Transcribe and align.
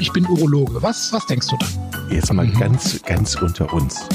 ich 0.00 0.12
bin 0.12 0.26
Urologe. 0.26 0.82
Was, 0.82 1.12
was 1.12 1.26
denkst 1.26 1.48
du 1.48 1.56
dann? 1.58 2.10
Jetzt 2.10 2.32
mal 2.32 2.48
ganz, 2.48 3.02
ganz 3.02 3.34
unter 3.36 3.72
uns. 3.72 4.08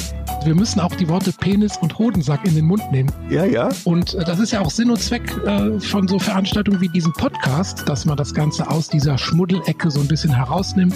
Wir 0.43 0.55
müssen 0.55 0.79
auch 0.79 0.96
die 0.96 1.08
Worte 1.08 1.31
Penis 1.31 1.77
und 1.77 1.97
Hodensack 2.00 2.46
in 2.46 2.55
den 2.55 2.65
Mund 2.65 2.92
nehmen. 2.92 3.11
Ja, 3.30 3.46
ja. 3.46 3.69
Und 3.83 4.16
äh, 4.16 4.24
das 4.24 4.40
ist 4.40 4.51
ja 4.51 4.61
auch 4.61 4.71
Sinn 4.71 4.90
und 4.90 5.00
Zweck 5.00 5.32
äh, 5.45 5.79
von 5.79 6.08
so 6.08 6.17
Veranstaltungen 6.17 6.82
wie 6.82 6.90
diesem 6.90 7.13
Podcast, 7.13 7.87
dass 7.87 8.05
man 8.05 8.18
das 8.18 8.34
Ganze 8.34 8.70
aus 8.70 8.89
dieser 8.89 9.18
Schmuddelecke 9.18 9.91
so 9.91 10.00
ein 10.00 10.07
bisschen 10.07 10.36
herausnimmt. 10.36 10.95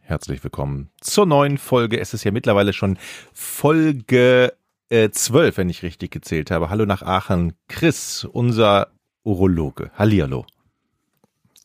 Herzlich 0.00 0.42
willkommen 0.42 0.90
zur 1.00 1.26
neuen 1.26 1.58
Folge. 1.58 2.00
Es 2.00 2.14
ist 2.14 2.24
ja 2.24 2.30
mittlerweile 2.30 2.72
schon 2.72 2.98
Folge 3.32 4.54
äh, 4.88 5.10
12, 5.10 5.58
wenn 5.58 5.68
ich 5.68 5.82
richtig 5.82 6.10
gezählt 6.10 6.50
habe. 6.50 6.70
Hallo 6.70 6.86
nach 6.86 7.02
Aachen. 7.02 7.52
Chris, 7.68 8.24
unser 8.24 8.88
Urologe. 9.22 9.90
Hallihallo. 9.96 10.46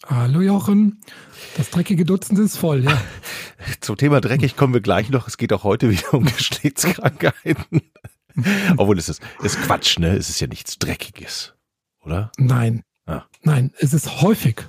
Hallo 0.10 0.42
Jochen. 0.42 0.98
Das 1.56 1.70
dreckige 1.70 2.04
Dutzend 2.04 2.40
ist 2.40 2.58
voll, 2.58 2.84
ja. 2.84 3.00
Zum 3.80 3.96
Thema 3.96 4.20
dreckig 4.22 4.56
kommen 4.56 4.74
wir 4.74 4.82
gleich 4.82 5.12
noch. 5.12 5.28
Es 5.28 5.38
geht 5.38 5.54
auch 5.54 5.64
heute 5.64 5.92
wieder 5.92 6.16
um 6.16 6.26
Geschlechtskrankheiten. 6.38 7.82
Obwohl 8.78 8.98
es 8.98 9.08
ist, 9.08 9.22
ist 9.44 9.62
Quatsch, 9.62 10.00
ne? 10.00 10.18
Es 10.18 10.30
ist 10.30 10.40
ja 10.40 10.48
nichts 10.48 10.80
Dreckiges, 10.80 11.54
oder? 12.04 12.32
Nein. 12.38 12.82
Ah. 13.06 13.26
Nein, 13.44 13.72
es 13.78 13.94
ist 13.94 14.24
häufig. 14.24 14.66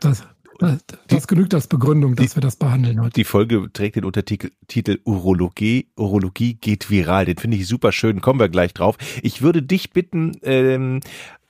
Das, 0.00 0.24
das, 0.58 0.84
das 1.06 1.26
genügt 1.26 1.54
als 1.54 1.66
Begründung, 1.66 2.14
dass 2.14 2.30
die, 2.30 2.36
wir 2.36 2.42
das 2.42 2.56
behandeln 2.56 3.00
heute. 3.00 3.14
Die 3.14 3.24
Folge 3.24 3.70
trägt 3.72 3.96
den 3.96 4.04
Untertitel 4.04 4.50
Titel 4.68 4.98
Urologie. 5.04 5.88
Urologie 5.96 6.54
geht 6.54 6.90
viral. 6.90 7.24
Den 7.24 7.38
finde 7.38 7.56
ich 7.56 7.66
super 7.66 7.90
schön. 7.90 8.20
Kommen 8.20 8.38
wir 8.38 8.50
gleich 8.50 8.74
drauf. 8.74 8.98
Ich 9.22 9.40
würde 9.40 9.62
dich 9.62 9.92
bitten, 9.92 10.32
ähm, 10.42 11.00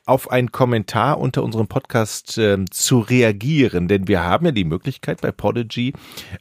auf 0.06 0.30
einen 0.30 0.52
Kommentar 0.52 1.18
unter 1.18 1.42
unserem 1.42 1.66
Podcast 1.66 2.36
ähm, 2.38 2.70
zu 2.70 3.00
reagieren, 3.00 3.88
denn 3.88 4.08
wir 4.08 4.22
haben 4.22 4.46
ja 4.46 4.52
die 4.52 4.64
Möglichkeit 4.64 5.20
bei 5.20 5.32
Podigy 5.32 5.94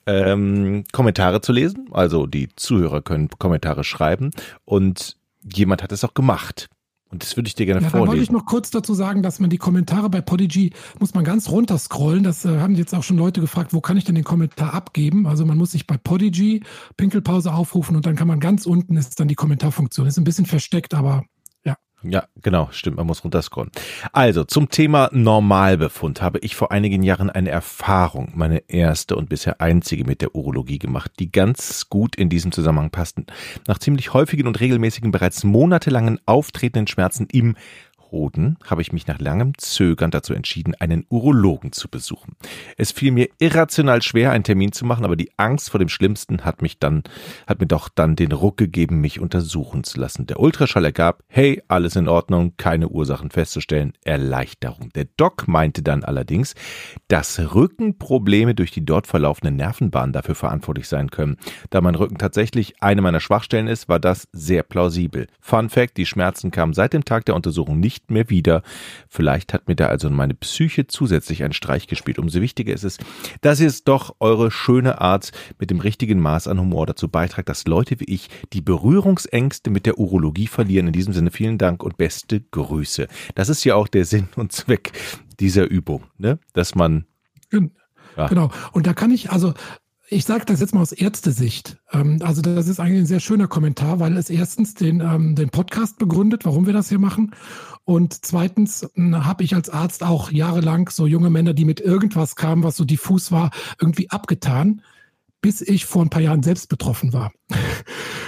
ähm, 0.06 0.84
Kommentare 0.92 1.42
zu 1.42 1.52
lesen. 1.54 1.88
Also 1.92 2.28
die 2.28 2.50
Zuhörer 2.56 3.02
können 3.02 3.30
Kommentare 3.30 3.84
schreiben 3.84 4.32
und 4.66 5.18
jemand 5.44 5.84
hat 5.84 5.92
es 5.92 6.04
auch 6.04 6.14
gemacht. 6.14 6.70
Und 7.14 7.22
das 7.22 7.38
würde 7.38 7.48
ich 7.48 7.54
dir 7.54 7.68
gerne 7.68 7.82
ja, 7.84 7.90
vorlesen. 7.90 8.06
Da 8.08 8.12
wollte 8.12 8.24
ich 8.24 8.32
noch 8.32 8.46
kurz 8.48 8.72
dazu 8.72 8.96
sagen, 8.96 9.22
dass 9.22 9.40
man 9.40 9.52
die 9.52 9.60
Kommentare 9.60 10.10
bei 10.10 10.20
Podigy 10.20 10.72
muss 11.00 11.14
man 11.14 11.24
ganz 11.24 11.48
runter 11.48 11.78
scrollen. 11.78 12.24
Das 12.24 12.44
äh, 12.44 12.60
haben 12.60 12.74
jetzt 12.74 12.96
auch 12.96 13.04
schon 13.04 13.18
Leute 13.18 13.40
gefragt, 13.40 13.72
wo 13.72 13.82
kann 13.82 13.98
ich 13.98 14.04
denn 14.04 14.16
den 14.16 14.24
Kommentar 14.24 14.74
abgeben? 14.74 15.28
Also 15.28 15.46
man 15.46 15.58
muss 15.58 15.72
sich 15.74 15.86
bei 15.86 15.96
Podigy 15.96 16.64
Pinkelpause 16.98 17.54
aufrufen 17.54 17.96
und 17.96 18.08
dann 18.08 18.16
kann 18.16 18.28
man 18.28 18.40
ganz 18.40 18.66
unten 18.66 18.98
ist 18.98 19.20
dann 19.20 19.28
die 19.28 19.36
Kommentarfunktion. 19.36 20.08
Ist 20.08 20.18
ein 20.18 20.24
bisschen 20.24 20.48
versteckt, 20.48 20.96
aber 20.96 21.24
ja, 22.04 22.26
genau, 22.42 22.70
stimmt, 22.72 22.98
man 22.98 23.08
muss 23.08 23.24
runterscrollen. 23.24 23.72
Also, 24.12 24.44
zum 24.44 24.70
Thema 24.70 25.10
Normalbefund 25.12 26.22
habe 26.22 26.40
ich 26.40 26.56
vor 26.56 26.72
einigen 26.72 27.04
Jahren 27.04 27.30
eine 27.30 27.50
Erfahrung, 27.50 28.32
meine 28.36 28.64
erste 28.70 29.16
und 29.16 29.30
bisher 29.30 29.62
einzige 29.62 30.06
mit 30.06 30.22
der 30.22 30.36
Urologie 30.36 30.80
gemacht, 30.80 31.12
die 31.20 31.32
ganz 31.32 31.90
gut 31.90 32.16
in 32.16 32.30
diesem 32.30 32.52
Zusammenhang 32.52 32.90
passten. 32.90 33.26
Nach 33.68 33.80
ziemlich 33.80 34.14
häufigen 34.14 34.48
und 34.48 34.60
regelmäßigen, 34.60 35.12
bereits 35.12 35.44
monatelangen 35.44 36.20
auftretenden 36.26 36.88
Schmerzen 36.88 37.28
im 37.32 37.56
Hoden 38.14 38.58
habe 38.66 38.82
ich 38.82 38.94
mich 38.94 39.08
nach 39.08 39.20
langem 39.20 39.58
Zögern 39.58 40.12
dazu 40.12 40.34
entschieden, 40.34 40.76
einen 40.76 41.06
Urologen 41.10 41.74
zu 41.74 41.90
besuchen. 41.90 42.38
Es 42.78 42.94
fiel 42.94 43.12
mir 43.12 43.28
irrational 43.40 44.02
schwer, 44.02 44.32
einen 44.32 44.46
Termin 44.46 44.72
zu 44.72 44.86
machen, 44.86 45.04
aber 45.04 45.18
die 45.18 45.32
Angst 45.36 45.72
vor 45.72 45.80
dem 45.80 45.90
Schlimmsten 45.90 46.46
hat 46.46 46.62
mich 46.62 46.80
dann, 46.80 47.04
hat 47.48 47.60
mir 47.60 47.68
doch 47.68 47.90
dann 47.90 48.16
den 48.16 48.32
Ruck 48.32 48.56
gegeben, 48.56 49.02
mich 49.02 49.20
untersuchen 49.20 49.84
zu 49.84 50.00
lassen. 50.00 50.28
Der 50.28 50.40
Ultraschall 50.40 50.86
ergab, 50.86 51.24
hey, 51.28 51.62
alles 51.68 51.98
in 51.98 52.08
Ordnung, 52.08 52.54
keine 52.56 52.88
Ursachen 52.88 53.32
festzustellen, 53.32 53.94
Erleichterung. 54.06 54.92
Der 54.94 55.08
Doc 55.18 55.48
meinte 55.48 55.82
dann 55.82 56.04
allerdings, 56.04 56.54
dass 57.08 57.40
Rückenprobleme 57.54 58.56
durch 58.56 58.72
die 58.72 58.86
dort 58.86 59.08
verlaufende 59.08 59.52
Nervenbahn 59.52 60.14
dafür 60.14 60.36
verantwortlich 60.36 60.88
sein 60.88 61.10
können. 61.10 61.38
Da 61.72 61.82
mein 61.82 61.96
Rücken 61.96 62.20
tatsächlich 62.20 62.76
eine 62.82 63.02
meiner 63.02 63.20
Schwachstellen 63.20 63.68
ist, 63.68 63.90
war 63.90 64.00
das 64.00 64.28
sehr 64.32 64.62
plausibel. 64.62 65.28
Fun 65.42 65.70
Fact, 65.70 65.98
die 65.98 66.06
Schmerzen 66.06 66.52
kamen 66.52 66.74
seit 66.74 66.94
dem 66.94 67.06
Tag 67.06 67.26
der 67.26 67.36
Untersuchung 67.36 67.80
nicht 67.80 68.03
nicht 68.04 68.10
mehr 68.10 68.30
wieder. 68.30 68.64
Vielleicht 69.08 69.54
hat 69.54 69.68
mir 69.68 69.76
da 69.76 69.88
also 69.88 70.10
meine 70.10 70.34
Psyche 70.34 70.88
zusätzlich 70.88 71.44
einen 71.44 71.54
Streich 71.54 71.88
gespielt. 71.88 72.20
Umso 72.20 72.42
wichtiger 72.42 72.74
ist 72.74 72.84
es, 72.84 72.98
dass 73.42 73.60
ihr 73.60 73.68
es 73.68 73.84
doch 73.84 74.16
eure 74.20 74.52
schöne 74.52 75.02
Art 75.02 75.32
mit 75.60 75.70
dem 75.70 75.80
richtigen 75.80 76.20
Maß 76.20 76.48
an 76.48 76.60
Humor 76.60 76.86
dazu 76.86 77.08
beitragt, 77.08 77.50
dass 77.50 77.66
Leute 77.66 78.00
wie 78.00 78.06
ich 78.06 78.30
die 78.54 78.62
Berührungsängste 78.62 79.70
mit 79.70 79.86
der 79.86 79.98
Urologie 79.98 80.48
verlieren. 80.48 80.88
In 80.88 80.94
diesem 80.94 81.14
Sinne 81.14 81.32
vielen 81.32 81.58
Dank 81.58 81.84
und 81.84 81.98
beste 81.98 82.42
Grüße. 82.42 83.08
Das 83.36 83.50
ist 83.50 83.64
ja 83.64 83.76
auch 83.76 83.88
der 83.88 84.06
Sinn 84.06 84.28
und 84.36 84.52
Zweck 84.52 84.92
dieser 85.40 85.70
Übung, 85.70 86.04
ne? 86.18 86.40
dass 86.54 86.76
man 86.76 87.06
ja. 88.16 88.28
Genau. 88.28 88.52
Und 88.74 88.86
da 88.86 88.94
kann 88.94 89.12
ich, 89.12 89.32
also 89.32 89.54
ich 90.14 90.26
sage 90.26 90.46
das 90.46 90.60
jetzt 90.60 90.74
mal 90.74 90.82
aus 90.82 90.92
Ärztesicht. 90.92 91.78
Ähm, 91.92 92.20
also 92.24 92.42
das 92.42 92.68
ist 92.68 92.80
eigentlich 92.80 93.02
ein 93.02 93.06
sehr 93.06 93.20
schöner 93.20 93.48
Kommentar, 93.48 94.00
weil 94.00 94.16
es 94.18 94.30
erstens 94.30 94.76
den, 94.76 95.02
ähm, 95.02 95.36
den 95.36 95.50
Podcast 95.50 95.98
begründet, 95.98 96.46
warum 96.46 96.66
wir 96.66 96.74
das 96.74 96.90
hier 96.90 97.00
machen. 97.00 97.32
Und 97.86 98.26
zweitens 98.26 98.88
hm, 98.94 99.26
habe 99.26 99.44
ich 99.44 99.56
als 99.56 99.70
Arzt 99.70 100.04
auch 100.04 100.32
jahrelang 100.32 100.90
so 100.90 101.08
junge 101.08 101.30
Männer, 101.30 101.54
die 101.54 101.66
mit 101.66 101.82
irgendwas 101.82 102.36
kamen, 102.36 102.64
was 102.64 102.78
so 102.78 102.86
diffus 102.86 103.32
war, 103.32 103.52
irgendwie 103.80 104.10
abgetan, 104.10 104.82
bis 105.42 105.62
ich 105.62 105.86
vor 105.86 106.04
ein 106.04 106.10
paar 106.10 106.22
Jahren 106.22 106.44
selbst 106.44 106.70
betroffen 106.70 107.12
war. 107.12 107.34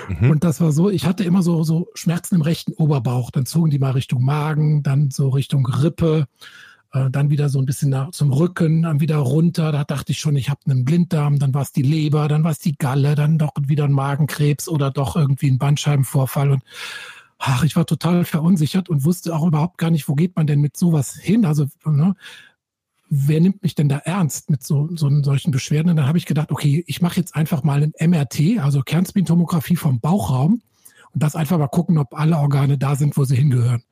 Mhm. 0.09 0.31
Und 0.31 0.43
das 0.43 0.59
war 0.59 0.71
so, 0.71 0.89
ich 0.89 1.05
hatte 1.05 1.23
immer 1.23 1.41
so, 1.41 1.63
so 1.63 1.87
Schmerzen 1.93 2.35
im 2.35 2.41
rechten 2.41 2.73
Oberbauch. 2.73 3.31
Dann 3.31 3.45
zogen 3.45 3.69
die 3.69 3.79
mal 3.79 3.91
Richtung 3.91 4.23
Magen, 4.23 4.83
dann 4.83 5.11
so 5.11 5.29
Richtung 5.29 5.65
Rippe 5.65 6.27
äh, 6.95 7.11
dann 7.11 7.29
wieder 7.29 7.49
so 7.49 7.59
ein 7.59 7.65
bisschen 7.65 7.89
nach, 7.89 8.11
zum 8.11 8.31
Rücken, 8.31 8.83
dann 8.83 9.01
wieder 9.01 9.17
runter. 9.17 9.71
Da 9.71 9.83
dachte 9.83 10.13
ich 10.13 10.19
schon, 10.19 10.35
ich 10.37 10.49
habe 10.49 10.61
einen 10.65 10.85
Blinddarm, 10.85 11.39
dann 11.39 11.53
war 11.53 11.61
es 11.61 11.73
die 11.73 11.81
Leber, 11.81 12.27
dann 12.27 12.43
war 12.43 12.51
es 12.51 12.59
die 12.59 12.77
Galle, 12.77 13.15
dann 13.15 13.37
doch 13.37 13.51
wieder 13.59 13.83
ein 13.83 13.91
Magenkrebs 13.91 14.69
oder 14.69 14.91
doch 14.91 15.15
irgendwie 15.15 15.51
ein 15.51 15.57
Bandscheibenvorfall. 15.57 16.51
Und 16.51 16.63
ach, 17.37 17.63
ich 17.63 17.75
war 17.75 17.85
total 17.85 18.23
verunsichert 18.23 18.89
und 18.89 19.03
wusste 19.03 19.35
auch 19.35 19.45
überhaupt 19.45 19.77
gar 19.77 19.91
nicht, 19.91 20.07
wo 20.07 20.15
geht 20.15 20.35
man 20.37 20.47
denn 20.47 20.61
mit 20.61 20.77
sowas 20.77 21.15
hin? 21.15 21.45
Also, 21.45 21.67
ne, 21.83 22.15
wer 23.09 23.41
nimmt 23.41 23.61
mich 23.61 23.75
denn 23.75 23.89
da 23.89 23.97
ernst 23.97 24.49
mit 24.49 24.63
so, 24.63 24.89
so 24.95 25.09
solchen 25.21 25.51
Beschwerden? 25.51 25.89
Und 25.89 25.97
dann 25.97 26.07
habe 26.07 26.17
ich 26.17 26.25
gedacht, 26.25 26.51
okay, 26.51 26.83
ich 26.87 27.01
mache 27.01 27.19
jetzt 27.19 27.35
einfach 27.35 27.63
mal 27.63 27.83
ein 27.83 28.09
MRT, 28.09 28.59
also 28.59 28.81
Kernspintomographie 28.81 29.75
vom 29.75 29.99
Bauchraum 29.99 30.61
und 31.13 31.23
das 31.23 31.35
einfach 31.35 31.57
mal 31.57 31.67
gucken, 31.67 31.97
ob 31.97 32.17
alle 32.17 32.37
Organe 32.37 32.77
da 32.77 32.95
sind, 32.95 33.17
wo 33.17 33.25
sie 33.25 33.35
hingehören. 33.35 33.83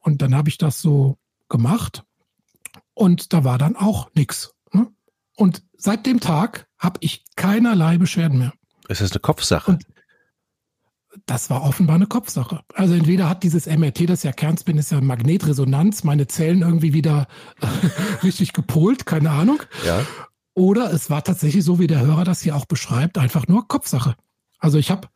Und 0.00 0.22
dann 0.22 0.34
habe 0.34 0.48
ich 0.48 0.58
das 0.58 0.80
so 0.80 1.18
gemacht 1.54 2.02
und 2.94 3.32
da 3.32 3.44
war 3.44 3.58
dann 3.58 3.76
auch 3.76 4.10
nichts. 4.14 4.54
Ne? 4.72 4.88
Und 5.36 5.62
seit 5.76 6.04
dem 6.04 6.18
Tag 6.18 6.66
habe 6.78 6.98
ich 7.00 7.24
keinerlei 7.36 7.96
Beschwerden 7.96 8.38
mehr. 8.38 8.52
Es 8.88 9.00
ist 9.00 9.12
eine 9.12 9.20
Kopfsache. 9.20 9.70
Und 9.70 9.86
das 11.26 11.48
war 11.50 11.62
offenbar 11.62 11.94
eine 11.94 12.08
Kopfsache. 12.08 12.62
Also 12.74 12.94
entweder 12.94 13.28
hat 13.28 13.44
dieses 13.44 13.66
MRT, 13.66 14.10
das 14.10 14.24
ja 14.24 14.32
Kernspin 14.32 14.78
ist 14.78 14.90
ja 14.90 15.00
Magnetresonanz, 15.00 16.02
meine 16.02 16.26
Zellen 16.26 16.62
irgendwie 16.62 16.92
wieder 16.92 17.28
richtig 18.24 18.52
gepolt, 18.52 19.06
keine 19.06 19.30
Ahnung. 19.30 19.62
Ja. 19.86 20.04
Oder 20.54 20.92
es 20.92 21.10
war 21.10 21.22
tatsächlich 21.22 21.64
so, 21.64 21.78
wie 21.78 21.86
der 21.86 22.00
Hörer 22.00 22.24
das 22.24 22.40
hier 22.40 22.56
auch 22.56 22.66
beschreibt, 22.66 23.16
einfach 23.16 23.46
nur 23.46 23.68
Kopfsache. 23.68 24.16
Also 24.58 24.78
ich 24.78 24.90
habe 24.90 25.08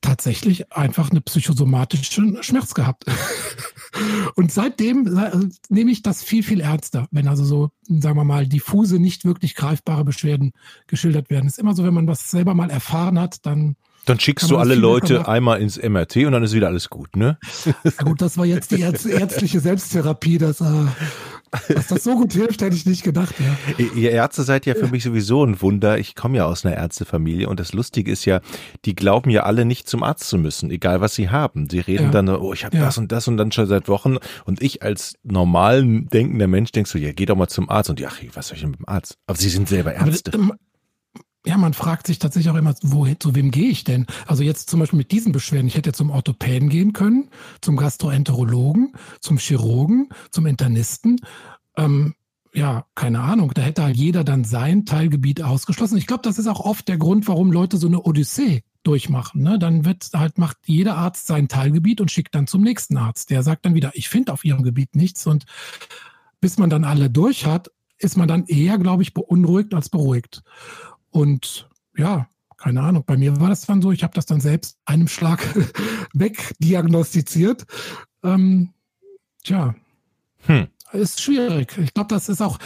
tatsächlich 0.00 0.72
einfach 0.72 1.10
eine 1.10 1.20
psychosomatische 1.20 2.42
Schmerz 2.42 2.74
gehabt. 2.74 3.04
Und 4.34 4.52
seitdem 4.52 5.16
äh, 5.16 5.30
nehme 5.68 5.90
ich 5.90 6.02
das 6.02 6.22
viel, 6.22 6.42
viel 6.42 6.60
ernster, 6.60 7.08
wenn 7.10 7.28
also 7.28 7.44
so, 7.44 7.70
sagen 7.88 8.16
wir 8.16 8.24
mal, 8.24 8.46
diffuse, 8.46 8.98
nicht 8.98 9.24
wirklich 9.24 9.54
greifbare 9.54 10.04
Beschwerden 10.04 10.52
geschildert 10.86 11.30
werden. 11.30 11.46
Es 11.46 11.54
ist 11.54 11.58
immer 11.58 11.74
so, 11.74 11.84
wenn 11.84 11.94
man 11.94 12.06
was 12.06 12.30
selber 12.30 12.54
mal 12.54 12.70
erfahren 12.70 13.18
hat, 13.18 13.44
dann 13.46 13.76
dann 14.06 14.20
schickst 14.20 14.48
du 14.52 14.56
alle 14.56 14.76
Leute 14.76 15.26
einmal 15.26 15.60
ins 15.60 15.82
MRT 15.82 16.18
und 16.26 16.32
dann 16.32 16.44
ist 16.44 16.54
wieder 16.54 16.68
alles 16.68 16.90
gut, 16.90 17.16
ne? 17.16 17.38
Ja 17.64 18.04
gut, 18.04 18.22
das 18.22 18.38
war 18.38 18.46
jetzt 18.46 18.70
die 18.70 18.80
ärztliche 18.80 19.58
Selbsttherapie, 19.60 20.38
das, 20.38 20.60
äh, 20.60 20.86
dass 21.68 21.88
das 21.88 22.04
so 22.04 22.16
gut 22.16 22.32
hilft, 22.32 22.62
hätte 22.62 22.74
ich 22.74 22.86
nicht 22.86 23.02
gedacht, 23.02 23.34
ja. 23.38 23.84
Ihr 23.94 24.10
Ärzte 24.10 24.42
seid 24.42 24.66
ja 24.66 24.74
für 24.74 24.88
mich 24.88 25.04
sowieso 25.04 25.44
ein 25.44 25.60
Wunder. 25.62 25.98
Ich 25.98 26.14
komme 26.14 26.38
ja 26.38 26.46
aus 26.46 26.64
einer 26.64 26.76
Ärztefamilie 26.76 27.48
und 27.48 27.60
das 27.60 27.72
Lustige 27.72 28.10
ist 28.10 28.24
ja, 28.24 28.40
die 28.84 28.94
glauben 28.94 29.30
ja 29.30 29.44
alle 29.44 29.64
nicht 29.64 29.88
zum 29.88 30.02
Arzt 30.02 30.28
zu 30.28 30.38
müssen, 30.38 30.70
egal 30.70 31.00
was 31.00 31.14
sie 31.14 31.30
haben. 31.30 31.68
Sie 31.70 31.80
reden 31.80 32.06
ja. 32.06 32.10
dann, 32.10 32.28
oh, 32.28 32.52
ich 32.52 32.64
habe 32.64 32.76
ja. 32.76 32.84
das 32.84 32.98
und 32.98 33.12
das 33.12 33.28
und 33.28 33.36
dann 33.36 33.52
schon 33.52 33.66
seit 33.66 33.88
Wochen 33.88 34.16
und 34.44 34.62
ich 34.62 34.82
als 34.82 35.14
normal 35.22 35.84
denkender 35.84 36.46
Mensch 36.46 36.72
denkst 36.72 36.90
so, 36.90 36.98
ja, 36.98 37.12
geh 37.12 37.26
doch 37.26 37.36
mal 37.36 37.48
zum 37.48 37.70
Arzt 37.70 37.90
und 37.90 38.00
ja, 38.00 38.10
was 38.34 38.48
soll 38.48 38.56
ich 38.56 38.62
denn 38.62 38.70
mit 38.70 38.80
dem 38.80 38.88
Arzt? 38.88 39.16
Aber 39.26 39.38
sie 39.38 39.48
sind 39.48 39.68
selber 39.68 39.94
Ärzte. 39.94 40.32
Aber, 40.34 40.56
ja, 41.46 41.56
man 41.56 41.74
fragt 41.74 42.06
sich 42.06 42.18
tatsächlich 42.18 42.50
auch 42.50 42.56
immer, 42.56 42.74
wo, 42.82 43.06
zu 43.14 43.34
wem 43.34 43.50
gehe 43.50 43.70
ich 43.70 43.84
denn? 43.84 44.06
Also 44.26 44.42
jetzt 44.42 44.68
zum 44.68 44.80
Beispiel 44.80 44.96
mit 44.96 45.12
diesen 45.12 45.32
Beschwerden. 45.32 45.68
Ich 45.68 45.76
hätte 45.76 45.92
zum 45.92 46.10
Orthopäden 46.10 46.68
gehen 46.68 46.92
können, 46.92 47.28
zum 47.60 47.76
Gastroenterologen, 47.76 48.92
zum 49.20 49.38
Chirurgen, 49.38 50.08
zum 50.30 50.46
Internisten. 50.46 51.20
Ähm, 51.76 52.14
ja, 52.52 52.86
keine 52.94 53.20
Ahnung. 53.20 53.52
Da 53.54 53.62
hätte 53.62 53.84
halt 53.84 53.96
jeder 53.96 54.24
dann 54.24 54.44
sein 54.44 54.86
Teilgebiet 54.86 55.42
ausgeschlossen. 55.42 55.98
Ich 55.98 56.06
glaube, 56.06 56.22
das 56.22 56.38
ist 56.38 56.46
auch 56.48 56.60
oft 56.60 56.88
der 56.88 56.96
Grund, 56.96 57.28
warum 57.28 57.52
Leute 57.52 57.76
so 57.76 57.86
eine 57.86 58.02
Odyssee 58.02 58.62
durchmachen. 58.82 59.42
Ne? 59.42 59.58
Dann 59.58 59.84
wird 59.84 60.08
halt 60.14 60.38
macht 60.38 60.56
jeder 60.64 60.96
Arzt 60.96 61.26
sein 61.26 61.48
Teilgebiet 61.48 62.00
und 62.00 62.10
schickt 62.10 62.34
dann 62.34 62.46
zum 62.46 62.62
nächsten 62.62 62.96
Arzt. 62.96 63.30
Der 63.30 63.42
sagt 63.42 63.66
dann 63.66 63.74
wieder, 63.74 63.92
ich 63.94 64.08
finde 64.08 64.32
auf 64.32 64.44
ihrem 64.44 64.62
Gebiet 64.62 64.96
nichts 64.96 65.26
und 65.26 65.44
bis 66.40 66.58
man 66.58 66.70
dann 66.70 66.84
alle 66.84 67.10
durch 67.10 67.46
hat, 67.46 67.70
ist 67.98 68.16
man 68.16 68.28
dann 68.28 68.46
eher, 68.46 68.78
glaube 68.78 69.02
ich, 69.02 69.14
beunruhigt 69.14 69.74
als 69.74 69.88
beruhigt. 69.88 70.42
Und 71.16 71.66
ja, 71.96 72.28
keine 72.58 72.82
Ahnung, 72.82 73.04
bei 73.06 73.16
mir 73.16 73.40
war 73.40 73.48
das 73.48 73.62
dann 73.62 73.80
so, 73.80 73.90
ich 73.90 74.02
habe 74.02 74.12
das 74.12 74.26
dann 74.26 74.42
selbst 74.42 74.76
einem 74.84 75.08
Schlag 75.08 75.42
wegdiagnostiziert. 76.12 77.64
Ähm, 78.22 78.74
tja, 79.42 79.74
hm. 80.44 80.66
ist 80.92 81.22
schwierig. 81.22 81.78
Ich 81.78 81.94
glaube, 81.94 82.14
das 82.14 82.28
ist 82.28 82.42
auch, 82.42 82.58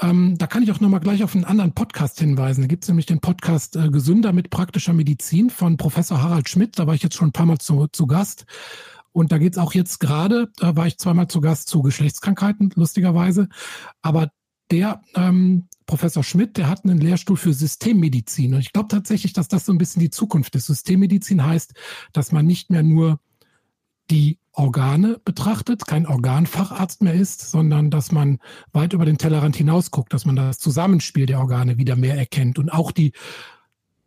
ähm, 0.00 0.38
da 0.38 0.46
kann 0.46 0.62
ich 0.62 0.72
auch 0.72 0.80
nochmal 0.80 1.00
gleich 1.00 1.22
auf 1.22 1.34
einen 1.34 1.44
anderen 1.44 1.74
Podcast 1.74 2.18
hinweisen. 2.18 2.62
Da 2.62 2.68
gibt 2.68 2.84
es 2.84 2.88
nämlich 2.88 3.04
den 3.04 3.20
Podcast 3.20 3.76
äh, 3.76 3.90
Gesünder 3.90 4.32
mit 4.32 4.48
praktischer 4.48 4.94
Medizin 4.94 5.50
von 5.50 5.76
Professor 5.76 6.22
Harald 6.22 6.48
Schmidt. 6.48 6.78
Da 6.78 6.86
war 6.86 6.94
ich 6.94 7.02
jetzt 7.02 7.16
schon 7.16 7.28
ein 7.28 7.32
paar 7.32 7.44
Mal 7.44 7.58
zu, 7.58 7.86
zu 7.92 8.06
Gast. 8.06 8.46
Und 9.12 9.30
da 9.30 9.36
geht 9.36 9.52
es 9.52 9.58
auch 9.58 9.74
jetzt 9.74 10.00
gerade, 10.00 10.50
da 10.56 10.74
war 10.74 10.86
ich 10.86 10.96
zweimal 10.96 11.28
zu 11.28 11.42
Gast 11.42 11.68
zu 11.68 11.82
Geschlechtskrankheiten, 11.82 12.72
lustigerweise. 12.76 13.50
Aber 14.00 14.30
der 14.70 15.02
ähm, 15.16 15.68
Professor 15.90 16.22
Schmidt, 16.22 16.56
der 16.56 16.68
hat 16.68 16.84
einen 16.84 17.00
Lehrstuhl 17.00 17.36
für 17.36 17.52
Systemmedizin. 17.52 18.54
Und 18.54 18.60
ich 18.60 18.72
glaube 18.72 18.86
tatsächlich, 18.86 19.32
dass 19.32 19.48
das 19.48 19.66
so 19.66 19.72
ein 19.72 19.78
bisschen 19.78 19.98
die 19.98 20.10
Zukunft 20.10 20.54
ist. 20.54 20.66
Systemmedizin 20.66 21.44
heißt, 21.44 21.74
dass 22.12 22.30
man 22.30 22.46
nicht 22.46 22.70
mehr 22.70 22.84
nur 22.84 23.18
die 24.08 24.38
Organe 24.52 25.20
betrachtet, 25.24 25.88
kein 25.88 26.06
Organfacharzt 26.06 27.02
mehr 27.02 27.14
ist, 27.14 27.50
sondern 27.50 27.90
dass 27.90 28.12
man 28.12 28.38
weit 28.72 28.92
über 28.92 29.04
den 29.04 29.18
Tellerrand 29.18 29.56
hinaus 29.56 29.90
guckt, 29.90 30.12
dass 30.12 30.24
man 30.24 30.36
das 30.36 30.60
Zusammenspiel 30.60 31.26
der 31.26 31.40
Organe 31.40 31.76
wieder 31.76 31.96
mehr 31.96 32.16
erkennt 32.16 32.60
und 32.60 32.70
auch 32.70 32.92
die 32.92 33.10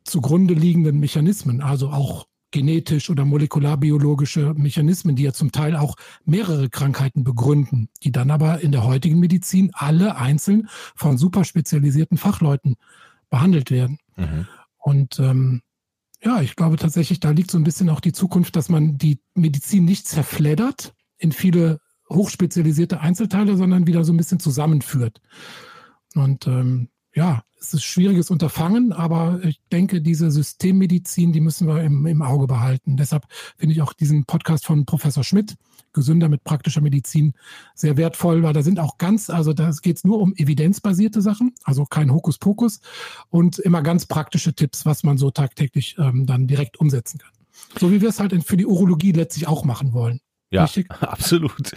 zugrunde 0.06 0.54
liegenden 0.54 1.02
Mechanismen, 1.02 1.60
also 1.60 1.90
auch 1.90 2.28
genetisch 2.54 3.10
oder 3.10 3.26
molekularbiologische 3.26 4.54
Mechanismen, 4.54 5.18
die 5.18 5.24
ja 5.24 5.34
zum 5.34 5.52
Teil 5.52 5.76
auch 5.76 5.96
mehrere 6.24 6.70
Krankheiten 6.70 7.26
begründen, 7.26 7.90
die 8.04 8.12
dann 8.12 8.32
aber 8.32 8.62
in 8.62 8.72
der 8.72 8.86
heutigen 8.86 9.20
Medizin 9.20 9.72
alle 9.74 10.16
einzeln 10.16 10.70
von 10.96 11.18
super 11.18 11.44
spezialisierten 11.44 12.18
Fachleuten 12.18 12.76
behandelt 13.30 13.72
werden. 13.72 13.98
Mhm. 14.16 14.48
Und 14.78 15.20
ähm, 15.20 15.62
ja, 16.24 16.42
ich 16.42 16.56
glaube 16.56 16.78
tatsächlich, 16.78 17.20
da 17.20 17.32
liegt 17.32 17.52
so 17.52 17.58
ein 17.58 17.64
bisschen 17.64 17.90
auch 17.90 18.00
die 18.00 18.14
Zukunft, 18.14 18.56
dass 18.56 18.70
man 18.70 18.98
die 18.98 19.20
Medizin 19.34 19.84
nicht 19.84 20.08
zerfleddert 20.08 20.94
in 21.18 21.32
viele 21.32 21.80
hochspezialisierte 22.10 23.02
Einzelteile, 23.02 23.58
sondern 23.58 23.88
wieder 23.88 24.04
so 24.04 24.14
ein 24.14 24.18
bisschen 24.18 24.40
zusammenführt. 24.40 25.22
Und 26.14 26.46
ähm, 26.46 26.90
ja, 27.14 27.44
es 27.60 27.74
ist 27.74 27.84
schwieriges 27.84 28.30
Unterfangen, 28.30 28.92
aber 28.92 29.40
ich 29.44 29.62
denke, 29.72 30.02
diese 30.02 30.30
Systemmedizin, 30.32 31.32
die 31.32 31.40
müssen 31.40 31.68
wir 31.68 31.82
im, 31.82 32.06
im 32.06 32.22
Auge 32.22 32.46
behalten. 32.46 32.98
Deshalb 32.98 33.26
finde 33.58 33.74
ich 33.74 33.82
auch 33.82 33.94
diesen 33.94 34.26
Podcast 34.26 34.66
von 34.66 34.86
Professor 34.86 35.24
Schmidt, 35.24 35.56
Gesünder 35.94 36.28
mit 36.28 36.44
praktischer 36.44 36.82
Medizin, 36.82 37.34
sehr 37.74 37.96
wertvoll, 37.96 38.44
weil 38.44 38.54
da 38.54 38.64
sind 38.64 38.80
auch 38.80 38.98
ganz, 38.98 39.30
also 39.30 39.54
da 39.54 39.72
geht 39.82 39.98
es 39.98 40.04
nur 40.04 40.20
um 40.20 40.34
evidenzbasierte 40.36 41.22
Sachen, 41.22 41.54
also 41.64 41.86
kein 41.86 42.12
Hokuspokus 42.12 42.82
und 43.30 43.60
immer 43.60 43.82
ganz 43.82 44.08
praktische 44.08 44.54
Tipps, 44.54 44.86
was 44.86 45.04
man 45.04 45.18
so 45.18 45.32
tagtäglich 45.32 45.96
ähm, 46.00 46.26
dann 46.26 46.48
direkt 46.48 46.80
umsetzen 46.80 47.20
kann. 47.20 47.32
So 47.80 47.92
wie 47.92 48.02
wir 48.02 48.10
es 48.10 48.20
halt 48.20 48.44
für 48.44 48.58
die 48.58 48.66
Urologie 48.66 49.14
letztlich 49.14 49.48
auch 49.48 49.64
machen 49.64 49.94
wollen. 49.94 50.20
Ja, 50.54 50.66
Richtig? 50.66 50.88
absolut. 51.02 51.72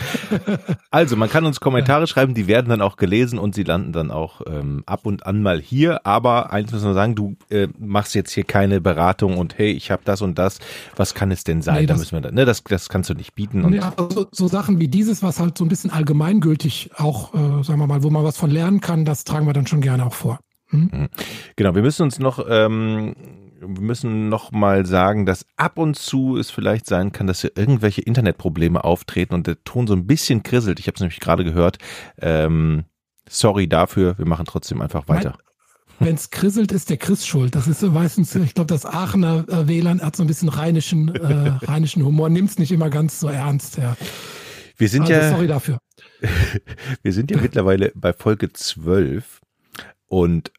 Also, 0.90 1.16
man 1.16 1.30
kann 1.30 1.46
uns 1.46 1.60
Kommentare 1.60 2.02
ja. 2.02 2.06
schreiben, 2.06 2.34
die 2.34 2.46
werden 2.46 2.68
dann 2.68 2.82
auch 2.82 2.96
gelesen 2.96 3.38
und 3.38 3.54
sie 3.54 3.62
landen 3.62 3.92
dann 3.92 4.10
auch 4.10 4.42
ähm, 4.46 4.82
ab 4.84 5.06
und 5.06 5.24
an 5.24 5.42
mal 5.42 5.62
hier. 5.62 6.06
Aber 6.06 6.52
eins 6.52 6.72
muss 6.72 6.82
man 6.82 6.92
sagen, 6.92 7.14
du 7.14 7.36
äh, 7.48 7.68
machst 7.78 8.14
jetzt 8.14 8.32
hier 8.32 8.44
keine 8.44 8.82
Beratung 8.82 9.38
und 9.38 9.56
hey, 9.56 9.70
ich 9.72 9.90
habe 9.90 10.02
das 10.04 10.20
und 10.20 10.38
das. 10.38 10.58
Was 10.94 11.14
kann 11.14 11.30
es 11.30 11.42
denn 11.42 11.62
sein? 11.62 11.80
Nee, 11.80 11.86
da 11.86 11.96
müssen 11.96 12.12
wir 12.12 12.20
dann, 12.20 12.34
ne, 12.34 12.44
das, 12.44 12.62
das 12.64 12.90
kannst 12.90 13.08
du 13.08 13.14
nicht 13.14 13.34
bieten. 13.34 13.64
Und 13.64 13.70
nee, 13.70 13.80
also 13.80 14.26
so 14.30 14.46
Sachen 14.46 14.78
wie 14.78 14.88
dieses, 14.88 15.22
was 15.22 15.40
halt 15.40 15.56
so 15.56 15.64
ein 15.64 15.68
bisschen 15.68 15.90
allgemeingültig 15.90 16.90
auch, 16.98 17.32
äh, 17.32 17.64
sagen 17.64 17.80
wir 17.80 17.86
mal, 17.86 18.02
wo 18.02 18.10
man 18.10 18.24
was 18.24 18.36
von 18.36 18.50
lernen 18.50 18.82
kann, 18.82 19.06
das 19.06 19.24
tragen 19.24 19.46
wir 19.46 19.54
dann 19.54 19.66
schon 19.66 19.80
gerne 19.80 20.04
auch 20.04 20.14
vor. 20.14 20.38
Hm? 20.68 20.90
Mhm. 20.92 21.08
Genau, 21.56 21.74
wir 21.74 21.82
müssen 21.82 22.02
uns 22.02 22.18
noch 22.18 22.44
ähm, 22.46 23.14
wir 23.60 23.68
müssen 23.68 24.28
noch 24.28 24.52
mal 24.52 24.86
sagen, 24.86 25.26
dass 25.26 25.46
ab 25.56 25.78
und 25.78 25.96
zu 25.96 26.36
es 26.36 26.50
vielleicht 26.50 26.86
sein 26.86 27.12
kann, 27.12 27.26
dass 27.26 27.40
hier 27.40 27.56
irgendwelche 27.56 28.02
Internetprobleme 28.02 28.82
auftreten 28.84 29.34
und 29.34 29.46
der 29.46 29.62
Ton 29.64 29.86
so 29.86 29.94
ein 29.94 30.06
bisschen 30.06 30.42
krisselt. 30.42 30.78
Ich 30.78 30.86
habe 30.86 30.96
es 30.96 31.00
nämlich 31.00 31.20
gerade 31.20 31.44
gehört. 31.44 31.78
Ähm, 32.20 32.84
sorry 33.28 33.68
dafür, 33.68 34.18
wir 34.18 34.26
machen 34.26 34.46
trotzdem 34.46 34.82
einfach 34.82 35.08
weiter. 35.08 35.38
Wenn 35.98 36.14
es 36.14 36.30
krisselt, 36.30 36.72
ist 36.72 36.90
der 36.90 36.98
Chris 36.98 37.26
schuld. 37.26 37.54
Das 37.54 37.66
ist 37.66 37.80
so 37.80 37.90
meistens, 37.90 38.34
ich 38.34 38.52
glaube, 38.52 38.68
das 38.68 38.84
Aachener 38.84 39.46
äh, 39.48 39.66
WLAN 39.66 40.02
hat 40.02 40.14
so 40.14 40.22
ein 40.22 40.26
bisschen 40.26 40.50
rheinischen, 40.50 41.14
äh, 41.14 41.48
rheinischen 41.64 42.04
Humor, 42.04 42.28
nimmt 42.28 42.50
es 42.50 42.58
nicht 42.58 42.72
immer 42.72 42.90
ganz 42.90 43.18
so 43.18 43.28
ernst. 43.28 43.78
Ja. 43.78 43.96
Wir 44.76 44.88
sind 44.90 45.02
also, 45.02 45.14
ja. 45.14 45.30
Sorry 45.30 45.46
dafür. 45.46 45.78
wir 47.02 47.12
sind 47.12 47.30
ja 47.30 47.40
mittlerweile 47.40 47.92
bei 47.94 48.12
Folge 48.12 48.52
12 48.52 49.40
und 50.06 50.52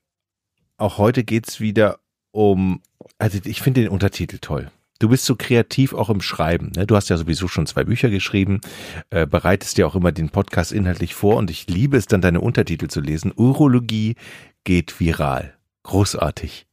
auch 0.77 0.97
heute 0.97 1.23
geht's 1.23 1.59
wieder 1.59 1.99
um, 2.37 2.81
also 3.17 3.39
ich 3.43 3.61
finde 3.61 3.81
den 3.81 3.89
Untertitel 3.89 4.37
toll. 4.39 4.69
Du 4.99 5.09
bist 5.09 5.25
so 5.25 5.35
kreativ 5.35 5.93
auch 5.93 6.09
im 6.09 6.21
Schreiben. 6.21 6.71
Ne? 6.75 6.85
Du 6.85 6.95
hast 6.95 7.09
ja 7.09 7.17
sowieso 7.17 7.47
schon 7.47 7.65
zwei 7.65 7.83
Bücher 7.83 8.09
geschrieben, 8.09 8.61
äh, 9.09 9.25
bereitest 9.25 9.77
dir 9.77 9.87
auch 9.87 9.95
immer 9.95 10.11
den 10.11 10.29
Podcast 10.29 10.71
inhaltlich 10.71 11.15
vor 11.15 11.37
und 11.37 11.49
ich 11.49 11.67
liebe 11.67 11.97
es 11.97 12.05
dann, 12.05 12.21
deine 12.21 12.41
Untertitel 12.41 12.87
zu 12.87 13.01
lesen. 13.01 13.33
Urologie 13.35 14.15
geht 14.63 14.99
viral. 14.99 15.55
Großartig. 15.81 16.67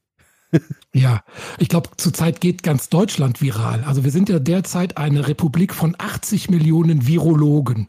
ja, 0.94 1.22
ich 1.58 1.68
glaube, 1.70 1.90
zurzeit 1.96 2.42
geht 2.42 2.62
ganz 2.62 2.90
Deutschland 2.90 3.40
viral. 3.40 3.84
Also 3.84 4.04
wir 4.04 4.10
sind 4.10 4.28
ja 4.28 4.38
derzeit 4.40 4.98
eine 4.98 5.26
Republik 5.26 5.74
von 5.74 5.96
80 5.98 6.50
Millionen 6.50 7.06
Virologen. 7.06 7.88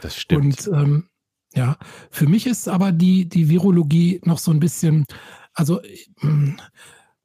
Das 0.00 0.16
stimmt. 0.16 0.66
Und 0.66 0.78
ähm, 0.78 1.04
ja, 1.54 1.76
für 2.10 2.26
mich 2.26 2.46
ist 2.46 2.68
aber 2.68 2.90
die, 2.90 3.28
die 3.28 3.50
Virologie 3.50 4.20
noch 4.24 4.38
so 4.38 4.50
ein 4.50 4.60
bisschen, 4.60 5.04
also 5.54 5.80
hm, 6.20 6.56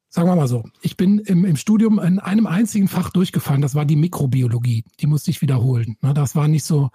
sagen 0.08 0.28
wir 0.28 0.36
mal 0.36 0.48
so, 0.48 0.64
ich 0.80 0.96
bin 0.96 1.18
im, 1.18 1.44
im 1.44 1.56
Studium 1.56 1.98
in 1.98 2.18
einem 2.18 2.46
einzigen 2.46 2.88
Fach 2.88 3.10
durchgefallen, 3.10 3.62
das 3.62 3.74
war 3.74 3.84
die 3.84 3.96
Mikrobiologie. 3.96 4.84
Die 5.00 5.06
musste 5.06 5.30
ich 5.30 5.42
wiederholen. 5.42 5.96
Ne? 6.00 6.14
Das 6.14 6.34
war 6.34 6.48
nicht 6.48 6.64
so, 6.64 6.90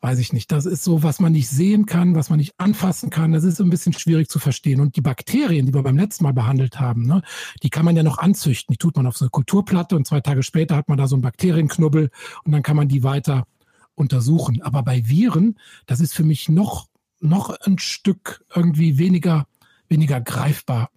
weiß 0.00 0.18
ich 0.18 0.32
nicht, 0.32 0.52
das 0.52 0.64
ist 0.64 0.84
so, 0.84 1.02
was 1.02 1.20
man 1.20 1.32
nicht 1.32 1.48
sehen 1.48 1.84
kann, 1.84 2.14
was 2.14 2.30
man 2.30 2.38
nicht 2.38 2.54
anfassen 2.58 3.10
kann. 3.10 3.32
Das 3.32 3.44
ist 3.44 3.60
ein 3.60 3.70
bisschen 3.70 3.92
schwierig 3.92 4.28
zu 4.28 4.38
verstehen. 4.38 4.80
Und 4.80 4.96
die 4.96 5.00
Bakterien, 5.00 5.66
die 5.66 5.74
wir 5.74 5.82
beim 5.82 5.98
letzten 5.98 6.24
Mal 6.24 6.32
behandelt 6.32 6.78
haben, 6.78 7.06
ne, 7.06 7.22
die 7.62 7.70
kann 7.70 7.84
man 7.84 7.96
ja 7.96 8.02
noch 8.02 8.18
anzüchten. 8.18 8.72
Die 8.72 8.78
tut 8.78 8.96
man 8.96 9.06
auf 9.06 9.16
so 9.16 9.24
eine 9.24 9.30
Kulturplatte 9.30 9.96
und 9.96 10.06
zwei 10.06 10.20
Tage 10.20 10.42
später 10.42 10.76
hat 10.76 10.88
man 10.88 10.98
da 10.98 11.08
so 11.08 11.16
einen 11.16 11.22
Bakterienknubbel 11.22 12.10
und 12.44 12.52
dann 12.52 12.62
kann 12.62 12.76
man 12.76 12.88
die 12.88 13.02
weiter 13.02 13.46
untersuchen. 13.94 14.62
Aber 14.62 14.82
bei 14.82 15.06
Viren, 15.08 15.58
das 15.86 16.00
ist 16.00 16.14
für 16.14 16.24
mich 16.24 16.48
noch, 16.48 16.86
noch 17.20 17.50
ein 17.50 17.78
Stück 17.78 18.44
irgendwie 18.54 18.98
weniger, 18.98 19.46
weniger 19.88 20.20
greifbar. 20.20 20.90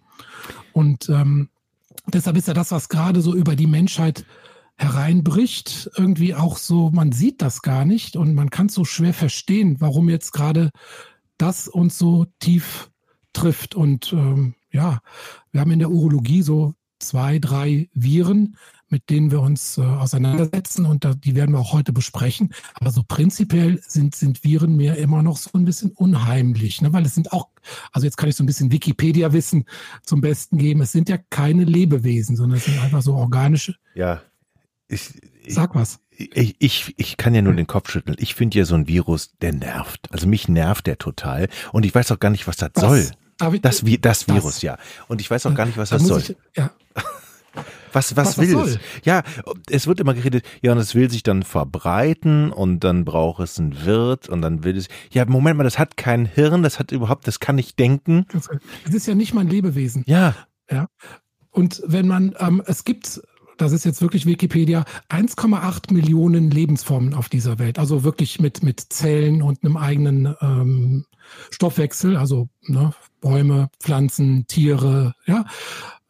Und 0.72 1.08
ähm, 1.08 1.48
deshalb 2.06 2.36
ist 2.36 2.48
ja 2.48 2.54
das, 2.54 2.72
was 2.72 2.88
gerade 2.88 3.20
so 3.20 3.34
über 3.34 3.56
die 3.56 3.66
Menschheit 3.66 4.24
hereinbricht, 4.76 5.90
irgendwie 5.96 6.34
auch 6.34 6.56
so, 6.56 6.90
man 6.90 7.12
sieht 7.12 7.42
das 7.42 7.62
gar 7.62 7.84
nicht 7.84 8.16
und 8.16 8.34
man 8.34 8.50
kann 8.50 8.68
so 8.68 8.84
schwer 8.84 9.14
verstehen, 9.14 9.80
warum 9.80 10.08
jetzt 10.08 10.32
gerade 10.32 10.70
das 11.38 11.68
uns 11.68 11.98
so 11.98 12.26
tief 12.40 12.90
trifft. 13.32 13.74
Und 13.74 14.12
ähm, 14.12 14.54
ja, 14.70 15.00
wir 15.52 15.60
haben 15.60 15.70
in 15.70 15.78
der 15.78 15.90
Urologie 15.90 16.42
so 16.42 16.74
zwei, 16.98 17.38
drei 17.38 17.88
Viren, 17.94 18.56
mit 18.92 19.10
denen 19.10 19.30
wir 19.30 19.40
uns 19.40 19.78
äh, 19.78 19.80
auseinandersetzen 19.80 20.86
und 20.86 21.04
da, 21.04 21.14
die 21.14 21.34
werden 21.34 21.52
wir 21.52 21.58
auch 21.58 21.72
heute 21.72 21.92
besprechen. 21.92 22.54
Aber 22.74 22.90
so 22.90 23.02
prinzipiell 23.02 23.80
sind, 23.86 24.14
sind 24.14 24.44
Viren 24.44 24.76
mir 24.76 24.96
immer 24.96 25.22
noch 25.22 25.38
so 25.38 25.50
ein 25.54 25.64
bisschen 25.64 25.90
unheimlich, 25.90 26.80
ne? 26.82 26.92
weil 26.92 27.04
es 27.04 27.14
sind 27.14 27.32
auch, 27.32 27.48
also 27.90 28.06
jetzt 28.06 28.16
kann 28.16 28.28
ich 28.28 28.36
so 28.36 28.44
ein 28.44 28.46
bisschen 28.46 28.70
Wikipedia-Wissen 28.70 29.64
zum 30.04 30.20
Besten 30.20 30.58
geben, 30.58 30.82
es 30.82 30.92
sind 30.92 31.08
ja 31.08 31.18
keine 31.30 31.64
Lebewesen, 31.64 32.36
sondern 32.36 32.58
es 32.58 32.66
sind 32.66 32.78
einfach 32.80 33.02
so 33.02 33.14
organische. 33.14 33.74
Ja, 33.94 34.22
ich, 34.88 35.10
ich 35.42 35.54
Sag 35.54 35.74
was. 35.74 35.98
Ich, 36.10 36.56
ich, 36.58 36.94
ich 36.98 37.16
kann 37.16 37.34
ja 37.34 37.40
nur 37.40 37.54
den 37.54 37.66
Kopf 37.66 37.90
schütteln. 37.90 38.16
Ich 38.20 38.34
finde 38.34 38.58
ja 38.58 38.66
so 38.66 38.74
ein 38.74 38.86
Virus, 38.86 39.32
der 39.40 39.52
nervt. 39.52 40.12
Also 40.12 40.28
mich 40.28 40.46
nervt 40.48 40.86
der 40.86 40.98
total. 40.98 41.48
Und 41.72 41.86
ich 41.86 41.94
weiß 41.94 42.12
auch 42.12 42.20
gar 42.20 42.30
nicht, 42.30 42.46
was 42.46 42.56
das 42.58 42.70
was? 42.74 42.82
soll. 42.82 43.10
Das, 43.38 43.80
das, 43.80 43.82
das 44.00 44.28
Virus, 44.28 44.54
das. 44.54 44.62
ja. 44.62 44.78
Und 45.08 45.20
ich 45.20 45.30
weiß 45.30 45.46
auch 45.46 45.54
gar 45.54 45.66
nicht, 45.66 45.78
was 45.78 45.90
das 45.90 46.02
soll. 46.02 46.20
Ich, 46.20 46.36
ja. 46.56 46.70
Was, 47.92 48.16
was, 48.16 48.38
was 48.38 48.48
will 48.48 48.58
es? 48.58 48.78
Ja, 49.04 49.22
es 49.70 49.86
wird 49.86 50.00
immer 50.00 50.14
geredet, 50.14 50.44
ja, 50.62 50.72
und 50.72 50.78
es 50.78 50.94
will 50.94 51.10
sich 51.10 51.22
dann 51.22 51.42
verbreiten 51.42 52.50
und 52.52 52.80
dann 52.80 53.04
braucht 53.04 53.42
es 53.42 53.58
einen 53.58 53.84
Wirt 53.84 54.28
und 54.28 54.42
dann 54.42 54.64
will 54.64 54.76
es, 54.76 54.88
ja, 55.10 55.24
Moment 55.24 55.58
mal, 55.58 55.64
das 55.64 55.78
hat 55.78 55.96
kein 55.96 56.26
Hirn, 56.26 56.62
das 56.62 56.78
hat 56.78 56.92
überhaupt, 56.92 57.26
das 57.26 57.40
kann 57.40 57.56
nicht 57.56 57.78
denken. 57.78 58.26
Es 58.86 58.94
ist 58.94 59.06
ja 59.06 59.14
nicht 59.14 59.34
mal 59.34 59.42
ein 59.42 59.48
Lebewesen. 59.48 60.04
Ja. 60.06 60.34
Ja. 60.70 60.88
Und 61.50 61.82
wenn 61.86 62.06
man, 62.06 62.34
ähm, 62.38 62.62
es 62.66 62.84
gibt, 62.84 63.20
das 63.58 63.72
ist 63.72 63.84
jetzt 63.84 64.00
wirklich 64.00 64.26
Wikipedia, 64.26 64.84
1,8 65.10 65.92
Millionen 65.92 66.50
Lebensformen 66.50 67.14
auf 67.14 67.28
dieser 67.28 67.58
Welt. 67.58 67.78
Also 67.78 68.04
wirklich 68.04 68.40
mit, 68.40 68.62
mit 68.62 68.80
Zellen 68.80 69.42
und 69.42 69.62
einem 69.62 69.76
eigenen 69.76 70.34
ähm, 70.40 71.04
Stoffwechsel, 71.50 72.16
also 72.16 72.48
ne, 72.62 72.92
Bäume, 73.20 73.68
Pflanzen, 73.78 74.46
Tiere, 74.46 75.14
ja, 75.26 75.44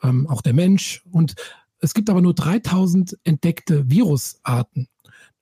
ähm, 0.02 0.28
auch 0.28 0.42
der 0.42 0.54
Mensch. 0.54 1.02
Und 1.10 1.34
es 1.82 1.94
gibt 1.94 2.08
aber 2.08 2.22
nur 2.22 2.34
3000 2.34 3.18
entdeckte 3.24 3.90
Virusarten. 3.90 4.88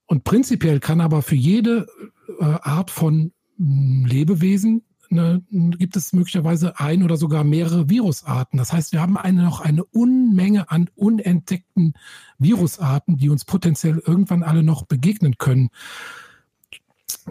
Und 0.06 0.24
prinzipiell 0.24 0.80
kann 0.80 1.00
aber 1.00 1.22
für 1.22 1.36
jede 1.36 1.86
äh, 2.40 2.44
Art 2.44 2.90
von 2.90 3.32
mh, 3.56 3.66
hm, 3.66 4.06
Lebewesen 4.06 4.82
eine, 5.10 5.42
gibt 5.50 5.96
es 5.96 6.12
möglicherweise 6.12 6.78
ein 6.78 7.02
oder 7.02 7.16
sogar 7.16 7.44
mehrere 7.44 7.88
Virusarten. 7.88 8.58
Das 8.58 8.72
heißt, 8.72 8.92
wir 8.92 9.00
haben 9.00 9.16
eine, 9.16 9.42
noch 9.42 9.60
eine 9.60 9.84
Unmenge 9.84 10.70
an 10.70 10.88
unentdeckten 10.94 11.94
Virusarten, 12.38 13.16
die 13.16 13.28
uns 13.28 13.44
potenziell 13.44 14.00
irgendwann 14.06 14.42
alle 14.42 14.62
noch 14.62 14.84
begegnen 14.86 15.36
können. 15.38 15.70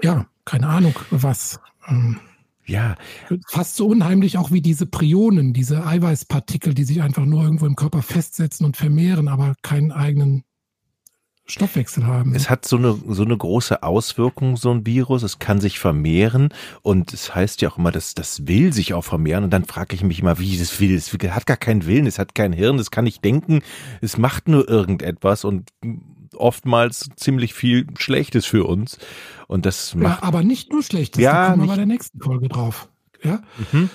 Ja, 0.04 0.28
keine 0.46 0.68
Ahnung, 0.68 0.94
was. 1.10 1.60
Ähm, 1.88 2.20
ja. 2.70 2.96
Fast 3.48 3.76
so 3.76 3.88
unheimlich 3.88 4.38
auch 4.38 4.52
wie 4.52 4.62
diese 4.62 4.86
Prionen, 4.86 5.54
diese 5.54 5.86
Eiweißpartikel, 5.86 6.74
die 6.74 6.84
sich 6.84 7.02
einfach 7.02 7.26
nur 7.26 7.44
irgendwo 7.44 7.66
im 7.66 7.76
Körper 7.76 8.02
festsetzen 8.02 8.66
und 8.66 8.78
vermehren, 8.78 9.28
aber 9.28 9.56
keinen 9.62 9.92
eigenen 9.92 10.44
Stoffwechsel 11.52 12.06
haben. 12.06 12.36
Es 12.36 12.50
hat 12.50 12.66
so 12.66 12.78
eine, 12.78 12.96
so 13.08 13.24
eine 13.24 13.36
große 13.36 13.82
Auswirkung, 13.82 14.56
so 14.56 14.72
ein 14.72 14.86
Virus. 14.86 15.24
Es 15.24 15.40
kann 15.40 15.60
sich 15.60 15.80
vermehren 15.80 16.50
und 16.84 17.12
es 17.12 17.34
heißt 17.34 17.62
ja 17.62 17.70
auch 17.70 17.78
immer, 17.78 17.92
dass 17.92 18.14
das 18.14 18.48
will 18.48 18.72
sich 18.72 18.94
auch 18.94 19.04
vermehren. 19.04 19.44
Und 19.44 19.50
dann 19.50 19.66
frage 19.66 19.96
ich 19.96 20.04
mich 20.04 20.20
immer, 20.20 20.38
wie 20.40 20.58
das 20.58 20.80
will. 20.80 20.94
Es 20.96 21.12
hat 21.12 21.48
gar 21.48 21.58
keinen 21.58 21.86
Willen, 21.88 22.06
es 22.06 22.20
hat 22.20 22.36
kein 22.36 22.54
Hirn, 22.54 22.78
es 22.78 22.92
kann 22.92 23.06
nicht 23.06 23.24
denken, 23.26 23.62
es 24.02 24.18
macht 24.18 24.48
nur 24.48 24.70
irgendetwas 24.70 25.44
und 25.44 25.70
oftmals 26.36 27.10
ziemlich 27.16 27.54
viel 27.54 27.88
Schlechtes 27.98 28.46
für 28.46 28.66
uns. 28.66 28.98
Und 29.48 29.66
das 29.66 29.96
macht. 29.96 30.22
Ja, 30.22 30.28
aber 30.28 30.44
nicht 30.44 30.72
nur 30.72 30.84
Schlechtes. 30.84 31.22
Ja, 31.22 31.32
da 31.34 31.52
kommen 31.52 31.64
wir 31.64 31.68
bei 31.68 31.76
der 31.76 31.86
nächsten 31.86 32.20
Folge 32.20 32.50
drauf. 32.50 32.90
Ja. 33.24 33.42
Mhm. 33.72 33.90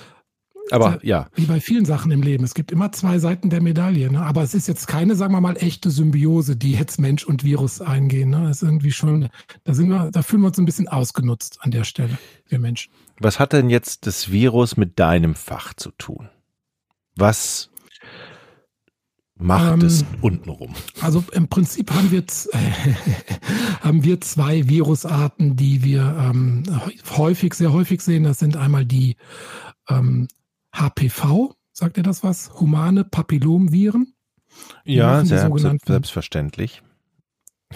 Aber 0.71 0.99
ja. 1.03 1.27
Wie 1.35 1.45
bei 1.45 1.59
vielen 1.59 1.85
Sachen 1.85 2.11
im 2.11 2.21
Leben. 2.21 2.43
Es 2.43 2.53
gibt 2.53 2.71
immer 2.71 2.91
zwei 2.91 3.19
Seiten 3.19 3.49
der 3.49 3.61
Medaille. 3.61 4.11
Ne? 4.11 4.21
Aber 4.21 4.41
es 4.41 4.53
ist 4.53 4.67
jetzt 4.67 4.87
keine, 4.87 5.15
sagen 5.15 5.33
wir 5.33 5.41
mal, 5.41 5.57
echte 5.57 5.91
Symbiose, 5.91 6.55
die 6.55 6.73
jetzt 6.73 6.99
Mensch 6.99 7.23
und 7.23 7.43
Virus 7.43 7.81
eingehen. 7.81 8.31
Ne? 8.31 8.43
Das 8.47 8.57
ist 8.57 8.63
irgendwie 8.63 8.91
schon, 8.91 9.29
da 9.63 9.73
sind 9.73 9.89
wir, 9.89 10.09
da 10.11 10.23
fühlen 10.23 10.41
wir 10.41 10.47
uns 10.47 10.57
ein 10.57 10.65
bisschen 10.65 10.87
ausgenutzt 10.87 11.59
an 11.61 11.71
der 11.71 11.83
Stelle, 11.83 12.17
wir 12.47 12.59
Menschen. 12.59 12.91
Was 13.19 13.39
hat 13.39 13.53
denn 13.53 13.69
jetzt 13.69 14.07
das 14.07 14.31
Virus 14.31 14.75
mit 14.75 14.99
deinem 14.99 15.35
Fach 15.35 15.73
zu 15.73 15.91
tun? 15.91 16.29
Was 17.15 17.69
macht 19.37 19.73
ähm, 19.73 19.81
es 19.81 20.05
untenrum? 20.21 20.73
Also 21.01 21.23
im 21.31 21.47
Prinzip 21.47 21.91
haben 21.91 22.11
wir, 22.11 22.23
haben 23.81 24.03
wir 24.03 24.21
zwei 24.21 24.67
Virusarten, 24.67 25.55
die 25.55 25.83
wir 25.83 26.15
ähm, 26.19 26.63
häufig, 27.17 27.53
sehr 27.53 27.73
häufig 27.73 28.01
sehen. 28.01 28.23
Das 28.23 28.39
sind 28.39 28.57
einmal 28.57 28.85
die 28.85 29.17
ähm, 29.89 30.27
HPV, 30.73 31.55
sagt 31.71 31.97
ihr 31.97 32.03
das 32.03 32.23
was? 32.23 32.53
Humane 32.59 33.03
Papillomviren. 33.03 34.13
ja, 34.83 35.23
sehr, 35.25 35.51
selbstverständlich. 35.85 36.81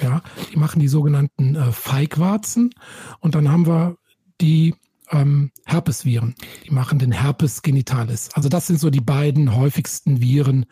Ja, 0.02 0.22
die 0.52 0.58
machen 0.58 0.80
die 0.80 0.88
sogenannten 0.88 1.56
äh, 1.56 1.72
Feigwarzen. 1.72 2.72
Und 3.20 3.36
dann 3.36 3.52
haben 3.52 3.68
wir 3.68 3.98
die 4.40 4.76
ähm, 5.12 5.52
Herpesviren. 5.66 6.36
Die 6.66 6.72
machen 6.72 7.00
den 7.00 7.12
Herpes 7.12 7.62
genitalis. 7.62 8.30
Also 8.34 8.50
das 8.50 8.68
sind 8.68 8.80
so 8.80 8.90
die 8.90 9.02
beiden 9.02 9.56
häufigsten 9.56 10.22
Viren, 10.22 10.66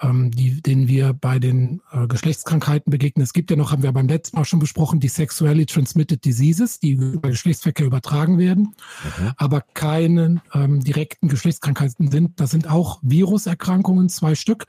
ähm, 0.00 0.30
die, 0.30 0.62
denen 0.62 0.88
wir 0.88 1.12
bei 1.12 1.38
den 1.38 1.80
äh, 1.92 2.06
Geschlechtskrankheiten 2.06 2.90
begegnen. 2.90 3.22
Es 3.22 3.32
gibt 3.32 3.50
ja 3.50 3.56
noch, 3.56 3.72
haben 3.72 3.82
wir 3.82 3.92
beim 3.92 4.08
letzten 4.08 4.36
Mal 4.36 4.44
schon 4.44 4.58
besprochen, 4.58 5.00
die 5.00 5.08
Sexually 5.08 5.66
Transmitted 5.66 6.24
Diseases, 6.24 6.80
die 6.80 6.92
über 6.92 7.30
Geschlechtsverkehr 7.30 7.86
übertragen 7.86 8.38
werden, 8.38 8.74
mhm. 9.18 9.32
aber 9.36 9.62
keine 9.74 10.42
ähm, 10.52 10.80
direkten 10.80 11.28
Geschlechtskrankheiten 11.28 12.10
sind. 12.10 12.40
Das 12.40 12.50
sind 12.50 12.70
auch 12.70 12.98
Viruserkrankungen, 13.02 14.08
zwei 14.08 14.34
Stück, 14.34 14.66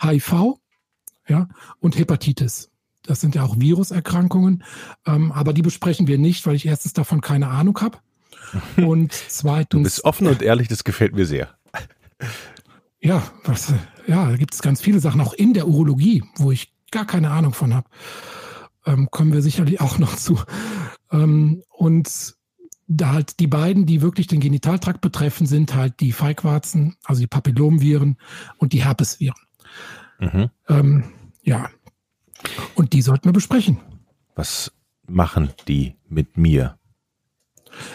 HIV 0.00 0.58
ja, 1.28 1.48
und 1.80 1.98
Hepatitis. 1.98 2.70
Das 3.02 3.20
sind 3.20 3.34
ja 3.34 3.42
auch 3.42 3.58
Viruserkrankungen, 3.58 4.64
ähm, 5.06 5.32
aber 5.32 5.52
die 5.52 5.62
besprechen 5.62 6.06
wir 6.06 6.18
nicht, 6.18 6.46
weil 6.46 6.56
ich 6.56 6.66
erstens 6.66 6.92
davon 6.92 7.20
keine 7.20 7.48
Ahnung 7.48 7.78
habe. 7.80 7.98
Und 8.76 9.12
zweitens. 9.12 9.68
Du 9.70 9.82
bist 9.82 10.04
offen 10.04 10.26
und 10.26 10.42
ehrlich, 10.42 10.68
das 10.68 10.84
gefällt 10.84 11.14
mir 11.14 11.26
sehr. 11.26 11.48
Ja, 13.00 13.22
was, 13.44 13.72
ja, 14.06 14.30
da 14.30 14.36
gibt 14.36 14.54
es 14.54 14.62
ganz 14.62 14.80
viele 14.80 15.00
Sachen, 15.00 15.20
auch 15.20 15.32
in 15.32 15.54
der 15.54 15.68
Urologie, 15.68 16.24
wo 16.36 16.50
ich 16.50 16.72
gar 16.90 17.06
keine 17.06 17.30
Ahnung 17.30 17.52
von 17.52 17.74
habe. 17.74 17.88
Ähm, 18.86 19.08
kommen 19.10 19.32
wir 19.32 19.42
sicherlich 19.42 19.80
auch 19.80 19.98
noch 19.98 20.16
zu. 20.16 20.40
Ähm, 21.12 21.62
und 21.70 22.34
da 22.88 23.12
halt 23.12 23.38
die 23.38 23.46
beiden, 23.46 23.86
die 23.86 24.02
wirklich 24.02 24.26
den 24.26 24.40
Genitaltrakt 24.40 25.00
betreffen, 25.00 25.46
sind 25.46 25.74
halt 25.74 26.00
die 26.00 26.12
Feigwarzen, 26.12 26.96
also 27.04 27.20
die 27.20 27.26
Papillomviren 27.26 28.16
und 28.56 28.72
die 28.72 28.84
Herpesviren. 28.84 29.36
Mhm. 30.18 30.50
Ähm, 30.68 31.04
ja. 31.42 31.68
Und 32.74 32.94
die 32.94 33.02
sollten 33.02 33.26
wir 33.26 33.32
besprechen. 33.32 33.78
Was 34.34 34.72
machen 35.06 35.50
die 35.66 35.96
mit 36.08 36.36
mir? 36.36 36.77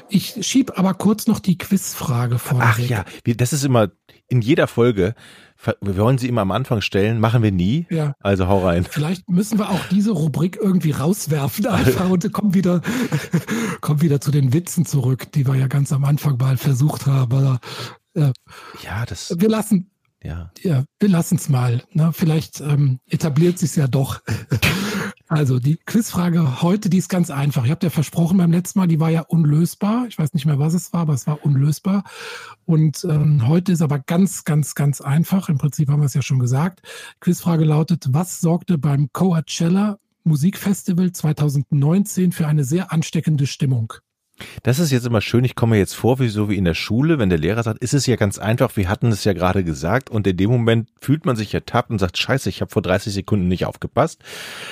Ich 0.09 0.35
schieb 0.41 0.77
aber 0.77 0.93
kurz 0.93 1.27
noch 1.27 1.39
die 1.39 1.57
Quizfrage 1.57 2.39
vor. 2.39 2.59
Ach 2.61 2.79
ja, 2.79 3.05
das 3.25 3.53
ist 3.53 3.63
immer 3.63 3.89
in 4.27 4.41
jeder 4.41 4.67
Folge. 4.67 5.15
Wir 5.81 5.97
wollen 5.97 6.17
sie 6.17 6.27
immer 6.27 6.41
am 6.41 6.51
Anfang 6.51 6.81
stellen, 6.81 7.19
machen 7.19 7.41
wir 7.41 7.51
nie. 7.51 7.85
Ja. 7.89 8.15
Also 8.19 8.47
hau 8.47 8.65
rein. 8.65 8.85
Vielleicht 8.89 9.29
müssen 9.29 9.59
wir 9.59 9.69
auch 9.69 9.85
diese 9.89 10.11
Rubrik 10.11 10.57
irgendwie 10.61 10.91
rauswerfen 10.91 11.67
einfach 11.67 12.09
und 12.09 12.31
kommen 12.33 12.53
wieder, 12.53 12.81
kommen 13.81 14.01
wieder 14.01 14.19
zu 14.19 14.31
den 14.31 14.51
Witzen 14.51 14.85
zurück, 14.85 15.31
die 15.31 15.47
wir 15.47 15.55
ja 15.55 15.67
ganz 15.67 15.93
am 15.93 16.03
Anfang 16.03 16.37
mal 16.37 16.57
versucht 16.57 17.05
haben. 17.05 17.59
Ja, 18.15 18.31
ja 18.83 19.05
das. 19.05 19.33
Wir 19.37 19.49
lassen, 19.49 19.91
ja. 20.21 20.51
ja 20.61 20.83
wir 20.99 21.09
lassen 21.09 21.35
es 21.35 21.47
mal. 21.47 21.83
Ne? 21.91 22.11
Vielleicht 22.13 22.59
ähm, 22.59 22.99
etabliert 23.07 23.57
sich 23.59 23.75
ja 23.75 23.87
doch. 23.87 24.21
Also 25.35 25.57
die 25.57 25.77
Quizfrage 25.77 26.61
heute, 26.61 26.91
die 26.91 26.99
ist 26.99 27.09
ganz 27.09 27.31
einfach. 27.31 27.65
Ich 27.65 27.71
habe 27.71 27.79
dir 27.79 27.89
versprochen 27.89 28.37
beim 28.37 28.51
letzten 28.51 28.77
Mal, 28.77 28.87
die 28.87 28.99
war 28.99 29.09
ja 29.09 29.21
unlösbar. 29.21 30.05
Ich 30.07 30.19
weiß 30.19 30.35
nicht 30.35 30.45
mehr, 30.45 30.59
was 30.59 30.75
es 30.75 30.93
war, 30.93 31.01
aber 31.01 31.13
es 31.15 31.25
war 31.25 31.43
unlösbar. 31.43 32.03
Und 32.65 33.03
ähm, 33.09 33.47
heute 33.47 33.71
ist 33.71 33.81
aber 33.81 33.97
ganz, 33.97 34.43
ganz, 34.43 34.75
ganz 34.75 35.01
einfach. 35.01 35.49
Im 35.49 35.57
Prinzip 35.57 35.89
haben 35.89 36.01
wir 36.01 36.05
es 36.05 36.13
ja 36.13 36.21
schon 36.21 36.37
gesagt. 36.37 36.83
Quizfrage 37.19 37.65
lautet, 37.65 38.09
was 38.11 38.41
sorgte 38.41 38.77
beim 38.77 39.09
Coachella 39.11 39.97
Musikfestival 40.23 41.11
2019 41.11 42.31
für 42.31 42.45
eine 42.45 42.63
sehr 42.63 42.91
ansteckende 42.91 43.47
Stimmung? 43.47 43.93
Das 44.63 44.79
ist 44.79 44.91
jetzt 44.91 45.05
immer 45.05 45.21
schön. 45.21 45.43
Ich 45.43 45.55
komme 45.55 45.77
jetzt 45.77 45.93
vor, 45.93 46.19
wie 46.19 46.27
so 46.27 46.49
wie 46.49 46.57
in 46.57 46.65
der 46.65 46.73
Schule, 46.73 47.19
wenn 47.19 47.29
der 47.29 47.37
Lehrer 47.37 47.63
sagt, 47.63 47.79
ist 47.79 47.93
es 47.93 48.05
ja 48.05 48.15
ganz 48.15 48.39
einfach, 48.39 48.75
wir 48.75 48.89
hatten 48.89 49.07
es 49.07 49.23
ja 49.23 49.33
gerade 49.33 49.63
gesagt 49.63 50.09
und 50.09 50.25
in 50.25 50.37
dem 50.37 50.49
Moment 50.49 50.89
fühlt 50.99 51.25
man 51.25 51.35
sich 51.35 51.53
ertappt 51.53 51.89
und 51.89 51.99
sagt, 51.99 52.17
scheiße, 52.17 52.49
ich 52.49 52.61
habe 52.61 52.71
vor 52.71 52.81
30 52.81 53.13
Sekunden 53.13 53.47
nicht 53.47 53.65
aufgepasst. 53.65 54.21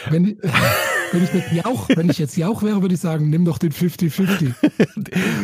Wenn, 0.10 0.38
wenn, 1.12 1.24
ich 1.24 1.34
jetzt 1.34 1.52
Jauch, 1.52 1.90
wenn 1.90 2.10
ich 2.10 2.18
jetzt 2.18 2.38
Jauch 2.38 2.64
wäre, 2.64 2.82
würde 2.82 2.96
ich 2.96 3.02
sagen, 3.02 3.30
nimm 3.30 3.46
doch 3.46 3.58
den 3.58 3.72
50-50. 3.72 4.54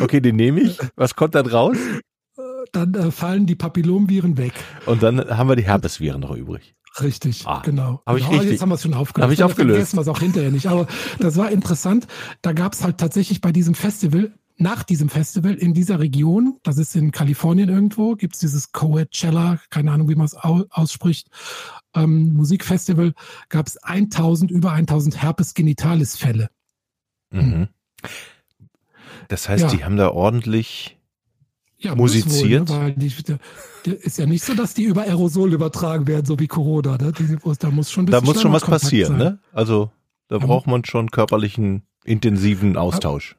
okay, 0.00 0.20
den 0.20 0.36
nehme 0.36 0.60
ich. 0.60 0.78
Was 0.96 1.14
kommt 1.14 1.34
dann 1.34 1.46
raus? 1.46 1.76
Dann 2.72 2.94
äh, 2.94 3.10
fallen 3.10 3.46
die 3.46 3.54
Papillomviren 3.54 4.36
weg. 4.36 4.52
Und 4.86 5.02
dann 5.02 5.36
haben 5.36 5.48
wir 5.48 5.56
die 5.56 5.64
Herpesviren 5.64 6.20
noch 6.20 6.34
übrig. 6.34 6.74
Richtig, 7.00 7.46
ah, 7.46 7.62
genau. 7.64 8.02
Hab 8.06 8.16
ich 8.16 8.24
genau. 8.24 8.36
Richtig, 8.36 8.52
jetzt 8.52 8.62
haben 8.62 8.70
wir 8.70 8.74
es 8.74 8.82
schon 8.82 8.94
aufgelöst. 8.94 9.22
Habe 9.22 9.34
ich 9.34 9.42
aufgelöst. 9.42 9.76
Vergessen 9.76 9.96
wir 9.96 10.02
es 10.02 10.08
auch 10.08 10.20
hinterher 10.20 10.50
nicht. 10.50 10.66
Aber 10.66 10.86
das 11.18 11.36
war 11.36 11.50
interessant. 11.50 12.06
Da 12.42 12.52
gab 12.52 12.72
es 12.72 12.82
halt 12.82 12.98
tatsächlich 12.98 13.40
bei 13.40 13.52
diesem 13.52 13.74
Festival, 13.74 14.32
nach 14.56 14.82
diesem 14.82 15.08
Festival 15.08 15.54
in 15.54 15.72
dieser 15.72 16.00
Region, 16.00 16.58
das 16.64 16.78
ist 16.78 16.96
in 16.96 17.12
Kalifornien 17.12 17.68
irgendwo, 17.68 18.16
gibt 18.16 18.34
es 18.34 18.40
dieses 18.40 18.72
Coachella, 18.72 19.60
keine 19.70 19.92
Ahnung, 19.92 20.08
wie 20.08 20.16
man 20.16 20.26
es 20.26 20.34
ausspricht, 20.34 21.28
ähm, 21.94 22.32
Musikfestival, 22.34 23.14
gab 23.48 23.68
es 23.68 23.76
1000, 23.76 24.50
über 24.50 24.72
1000 24.72 25.22
Herpes 25.22 25.54
genitalis 25.54 26.16
Fälle. 26.16 26.50
Mhm. 27.30 27.68
Das 29.28 29.48
heißt, 29.48 29.64
ja. 29.64 29.70
die 29.70 29.84
haben 29.84 29.96
da 29.96 30.10
ordentlich 30.10 30.97
ja, 31.78 31.94
musiziert. 31.94 32.68
Wohl, 32.68 32.76
ne? 32.76 32.82
Weil 32.84 32.92
die, 32.94 33.12
die, 33.86 33.90
ist 33.90 34.18
ja 34.18 34.26
nicht 34.26 34.44
so, 34.44 34.54
dass 34.54 34.74
die 34.74 34.84
über 34.84 35.02
Aerosol 35.02 35.52
übertragen 35.52 36.06
werden, 36.06 36.26
so 36.26 36.38
wie 36.38 36.48
Corona. 36.48 36.98
Ne? 36.98 37.12
Die, 37.12 37.36
da 37.58 37.70
muss 37.70 37.90
schon, 37.90 38.06
da 38.06 38.20
muss 38.20 38.42
schon 38.42 38.52
was 38.52 38.64
passieren. 38.64 39.16
Ne? 39.16 39.38
Also 39.52 39.90
da 40.28 40.38
braucht 40.38 40.66
man 40.66 40.84
schon 40.84 41.10
körperlichen, 41.10 41.82
intensiven 42.04 42.76
Austausch. 42.76 43.36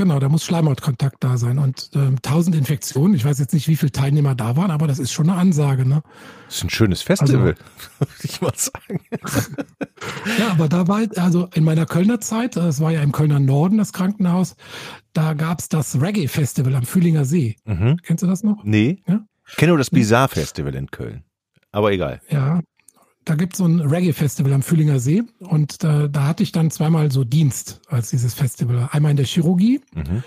Genau, 0.00 0.18
da 0.18 0.30
muss 0.30 0.46
Schleimhautkontakt 0.46 1.18
da 1.20 1.36
sein. 1.36 1.58
Und 1.58 1.90
ähm, 1.94 2.16
1000 2.24 2.56
Infektionen, 2.56 3.12
ich 3.12 3.22
weiß 3.22 3.38
jetzt 3.38 3.52
nicht, 3.52 3.68
wie 3.68 3.76
viele 3.76 3.92
Teilnehmer 3.92 4.34
da 4.34 4.56
waren, 4.56 4.70
aber 4.70 4.86
das 4.86 4.98
ist 4.98 5.12
schon 5.12 5.28
eine 5.28 5.38
Ansage. 5.38 5.86
Ne? 5.86 6.02
Das 6.46 6.56
ist 6.56 6.64
ein 6.64 6.70
schönes 6.70 7.02
Festival, 7.02 7.48
also, 7.48 7.60
würde 7.98 8.12
ich 8.22 8.40
mal 8.40 8.52
sagen. 8.54 9.00
ja, 10.38 10.52
aber 10.52 10.70
da 10.70 10.88
war, 10.88 11.02
also 11.16 11.50
in 11.52 11.64
meiner 11.64 11.84
Kölner 11.84 12.18
Zeit, 12.18 12.56
das 12.56 12.80
war 12.80 12.90
ja 12.92 13.02
im 13.02 13.12
Kölner 13.12 13.40
Norden 13.40 13.76
das 13.76 13.92
Krankenhaus, 13.92 14.56
da 15.12 15.34
gab 15.34 15.58
es 15.58 15.68
das 15.68 16.00
Reggae-Festival 16.00 16.76
am 16.76 16.84
Fühlinger 16.84 17.26
See. 17.26 17.56
Mhm. 17.66 17.98
Kennst 18.02 18.22
du 18.22 18.26
das 18.26 18.42
noch? 18.42 18.64
Nee. 18.64 19.02
Ja? 19.06 19.26
Ich 19.50 19.56
kenne 19.56 19.72
nur 19.72 19.78
das 19.78 19.90
Bizarre-Festival 19.90 20.74
in 20.76 20.90
Köln. 20.90 21.24
Aber 21.72 21.92
egal. 21.92 22.22
Ja, 22.30 22.60
da 23.24 23.34
gibt 23.34 23.54
es 23.54 23.58
so 23.58 23.66
ein 23.66 23.80
Reggae-Festival 23.80 24.52
am 24.52 24.62
Fühlinger 24.62 24.98
See 24.98 25.22
und 25.38 25.84
da, 25.84 26.08
da, 26.08 26.26
hatte 26.26 26.42
ich 26.42 26.52
dann 26.52 26.70
zweimal 26.70 27.10
so 27.10 27.24
Dienst 27.24 27.80
als 27.88 28.10
dieses 28.10 28.34
Festival. 28.34 28.88
Einmal 28.92 29.12
in 29.12 29.16
der 29.16 29.26
Chirurgie. 29.26 29.80
Mhm. 29.94 30.22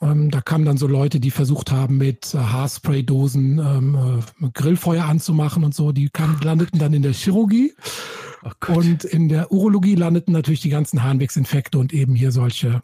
Ähm, 0.00 0.30
da 0.30 0.40
kamen 0.40 0.64
dann 0.64 0.76
so 0.76 0.88
Leute, 0.88 1.20
die 1.20 1.30
versucht 1.30 1.70
haben, 1.70 1.98
mit 1.98 2.34
äh, 2.34 2.38
Haarspray-Dosen 2.38 3.58
ähm, 3.58 4.22
äh, 4.42 4.48
Grillfeuer 4.52 5.04
anzumachen 5.04 5.62
und 5.62 5.74
so. 5.74 5.92
Die 5.92 6.08
kam, 6.08 6.40
landeten 6.42 6.80
dann 6.80 6.92
in 6.92 7.02
der 7.02 7.12
Chirurgie. 7.12 7.72
Oh 8.44 8.72
und 8.72 9.04
in 9.04 9.28
der 9.28 9.52
Urologie 9.52 9.94
landeten 9.94 10.32
natürlich 10.32 10.60
die 10.60 10.70
ganzen 10.70 11.04
Harnwegsinfekte 11.04 11.78
und 11.78 11.92
eben 11.92 12.16
hier 12.16 12.32
solche 12.32 12.82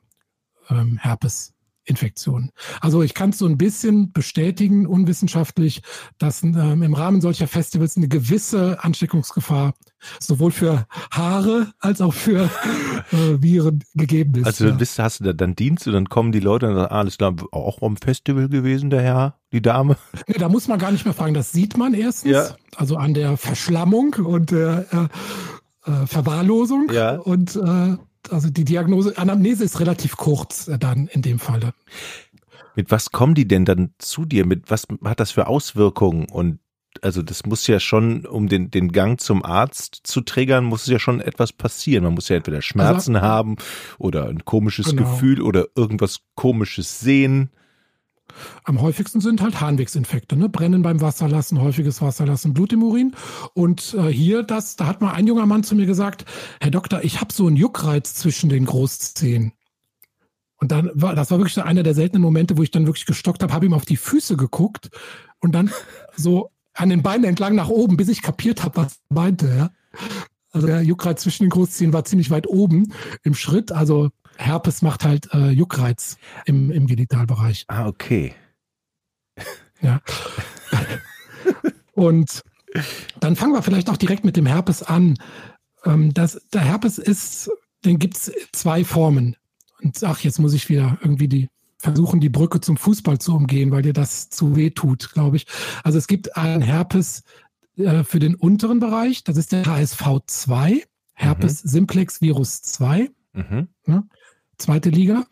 ähm, 0.71 0.99
Herpes 0.99 1.55
Infektionen. 1.88 2.50
Also 2.80 3.02
ich 3.02 3.14
kann 3.14 3.30
es 3.30 3.38
so 3.38 3.47
ein 3.47 3.57
bisschen 3.57 4.12
bestätigen, 4.12 4.87
unwissenschaftlich, 4.87 5.83
dass 6.18 6.42
ähm, 6.42 6.83
im 6.83 6.95
Rahmen 6.95 7.21
solcher 7.21 7.49
Festivals 7.49 7.97
eine 7.97 8.09
gewisse 8.09 8.83
Ansteckungsgefahr 8.85 9.75
sowohl 10.21 10.52
für 10.52 10.87
Haare 11.11 11.73
als 11.80 12.00
auch 12.00 12.12
für 12.12 12.45
äh, 13.12 13.42
Viren 13.42 13.83
gegeben 13.95 14.35
ist. 14.37 14.47
Also 14.47 14.66
dann 14.66 14.78
bist, 14.78 14.99
hast 14.99 15.21
du 15.21 15.35
dann 15.35 15.57
Dienst 15.57 15.87
und 15.87 15.95
dann 15.95 16.09
kommen 16.09 16.30
die 16.30 16.40
Leute 16.40 16.68
und 16.68 16.75
sagen, 16.75 16.92
ah, 16.92 16.99
alles 16.99 17.16
klar, 17.18 17.35
auch 17.52 17.83
am 17.83 17.97
Festival 17.97 18.49
gewesen, 18.49 18.90
der 18.90 19.02
Herr, 19.02 19.38
die 19.52 19.62
Dame? 19.62 19.97
Nee, 20.26 20.38
da 20.38 20.49
muss 20.49 20.68
man 20.68 20.78
gar 20.78 20.92
nicht 20.92 21.04
mehr 21.04 21.14
fragen, 21.14 21.35
das 21.35 21.52
sieht 21.52 21.76
man 21.76 21.95
erstens, 21.95 22.33
ja. 22.33 22.49
also 22.76 22.97
an 22.97 23.14
der 23.14 23.37
Verschlammung 23.37 24.14
und 24.14 24.50
der 24.50 24.87
äh, 24.92 25.90
äh, 25.90 26.07
Verwahrlosung 26.07 26.90
ja. 26.92 27.16
und 27.16 27.57
äh, 27.57 27.97
also 28.30 28.50
die 28.50 28.64
Diagnose, 28.64 29.16
Anamnese 29.16 29.64
ist 29.64 29.80
relativ 29.80 30.16
kurz 30.16 30.68
äh, 30.68 30.78
dann 30.78 31.08
in 31.08 31.23
dem 31.23 31.38
Falle. 31.38 31.73
Mit 32.76 32.90
was 32.90 33.11
kommen 33.11 33.35
die 33.35 33.49
denn 33.49 33.64
dann 33.64 33.94
zu 33.99 34.25
dir? 34.25 34.47
Mit 34.47 34.70
was 34.70 34.87
hat 35.04 35.20
das 35.20 35.32
für 35.32 35.49
Auswirkungen? 35.49 36.26
Und 36.30 36.61
also 37.02 37.23
das 37.23 37.44
muss 37.44 37.66
ja 37.66 37.80
schon, 37.80 38.25
um 38.26 38.49
den, 38.49 38.70
den 38.70 38.92
Gang 38.92 39.20
zum 39.20 39.44
Arzt 39.44 40.00
zu 40.04 40.20
triggern, 40.20 40.64
muss 40.64 40.87
ja 40.87 40.99
schon 40.99 41.20
etwas 41.20 41.52
passieren. 41.52 42.04
Man 42.04 42.14
muss 42.14 42.28
ja 42.28 42.37
entweder 42.37 42.62
Schmerzen 42.62 43.16
also, 43.16 43.26
haben 43.26 43.56
oder 43.99 44.28
ein 44.28 44.44
komisches 44.44 44.90
genau. 44.90 45.11
Gefühl 45.11 45.42
oder 45.42 45.66
irgendwas 45.75 46.20
komisches 46.35 47.00
sehen. 47.00 47.50
Am 48.64 48.80
häufigsten 48.80 49.20
sind 49.20 49.40
halt 49.40 49.61
Harnwegsinfekte, 49.61 50.37
ne? 50.37 50.49
Brennen 50.49 50.82
beim 50.82 51.00
Wasserlassen, 51.00 51.61
häufiges 51.61 52.00
Wasserlassen, 52.02 52.54
Blut 52.54 52.73
im 52.73 52.82
Urin. 52.82 53.14
Und 53.54 53.94
äh, 53.94 54.08
hier, 54.08 54.42
das, 54.42 54.76
da 54.76 54.87
hat 54.87 55.00
mal 55.00 55.12
ein 55.12 55.26
junger 55.26 55.47
Mann 55.47 55.64
zu 55.64 55.75
mir 55.75 55.87
gesagt, 55.87 56.25
Herr 56.61 56.70
Doktor, 56.70 57.04
ich 57.04 57.20
habe 57.20 57.32
so 57.32 57.47
einen 57.47 57.56
Juckreiz 57.56 58.14
zwischen 58.14 58.49
den 58.49 58.64
Großzehen. 58.64 59.52
Und 60.61 60.73
dann 60.73 60.90
war, 60.94 61.14
das 61.14 61.30
war 61.30 61.38
wirklich 61.38 61.62
einer 61.62 61.82
der 61.82 61.94
seltenen 61.94 62.23
Momente, 62.23 62.56
wo 62.56 62.62
ich 62.62 62.70
dann 62.70 62.87
wirklich 62.87 63.06
gestockt 63.06 63.42
habe, 63.42 63.52
habe 63.52 63.66
ihm 63.66 63.75
auf 63.75 63.85
die 63.85 63.97
Füße 63.97 64.37
geguckt 64.37 64.90
und 65.40 65.54
dann 65.54 65.70
so 66.16 66.50
an 66.75 66.88
den 66.88 67.02
Beinen 67.02 67.25
entlang 67.25 67.54
nach 67.54 67.68
oben, 67.68 67.97
bis 67.97 68.08
ich 68.08 68.23
kapiert 68.23 68.64
habe, 68.64 68.76
was 68.76 68.99
er 69.08 69.14
meinte. 69.14 69.49
Ja? 69.49 69.70
Also 70.50 70.66
der 70.66 70.82
Juckreiz 70.82 71.23
zwischen 71.23 71.44
den 71.44 71.50
Großzehen 71.50 71.92
war 71.92 72.04
ziemlich 72.04 72.30
weit 72.30 72.47
oben 72.49 72.92
im 73.23 73.35
Schritt. 73.35 73.70
Also 73.73 74.11
Herpes 74.38 74.83
macht 74.83 75.04
halt 75.04 75.33
äh, 75.35 75.50
Juckreiz 75.50 76.16
im, 76.47 76.71
im 76.71 76.87
Genitalbereich. 76.87 77.64
Ah, 77.68 77.87
okay. 77.87 78.35
Ja. 79.80 80.00
Und 81.92 82.42
dann 83.21 83.37
fangen 83.37 83.52
wir 83.52 83.62
vielleicht 83.62 83.90
auch 83.90 83.97
direkt 83.97 84.25
mit 84.25 84.37
dem 84.37 84.47
Herpes 84.47 84.83
an. 84.83 85.14
Ähm, 85.85 86.12
das, 86.12 86.40
der 86.52 86.62
Herpes 86.62 86.99
ist, 86.99 87.49
den 87.85 88.00
gibt 88.00 88.16
es 88.16 88.33
zwei 88.50 88.83
Formen. 88.83 89.37
Und 89.80 90.02
ach, 90.02 90.18
jetzt 90.21 90.40
muss 90.40 90.52
ich 90.52 90.68
wieder 90.68 90.99
irgendwie 91.00 91.28
die 91.28 91.49
versuchen, 91.78 92.21
die 92.21 92.28
Brücke 92.28 92.61
zum 92.61 92.76
Fußball 92.76 93.18
zu 93.18 93.37
umgehen, 93.37 93.71
weil 93.71 93.83
dir 93.83 93.92
das 93.92 94.30
zu 94.30 94.57
weh 94.57 94.71
tut, 94.71 95.12
glaube 95.12 95.37
ich. 95.37 95.47
Also 95.85 95.97
es 95.97 96.09
gibt 96.09 96.37
einen 96.37 96.62
Herpes 96.62 97.23
äh, 97.76 98.02
für 98.02 98.18
den 98.18 98.35
unteren 98.35 98.80
Bereich, 98.80 99.23
das 99.23 99.37
ist 99.37 99.52
der 99.52 99.64
HSV2, 99.64 100.83
Herpes 101.14 101.64
mhm. 101.64 101.68
Simplex 101.68 102.21
Virus 102.21 102.62
2. 102.62 103.11
Mhm. 103.33 103.68
Ja, 103.87 104.02
zweite 104.59 104.91
Liga. 104.91 105.25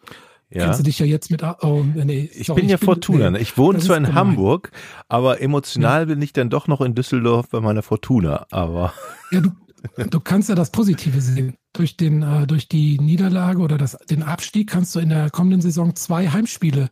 Ja. 0.50 0.64
Kennst 0.64 0.80
du 0.80 0.84
dich 0.84 0.98
ja 0.98 1.06
jetzt 1.06 1.30
mit. 1.30 1.42
Oh, 1.42 1.84
nee, 1.94 2.30
ich 2.32 2.46
bin 2.54 2.68
ja 2.68 2.76
Fortuna. 2.76 3.30
Nee, 3.30 3.38
ich 3.38 3.58
wohne 3.58 3.78
zwar 3.80 3.96
in 3.96 4.04
gemein. 4.04 4.16
Hamburg, 4.16 4.70
aber 5.08 5.40
emotional 5.40 6.00
ja. 6.00 6.04
bin 6.06 6.22
ich 6.22 6.32
dann 6.32 6.50
doch 6.50 6.68
noch 6.68 6.80
in 6.80 6.94
Düsseldorf 6.94 7.48
bei 7.48 7.60
meiner 7.60 7.82
Fortuna. 7.82 8.46
Aber. 8.50 8.92
Ja, 9.32 9.40
du, 9.40 9.50
du 10.08 10.20
kannst 10.20 10.48
ja 10.48 10.54
das 10.54 10.70
Positive 10.70 11.20
sehen. 11.20 11.56
Durch, 11.72 11.96
den, 11.96 12.22
äh, 12.22 12.46
durch 12.46 12.68
die 12.68 12.96
Niederlage 13.00 13.58
oder 13.58 13.76
das, 13.76 13.98
den 14.08 14.22
Abstieg 14.22 14.70
kannst 14.70 14.94
du 14.94 15.00
in 15.00 15.08
der 15.08 15.30
kommenden 15.30 15.60
Saison 15.60 15.96
zwei 15.96 16.28
Heimspiele 16.28 16.90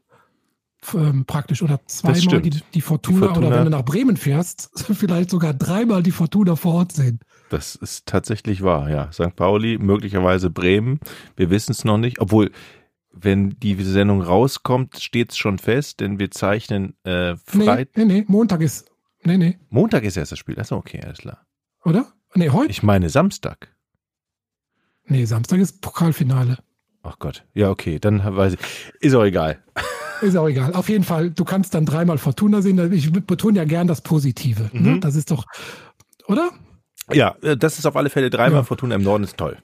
ähm, 0.93 1.25
praktisch 1.25 1.63
oder 1.63 1.81
zweimal 1.87 2.43
die, 2.43 2.51
die, 2.51 2.81
Fortuna, 2.81 3.21
die, 3.21 3.27
Fortuna, 3.27 3.37
oder 3.39 3.57
wenn 3.57 3.65
du 3.65 3.71
nach 3.71 3.85
Bremen 3.85 4.17
fährst, 4.17 4.71
vielleicht 4.95 5.31
sogar 5.31 5.55
dreimal 5.55 6.03
die 6.03 6.11
Fortuna 6.11 6.57
vor 6.57 6.75
Ort 6.75 6.93
sehen. 6.93 7.21
Das 7.55 7.77
ist 7.77 8.07
tatsächlich 8.07 8.63
wahr, 8.65 8.91
ja. 8.91 9.13
St. 9.13 9.37
Pauli, 9.37 9.79
möglicherweise 9.79 10.51
Bremen. 10.51 10.99
Wir 11.37 11.51
wissen 11.51 11.71
es 11.71 11.85
noch 11.85 11.99
nicht, 11.99 12.21
obwohl 12.21 12.51
wenn 13.13 13.51
die 13.61 13.81
Sendung 13.85 14.23
rauskommt, 14.23 14.99
steht 14.99 15.31
es 15.31 15.37
schon 15.37 15.59
fest, 15.59 16.01
denn 16.01 16.19
wir 16.19 16.33
zeichnen 16.33 16.97
äh, 17.05 17.37
Freitag. 17.37 17.97
Nee, 17.97 18.05
nee, 18.07 18.13
nee, 18.15 18.25
Montag 18.27 18.61
ist. 18.61 18.91
Nee, 19.23 19.37
nee. 19.37 19.57
Montag 19.71 20.03
ist 20.03 20.17
erst 20.17 20.33
das 20.33 20.39
Spiel. 20.41 20.59
Achso, 20.59 20.77
okay, 20.77 21.01
alles 21.05 21.19
klar. 21.19 21.47
Oder? 21.85 22.13
Nee, 22.35 22.51
heute? 22.51 22.73
Ich 22.73 22.83
meine 22.83 23.09
Samstag. 23.09 23.73
Nee, 25.07 25.25
Samstag 25.25 25.61
ist 25.61 25.81
Pokalfinale. 25.81 26.59
Ach 27.05 27.21
Gott. 27.21 27.45
Ja, 27.55 27.71
okay, 27.71 28.01
dann 28.01 28.21
weiß 28.25 28.55
ich. 28.55 28.61
Ist 28.99 29.15
auch 29.15 29.25
egal. 29.25 29.63
Ist 30.23 30.37
auch 30.37 30.49
egal. 30.49 30.75
Auf 30.75 30.89
jeden 30.89 31.05
Fall, 31.05 31.31
du 31.31 31.45
kannst 31.45 31.75
dann 31.75 31.85
dreimal 31.87 32.19
Fortuna 32.19 32.63
sehen. 32.63 32.93
Ich 32.93 33.13
betone 33.13 33.59
ja 33.59 33.65
gern 33.65 33.87
das 33.87 34.01
Positive. 34.01 34.71
Ne? 34.73 34.91
Mhm. 34.93 35.01
Das 35.01 35.17
ist 35.17 35.31
doch, 35.31 35.45
oder? 36.27 36.51
Ja, 37.13 37.37
äh, 37.43 37.57
das 37.57 37.79
ist 37.79 37.87
auf 37.87 37.97
alle 37.97 38.11
Fälle 38.11 38.31
dreimal 38.31 38.61
ja. 38.61 38.65
Fortuna 38.65 38.95
im 38.95 39.03
Norden 39.03 39.25
ist 39.25 39.37
toll. 39.37 39.59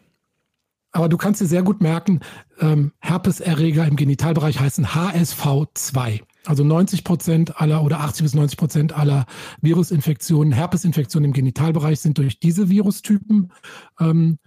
Aber 0.92 1.08
du 1.08 1.16
kannst 1.16 1.40
dir 1.40 1.46
sehr 1.46 1.62
gut 1.62 1.80
merken, 1.80 2.20
ähm, 2.58 2.92
Herpeserreger 2.98 3.86
im 3.86 3.96
Genitalbereich 3.96 4.58
heißen 4.58 4.86
HSV2. 4.88 6.22
Also 6.46 6.64
90 6.64 7.04
Prozent 7.04 7.60
aller 7.60 7.84
oder 7.84 8.00
80 8.00 8.24
bis 8.24 8.34
90 8.34 8.58
Prozent 8.58 8.92
aller 8.92 9.26
Virusinfektionen, 9.60 10.52
Herpesinfektionen 10.52 11.26
im 11.26 11.32
Genitalbereich 11.32 12.00
sind 12.00 12.18
durch 12.18 12.40
diese 12.40 12.70
Virustypen 12.70 13.52
ähm, 14.00 14.38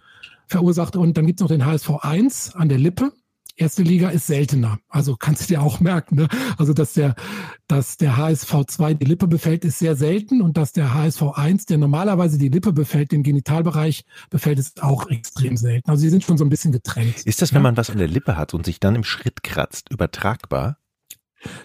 verursacht. 0.47 0.95
Und 0.95 1.17
dann 1.17 1.27
gibt 1.27 1.39
es 1.39 1.43
noch 1.43 1.49
den 1.49 1.63
HSV1 1.63 2.55
an 2.55 2.67
der 2.67 2.79
Lippe. 2.79 3.13
Erste 3.55 3.83
Liga 3.83 4.09
ist 4.09 4.25
seltener. 4.25 4.79
Also 4.89 5.15
kannst 5.15 5.43
du 5.43 5.53
dir 5.53 5.61
auch 5.61 5.79
merken, 5.79 6.15
ne? 6.15 6.27
Also, 6.57 6.73
dass 6.73 6.93
der, 6.93 7.15
dass 7.67 7.97
der 7.97 8.17
HSV 8.17 8.65
2 8.67 8.95
die 8.95 9.05
Lippe 9.05 9.27
befällt, 9.27 9.63
ist 9.63 9.77
sehr 9.77 9.95
selten 9.95 10.41
und 10.41 10.57
dass 10.57 10.71
der 10.71 10.93
HSV 10.93 11.21
1, 11.35 11.67
der 11.67 11.77
normalerweise 11.77 12.39
die 12.39 12.49
Lippe 12.49 12.73
befällt, 12.73 13.11
den 13.11 13.21
Genitalbereich 13.21 14.05
befällt, 14.31 14.57
ist 14.57 14.81
auch 14.81 15.07
extrem 15.09 15.55
selten. 15.55 15.89
Also, 15.89 16.01
sie 16.01 16.09
sind 16.09 16.23
schon 16.23 16.37
so 16.37 16.45
ein 16.45 16.49
bisschen 16.49 16.71
getrennt. 16.71 17.21
Ist 17.25 17.41
das, 17.43 17.53
wenn 17.53 17.61
man 17.61 17.77
was 17.77 17.91
an 17.91 17.99
der 17.99 18.07
Lippe 18.07 18.37
hat 18.37 18.55
und 18.55 18.65
sich 18.65 18.79
dann 18.79 18.95
im 18.95 19.03
Schritt 19.03 19.43
kratzt, 19.43 19.91
übertragbar? 19.91 20.77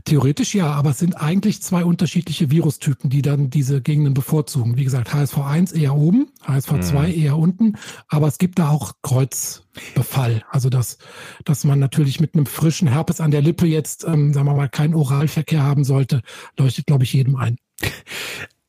Theoretisch 0.04 0.54
ja, 0.54 0.72
aber 0.72 0.90
es 0.90 0.98
sind 0.98 1.14
eigentlich 1.14 1.62
zwei 1.62 1.84
unterschiedliche 1.84 2.50
Virustypen, 2.50 3.10
die 3.10 3.22
dann 3.22 3.50
diese 3.50 3.80
Gegenden 3.80 4.14
bevorzugen. 4.14 4.76
Wie 4.76 4.84
gesagt, 4.84 5.12
HSV1 5.12 5.74
eher 5.74 5.94
oben, 5.94 6.28
HSV2 6.46 7.08
mhm. 7.08 7.22
eher 7.22 7.36
unten, 7.36 7.76
aber 8.08 8.28
es 8.28 8.38
gibt 8.38 8.58
da 8.58 8.68
auch 8.68 8.94
Kreuzbefall. 9.02 10.42
Also 10.50 10.70
dass, 10.70 10.98
dass 11.44 11.64
man 11.64 11.78
natürlich 11.78 12.20
mit 12.20 12.34
einem 12.34 12.46
frischen 12.46 12.88
Herpes 12.88 13.20
an 13.20 13.30
der 13.30 13.42
Lippe 13.42 13.66
jetzt, 13.66 14.04
ähm, 14.04 14.32
sagen 14.32 14.46
wir 14.46 14.54
mal, 14.54 14.68
keinen 14.68 14.94
Oralverkehr 14.94 15.62
haben 15.62 15.84
sollte, 15.84 16.22
leuchtet, 16.56 16.86
glaube 16.86 17.04
ich, 17.04 17.12
jedem 17.12 17.36
ein. 17.36 17.56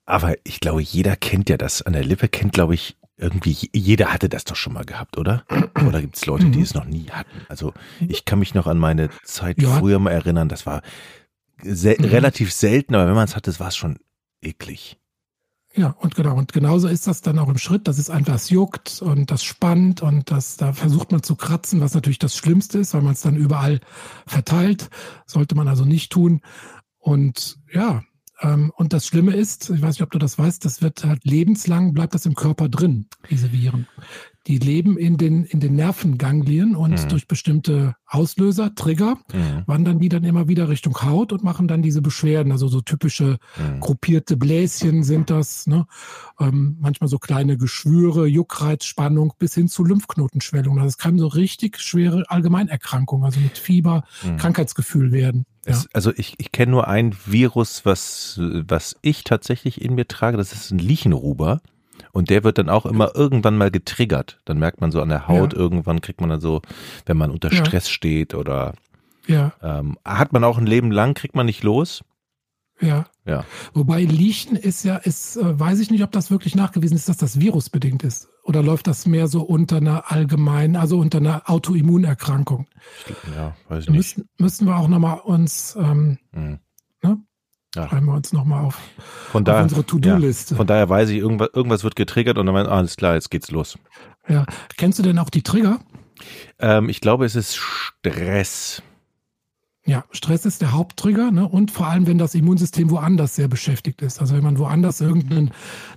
Aber 0.06 0.36
ich 0.44 0.60
glaube, 0.60 0.82
jeder 0.82 1.16
kennt 1.16 1.50
ja 1.50 1.58
das. 1.58 1.84
An 1.84 1.94
der 1.94 2.04
Lippe 2.04 2.30
kennt, 2.30 2.54
glaube 2.54 2.74
ich, 2.74 2.98
irgendwie, 3.20 3.56
jeder 3.74 4.14
hatte 4.14 4.30
das 4.30 4.46
doch 4.46 4.56
schon 4.56 4.74
mal 4.74 4.86
gehabt, 4.86 5.18
oder? 5.18 5.44
Oder 5.86 6.02
gibt 6.02 6.16
es 6.16 6.26
Leute, 6.26 6.46
die 6.46 6.60
mhm. 6.60 6.64
es 6.64 6.74
noch 6.74 6.86
nie 6.86 7.08
hatten? 7.12 7.46
Also 7.50 7.74
ich 8.08 8.26
kann 8.26 8.40
mich 8.40 8.54
noch 8.54 8.66
an 8.66 8.78
meine 8.78 9.10
Zeit 9.24 9.62
ja. 9.62 9.78
früher 9.78 10.00
mal 10.00 10.12
erinnern, 10.12 10.50
das 10.50 10.66
war 10.66 10.82
sel 11.62 11.98
mhm. 12.00 12.06
relativ 12.06 12.54
selten, 12.54 12.96
aber 12.96 13.08
wenn 13.08 13.16
man 13.16 13.26
es 13.26 13.36
hatte, 13.36 13.58
war 13.60 13.68
es 13.68 13.76
schon 13.76 14.00
eklig. 14.42 14.98
Ja, 15.76 15.96
und 16.00 16.16
genau, 16.16 16.36
und 16.36 16.52
genauso 16.52 16.88
ist 16.88 17.06
das 17.06 17.22
dann 17.22 17.38
auch 17.38 17.48
im 17.48 17.60
Schritt, 17.60 17.88
dass 17.88 18.00
es 18.00 18.10
einfach 18.10 18.42
juckt 18.50 19.02
und 19.02 19.30
das 19.30 19.44
spannt 19.44 20.02
und 20.02 20.32
das, 20.32 20.58
da 20.58 20.74
versucht 20.74 21.12
man 21.12 21.22
zu 21.22 21.36
kratzen, 21.36 21.80
was 21.80 21.94
natürlich 21.94 22.20
das 22.20 22.36
Schlimmste 22.36 22.80
ist, 22.80 22.94
weil 22.94 23.04
man 23.04 23.14
es 23.14 23.22
dann 23.22 23.36
überall 23.36 23.80
verteilt. 24.26 24.90
Sollte 25.28 25.56
man 25.56 25.68
also 25.68 25.86
nicht 25.86 26.12
tun. 26.12 26.42
Und 26.98 27.60
ja, 27.72 28.04
und 28.42 28.94
das 28.94 29.06
Schlimme 29.06 29.34
ist, 29.34 29.70
ich 29.70 29.82
weiß 29.82 29.96
nicht, 29.96 30.04
ob 30.04 30.12
du 30.12 30.20
das 30.20 30.38
weißt, 30.38 30.64
das 30.64 30.82
wird 30.82 31.04
halt 31.04 31.26
lebenslang, 31.26 31.94
bleibt 31.94 32.14
das 32.14 32.26
im 32.26 32.36
Körper 32.36 32.70
drin, 32.70 33.08
diese 33.30 33.52
Viren. 33.52 33.88
Die 34.48 34.58
leben 34.58 34.98
in 34.98 35.18
den, 35.18 35.44
in 35.44 35.60
den 35.60 35.76
Nervenganglien 35.76 36.76
und 36.76 37.04
mhm. 37.04 37.10
durch 37.10 37.28
bestimmte 37.28 37.96
Auslöser, 38.08 38.74
Trigger, 38.74 39.18
mhm. 39.32 39.64
wandern 39.68 40.00
die 40.00 40.10
dann 40.10 40.24
immer 40.24 40.48
wieder 40.48 40.70
Richtung 40.70 41.00
Haut 41.04 41.34
und 41.34 41.44
machen 41.44 41.68
dann 41.68 41.82
diese 41.82 42.02
Beschwerden. 42.02 42.52
Also 42.52 42.70
so 42.70 42.82
typische 42.82 43.38
mhm. 43.58 43.82
gruppierte 43.82 44.38
Bläschen 44.38 45.04
sind 45.04 45.30
das, 45.30 45.68
ne? 45.68 45.86
Ähm, 46.40 46.78
manchmal 46.80 47.10
so 47.10 47.20
kleine 47.20 47.58
Geschwüre, 47.58 48.26
Juckreiz, 48.26 48.86
Spannung 48.86 49.34
bis 49.38 49.54
hin 49.54 49.68
zu 49.68 49.84
Lymphknotenschwellung. 49.84 50.78
Also 50.78 50.88
es 50.88 50.98
kann 50.98 51.20
so 51.20 51.28
richtig 51.28 51.78
schwere 51.80 52.24
Allgemeinerkrankungen, 52.30 53.26
also 53.26 53.42
mit 53.42 53.58
Fieber, 53.58 54.06
mhm. 54.24 54.38
Krankheitsgefühl 54.38 55.12
werden. 55.12 55.46
Es, 55.70 55.88
also 55.94 56.12
ich, 56.16 56.36
ich 56.38 56.52
kenne 56.52 56.72
nur 56.72 56.88
ein 56.88 57.16
Virus, 57.26 57.86
was, 57.86 58.40
was 58.40 58.96
ich 59.02 59.24
tatsächlich 59.24 59.82
in 59.82 59.96
mir 59.96 60.08
trage, 60.08 60.38
das 60.38 60.54
ist 60.54 60.72
ein 60.72 60.80
Liechenruber. 60.80 61.62
Und 62.12 62.30
der 62.30 62.44
wird 62.44 62.58
dann 62.58 62.70
auch 62.70 62.86
immer 62.86 63.16
irgendwann 63.16 63.58
mal 63.58 63.72
getriggert. 63.72 64.40
Dann 64.46 64.58
merkt 64.58 64.82
man 64.82 64.92
so 64.92 65.02
an 65.02 65.10
der 65.10 65.28
Haut, 65.28 65.54
ja. 65.54 65.60
irgendwann 65.60 66.02
kriegt 66.02 66.22
man 66.22 66.30
dann 66.30 66.42
so, 66.42 66.62
wenn 67.06 67.18
man 67.18 67.30
unter 67.30 67.52
Stress 67.52 67.88
ja. 67.88 67.94
steht 67.94 68.34
oder 68.34 68.74
ja. 69.28 69.54
Ähm, 69.62 69.98
hat 70.04 70.34
man 70.34 70.44
auch 70.44 70.58
ein 70.58 70.66
Leben 70.66 70.92
lang, 70.92 71.14
kriegt 71.14 71.36
man 71.36 71.46
nicht 71.46 71.62
los. 71.64 72.04
Ja. 72.82 73.06
ja. 73.26 73.46
Wobei 73.74 74.04
Liechen 74.04 74.56
ist 74.56 74.84
ja, 74.84 74.96
ist, 74.96 75.36
äh, 75.36 75.60
weiß 75.60 75.80
ich 75.80 75.92
nicht, 75.92 76.04
ob 76.04 76.12
das 76.12 76.32
wirklich 76.32 76.56
nachgewiesen 76.56 76.96
ist, 76.96 77.10
dass 77.10 77.18
das 77.18 77.40
virusbedingt 77.40 78.04
ist. 78.04 78.30
Oder 78.50 78.64
läuft 78.64 78.88
das 78.88 79.06
mehr 79.06 79.28
so 79.28 79.44
unter 79.44 79.78
einer 79.78 80.12
allgemeinen, 80.12 80.76
also 80.76 80.98
unter 80.98 81.20
einer 81.20 81.44
Autoimmunerkrankung? 81.46 82.66
Ja, 83.36 83.56
weiß 83.70 83.84
ich 83.84 83.90
nicht. 83.92 83.98
Müssen, 83.98 84.30
müssen 84.40 84.68
wir 84.68 84.76
auch 84.76 84.88
nochmal 84.88 85.20
uns, 85.20 85.78
ähm, 85.80 86.18
mhm. 86.32 86.60
ne? 87.04 87.20
Ja. 87.76 87.88
Schreiben 87.88 88.08
wir 88.08 88.16
uns 88.16 88.34
nochmal 88.34 88.66
auf, 88.66 88.80
von 89.32 89.46
daher, 89.46 89.60
auf 89.60 89.64
unsere 89.66 89.86
To-Do-Liste. 89.86 90.56
Ja, 90.56 90.58
von 90.58 90.66
daher 90.66 90.90
weiß 90.90 91.10
ich, 91.10 91.18
irgendwas, 91.18 91.50
irgendwas 91.54 91.84
wird 91.84 91.96
getriggert 91.96 92.40
und 92.40 92.48
dann 92.48 92.54
meint, 92.54 92.68
alles 92.68 92.96
klar, 92.96 93.14
jetzt 93.14 93.30
geht's 93.30 93.52
los. 93.52 93.78
Ja. 94.28 94.48
Kennst 94.78 94.98
du 94.98 95.04
denn 95.04 95.20
auch 95.20 95.30
die 95.30 95.44
Trigger? 95.44 95.80
Ähm, 96.58 96.90
ich 96.90 97.02
glaube, 97.02 97.26
es 97.26 97.36
ist 97.36 97.56
Stress. 97.56 98.82
Ja, 99.86 100.04
Stress 100.12 100.46
ist 100.46 100.62
der 100.62 100.74
Haupttrigger 100.74 101.32
ne? 101.32 101.48
und 101.48 101.72
vor 101.72 101.88
allem, 101.88 102.06
wenn 102.06 102.18
das 102.18 102.36
Immunsystem 102.36 102.92
woanders 102.92 103.36
sehr 103.36 103.48
beschäftigt 103.48 104.02
ist. 104.02 104.20
Also 104.20 104.36
wenn 104.36 104.44
man 104.44 104.60
woanders 104.60 105.00
irgendeine 105.00 105.52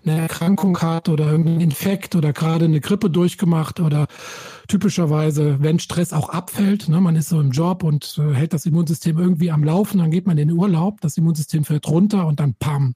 Erkrankung 0.07 0.79
hat 0.79 1.09
oder 1.09 1.31
irgendeinen 1.31 1.61
Infekt 1.61 2.14
oder 2.14 2.33
gerade 2.33 2.66
eine 2.66 2.81
Grippe 2.81 3.11
durchgemacht 3.11 3.81
oder 3.81 4.07
typischerweise, 4.68 5.61
wenn 5.61 5.81
Stress 5.81 6.12
auch 6.12 6.29
abfällt, 6.29 6.88
ne? 6.88 7.01
man 7.01 7.16
ist 7.16 7.29
so 7.29 7.40
im 7.40 7.51
Job 7.51 7.83
und 7.83 8.18
äh, 8.18 8.33
hält 8.33 8.53
das 8.53 8.66
Immunsystem 8.66 9.18
irgendwie 9.18 9.51
am 9.51 9.64
Laufen, 9.64 9.99
dann 9.99 10.12
geht 10.12 10.27
man 10.27 10.38
in 10.38 10.49
den 10.49 10.57
Urlaub, 10.57 11.01
das 11.01 11.16
Immunsystem 11.16 11.64
fällt 11.64 11.88
runter 11.88 12.27
und 12.27 12.38
dann 12.38 12.55
pam, 12.55 12.95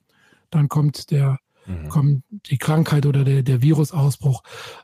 dann 0.51 0.69
kommt 0.69 1.11
der 1.11 1.39
mhm. 1.67 1.89
kommt 1.89 2.25
die 2.47 2.59
Krankheit 2.59 3.07
oder 3.07 3.25
der, 3.25 3.43
der 3.43 3.61
Virusausbruch. 3.61 4.43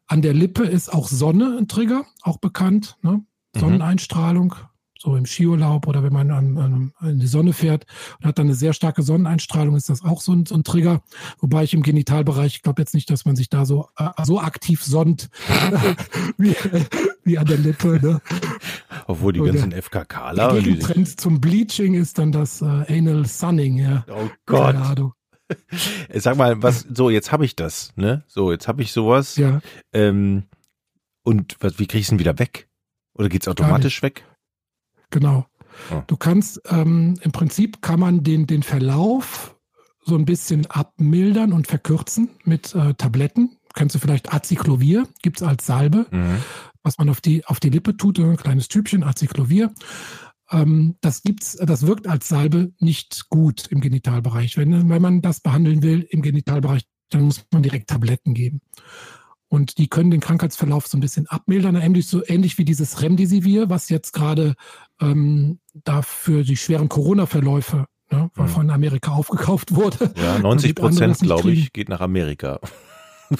An 0.08 0.20
der 0.20 0.34
Lippe 0.34 0.64
ist 0.64 0.92
auch 0.92 1.08
Sonne 1.08 1.56
ein 1.58 1.68
Trigger, 1.68 2.04
auch 2.22 2.38
bekannt. 2.38 2.96
Ne? 3.02 3.22
Mhm. 3.54 3.60
Sonneneinstrahlung, 3.60 4.56
so 5.02 5.16
im 5.16 5.26
Skiurlaub 5.26 5.88
oder 5.88 6.02
wenn 6.04 6.12
man 6.12 6.30
an, 6.30 6.58
an, 6.58 6.92
in 7.02 7.18
die 7.18 7.26
Sonne 7.26 7.52
fährt 7.52 7.86
und 8.20 8.26
hat 8.26 8.38
dann 8.38 8.46
eine 8.46 8.54
sehr 8.54 8.72
starke 8.72 9.02
Sonneneinstrahlung, 9.02 9.74
ist 9.74 9.88
das 9.88 10.04
auch 10.04 10.20
so 10.20 10.32
ein, 10.32 10.46
so 10.46 10.54
ein 10.54 10.62
Trigger. 10.62 11.02
Wobei 11.40 11.64
ich 11.64 11.74
im 11.74 11.82
Genitalbereich, 11.82 12.56
ich 12.56 12.62
glaube 12.62 12.80
jetzt 12.82 12.94
nicht, 12.94 13.10
dass 13.10 13.24
man 13.24 13.34
sich 13.34 13.48
da 13.48 13.64
so, 13.64 13.88
äh, 13.98 14.10
so 14.24 14.40
aktiv 14.40 14.82
sonnt 14.82 15.28
wie, 16.38 16.54
wie 17.24 17.36
an 17.36 17.46
der 17.46 17.58
Lippe. 17.58 17.98
Ne? 18.00 18.20
Obwohl 19.08 19.32
die 19.32 19.40
ganzen 19.40 19.72
FKKler. 19.72 20.60
Der 20.60 20.78
Trend 20.78 21.20
zum 21.20 21.40
Bleaching 21.40 21.94
ist 21.94 22.18
dann 22.18 22.30
das 22.30 22.62
äh, 22.62 22.84
Anal 22.88 23.26
Sunning. 23.26 23.78
Ja. 23.78 24.06
Oh 24.08 24.28
Gott. 24.46 24.76
Sag 26.14 26.36
mal, 26.36 26.62
was, 26.62 26.86
so, 26.92 27.10
jetzt 27.10 27.32
habe 27.32 27.44
ich 27.44 27.56
das, 27.56 27.92
ne? 27.96 28.24
So, 28.28 28.52
jetzt 28.52 28.68
habe 28.68 28.82
ich 28.82 28.92
sowas. 28.92 29.36
Ja. 29.36 29.60
Ähm, 29.92 30.44
und 31.24 31.56
was, 31.60 31.78
wie 31.78 31.86
kriege 31.86 31.98
ich 31.98 32.04
es 32.04 32.10
denn 32.10 32.20
wieder 32.20 32.38
weg? 32.38 32.68
Oder 33.14 33.28
geht 33.28 33.42
es 33.42 33.48
automatisch 33.48 34.00
weg? 34.02 34.24
Genau. 35.12 35.46
Oh. 35.92 36.02
Du 36.08 36.16
kannst, 36.16 36.60
ähm, 36.68 37.14
im 37.22 37.30
Prinzip 37.30 37.80
kann 37.80 38.00
man 38.00 38.24
den, 38.24 38.48
den 38.48 38.64
Verlauf 38.64 39.56
so 40.04 40.16
ein 40.16 40.24
bisschen 40.24 40.66
abmildern 40.66 41.52
und 41.52 41.68
verkürzen 41.68 42.30
mit 42.44 42.74
äh, 42.74 42.94
Tabletten. 42.94 43.58
Kennst 43.74 43.94
du 43.94 44.00
vielleicht 44.00 44.32
Acyclovir, 44.34 45.06
gibt 45.22 45.40
es 45.40 45.46
als 45.46 45.64
Salbe, 45.64 46.06
mhm. 46.10 46.38
was 46.82 46.98
man 46.98 47.08
auf 47.08 47.20
die, 47.20 47.44
auf 47.46 47.60
die 47.60 47.70
Lippe 47.70 47.96
tut, 47.96 48.18
ein 48.18 48.36
kleines 48.36 48.68
Typchen, 48.68 49.04
Acyclovir. 49.04 49.72
Ähm, 50.50 50.96
das 51.00 51.22
gibt's, 51.22 51.56
das 51.56 51.86
wirkt 51.86 52.08
als 52.08 52.28
Salbe 52.28 52.72
nicht 52.80 53.28
gut 53.28 53.68
im 53.68 53.80
Genitalbereich. 53.80 54.56
Wenn, 54.56 54.88
wenn 54.88 55.02
man 55.02 55.22
das 55.22 55.40
behandeln 55.40 55.82
will 55.82 56.06
im 56.10 56.22
Genitalbereich, 56.22 56.82
dann 57.10 57.22
muss 57.22 57.44
man 57.52 57.62
direkt 57.62 57.88
Tabletten 57.88 58.34
geben. 58.34 58.60
Und 59.52 59.76
die 59.76 59.88
können 59.88 60.10
den 60.10 60.20
Krankheitsverlauf 60.20 60.86
so 60.86 60.96
ein 60.96 61.02
bisschen 61.02 61.26
abmildern, 61.26 61.76
ähnlich, 61.76 62.06
so 62.06 62.22
ähnlich 62.26 62.56
wie 62.56 62.64
dieses 62.64 63.02
Remdesivir, 63.02 63.68
was 63.68 63.90
jetzt 63.90 64.12
gerade 64.14 64.54
ähm, 64.98 65.58
dafür 65.74 66.42
die 66.42 66.56
schweren 66.56 66.88
Corona-Verläufe 66.88 67.84
ne, 68.10 68.30
mhm. 68.34 68.48
von 68.48 68.70
Amerika 68.70 69.12
aufgekauft 69.12 69.74
wurde. 69.74 70.10
Ja, 70.16 70.38
90 70.38 70.74
Prozent, 70.74 71.18
glaube 71.18 71.52
ich, 71.52 71.74
geht 71.74 71.90
nach 71.90 72.00
Amerika. 72.00 72.60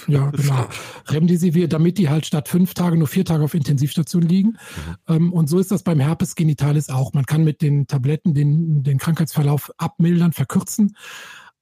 Ja, 0.06 0.28
genau. 0.36 0.66
Remdesivir, 1.06 1.66
damit 1.66 1.96
die 1.96 2.10
halt 2.10 2.26
statt 2.26 2.46
fünf 2.46 2.74
Tage 2.74 2.98
nur 2.98 3.08
vier 3.08 3.24
Tage 3.24 3.42
auf 3.42 3.54
Intensivstation 3.54 4.20
liegen. 4.20 4.48
Mhm. 4.48 4.96
Ähm, 5.08 5.32
und 5.32 5.46
so 5.46 5.58
ist 5.58 5.70
das 5.70 5.82
beim 5.82 5.98
Herpes 5.98 6.34
genitalis 6.34 6.90
auch. 6.90 7.14
Man 7.14 7.24
kann 7.24 7.42
mit 7.42 7.62
den 7.62 7.86
Tabletten 7.86 8.34
den, 8.34 8.82
den 8.82 8.98
Krankheitsverlauf 8.98 9.70
abmildern, 9.78 10.34
verkürzen, 10.34 10.94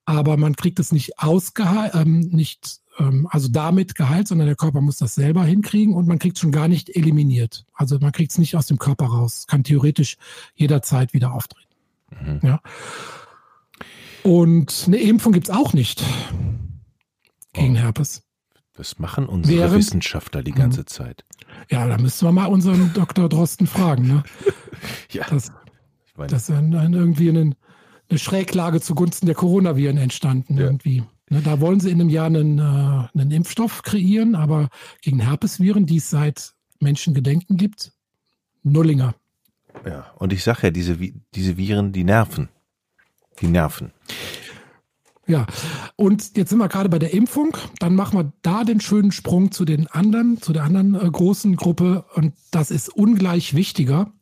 aber 0.06 0.36
man 0.36 0.56
kriegt 0.56 0.80
es 0.80 0.90
nicht 0.90 1.20
ausgeheilt, 1.20 1.94
ähm, 1.94 2.18
nicht 2.18 2.79
ähm, 3.00 3.26
also 3.30 3.48
damit 3.48 3.94
geheilt, 3.94 4.28
sondern 4.28 4.46
der 4.46 4.56
Körper 4.56 4.80
muss 4.80 4.98
das 4.98 5.14
selber 5.14 5.44
hinkriegen 5.44 5.94
und 5.94 6.06
man 6.06 6.18
kriegt 6.18 6.36
es 6.36 6.40
schon 6.40 6.52
gar 6.52 6.68
nicht 6.68 6.94
eliminiert. 6.94 7.64
Also 7.74 7.98
man 7.98 8.12
kriegt 8.12 8.30
es 8.32 8.38
nicht 8.38 8.56
aus 8.56 8.66
dem 8.66 8.78
Körper 8.78 9.06
raus. 9.06 9.46
Kann 9.48 9.64
theoretisch 9.64 10.16
jederzeit 10.54 11.14
wieder 11.14 11.32
auftreten. 11.32 11.74
Mhm. 12.20 12.40
Ja. 12.42 12.60
Und 14.22 14.84
eine 14.86 14.98
Impfung 14.98 15.32
gibt 15.32 15.48
es 15.48 15.54
auch 15.54 15.72
nicht 15.72 16.04
gegen 17.52 17.76
oh. 17.76 17.80
Herpes. 17.80 18.22
Das 18.74 18.98
machen 18.98 19.26
unsere 19.26 19.58
Während, 19.58 19.74
Wissenschaftler 19.76 20.42
die 20.42 20.52
ganze. 20.52 20.84
Zeit. 20.84 21.24
Ja, 21.70 21.86
da 21.86 21.98
müssen 21.98 22.26
wir 22.26 22.32
mal 22.32 22.46
unseren 22.46 22.92
Dr. 22.94 23.28
Drosten 23.28 23.66
fragen. 23.66 24.06
Ne? 24.06 24.22
ja. 25.10 25.26
Das, 25.28 25.52
das 26.16 26.48
ist 26.48 26.50
ein, 26.50 26.72
irgendwie 26.72 27.28
eine, 27.28 27.56
eine 28.08 28.18
Schräglage 28.18 28.80
zugunsten 28.80 29.26
der 29.26 29.34
Coronaviren 29.34 29.98
entstanden. 29.98 30.56
Ja. 30.56 30.64
Irgendwie. 30.64 31.02
Da 31.30 31.60
wollen 31.60 31.78
sie 31.78 31.90
in 31.90 32.00
einem 32.00 32.10
Jahr 32.10 32.26
einen, 32.26 32.58
äh, 32.58 32.62
einen 32.62 33.30
Impfstoff 33.30 33.82
kreieren, 33.82 34.34
aber 34.34 34.68
gegen 35.00 35.20
Herpesviren, 35.20 35.86
die 35.86 35.98
es 35.98 36.10
seit 36.10 36.54
Menschengedenken 36.80 37.56
gibt, 37.56 37.92
Nullinger. 38.64 39.14
Ja, 39.86 40.10
und 40.16 40.32
ich 40.32 40.42
sage 40.42 40.64
ja, 40.64 40.70
diese, 40.70 40.98
diese 41.34 41.56
Viren, 41.56 41.92
die 41.92 42.02
nerven. 42.02 42.48
Die 43.40 43.46
nerven. 43.46 43.92
Ja, 45.30 45.46
und 45.94 46.36
jetzt 46.36 46.50
sind 46.50 46.58
wir 46.58 46.66
gerade 46.66 46.88
bei 46.88 46.98
der 46.98 47.14
Impfung. 47.14 47.56
Dann 47.78 47.94
machen 47.94 48.18
wir 48.18 48.32
da 48.42 48.64
den 48.64 48.80
schönen 48.80 49.12
Sprung 49.12 49.52
zu 49.52 49.64
den 49.64 49.86
anderen, 49.86 50.42
zu 50.42 50.52
der 50.52 50.64
anderen 50.64 50.96
äh, 50.96 51.08
großen 51.08 51.54
Gruppe. 51.54 52.04
Und 52.14 52.34
das 52.50 52.72
ist 52.72 52.88
ungleich 52.88 53.54
wichtiger. 53.54 54.12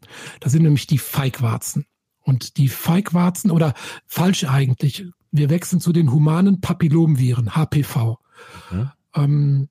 Das 0.40 0.52
sind 0.52 0.64
nämlich 0.64 0.86
die 0.86 0.98
Feigwarzen. 0.98 1.86
Und 2.20 2.58
die 2.58 2.68
Feigwarzen 2.68 3.50
oder 3.50 3.72
falsch 4.06 4.44
eigentlich, 4.44 5.06
wir 5.30 5.50
wechseln 5.50 5.80
zu 5.80 5.92
den 5.92 6.12
humanen 6.12 6.60
Papillomviren, 6.60 7.54
HPV. 7.54 8.18
Mhm. 8.70 8.90
Ähm, 9.14 9.68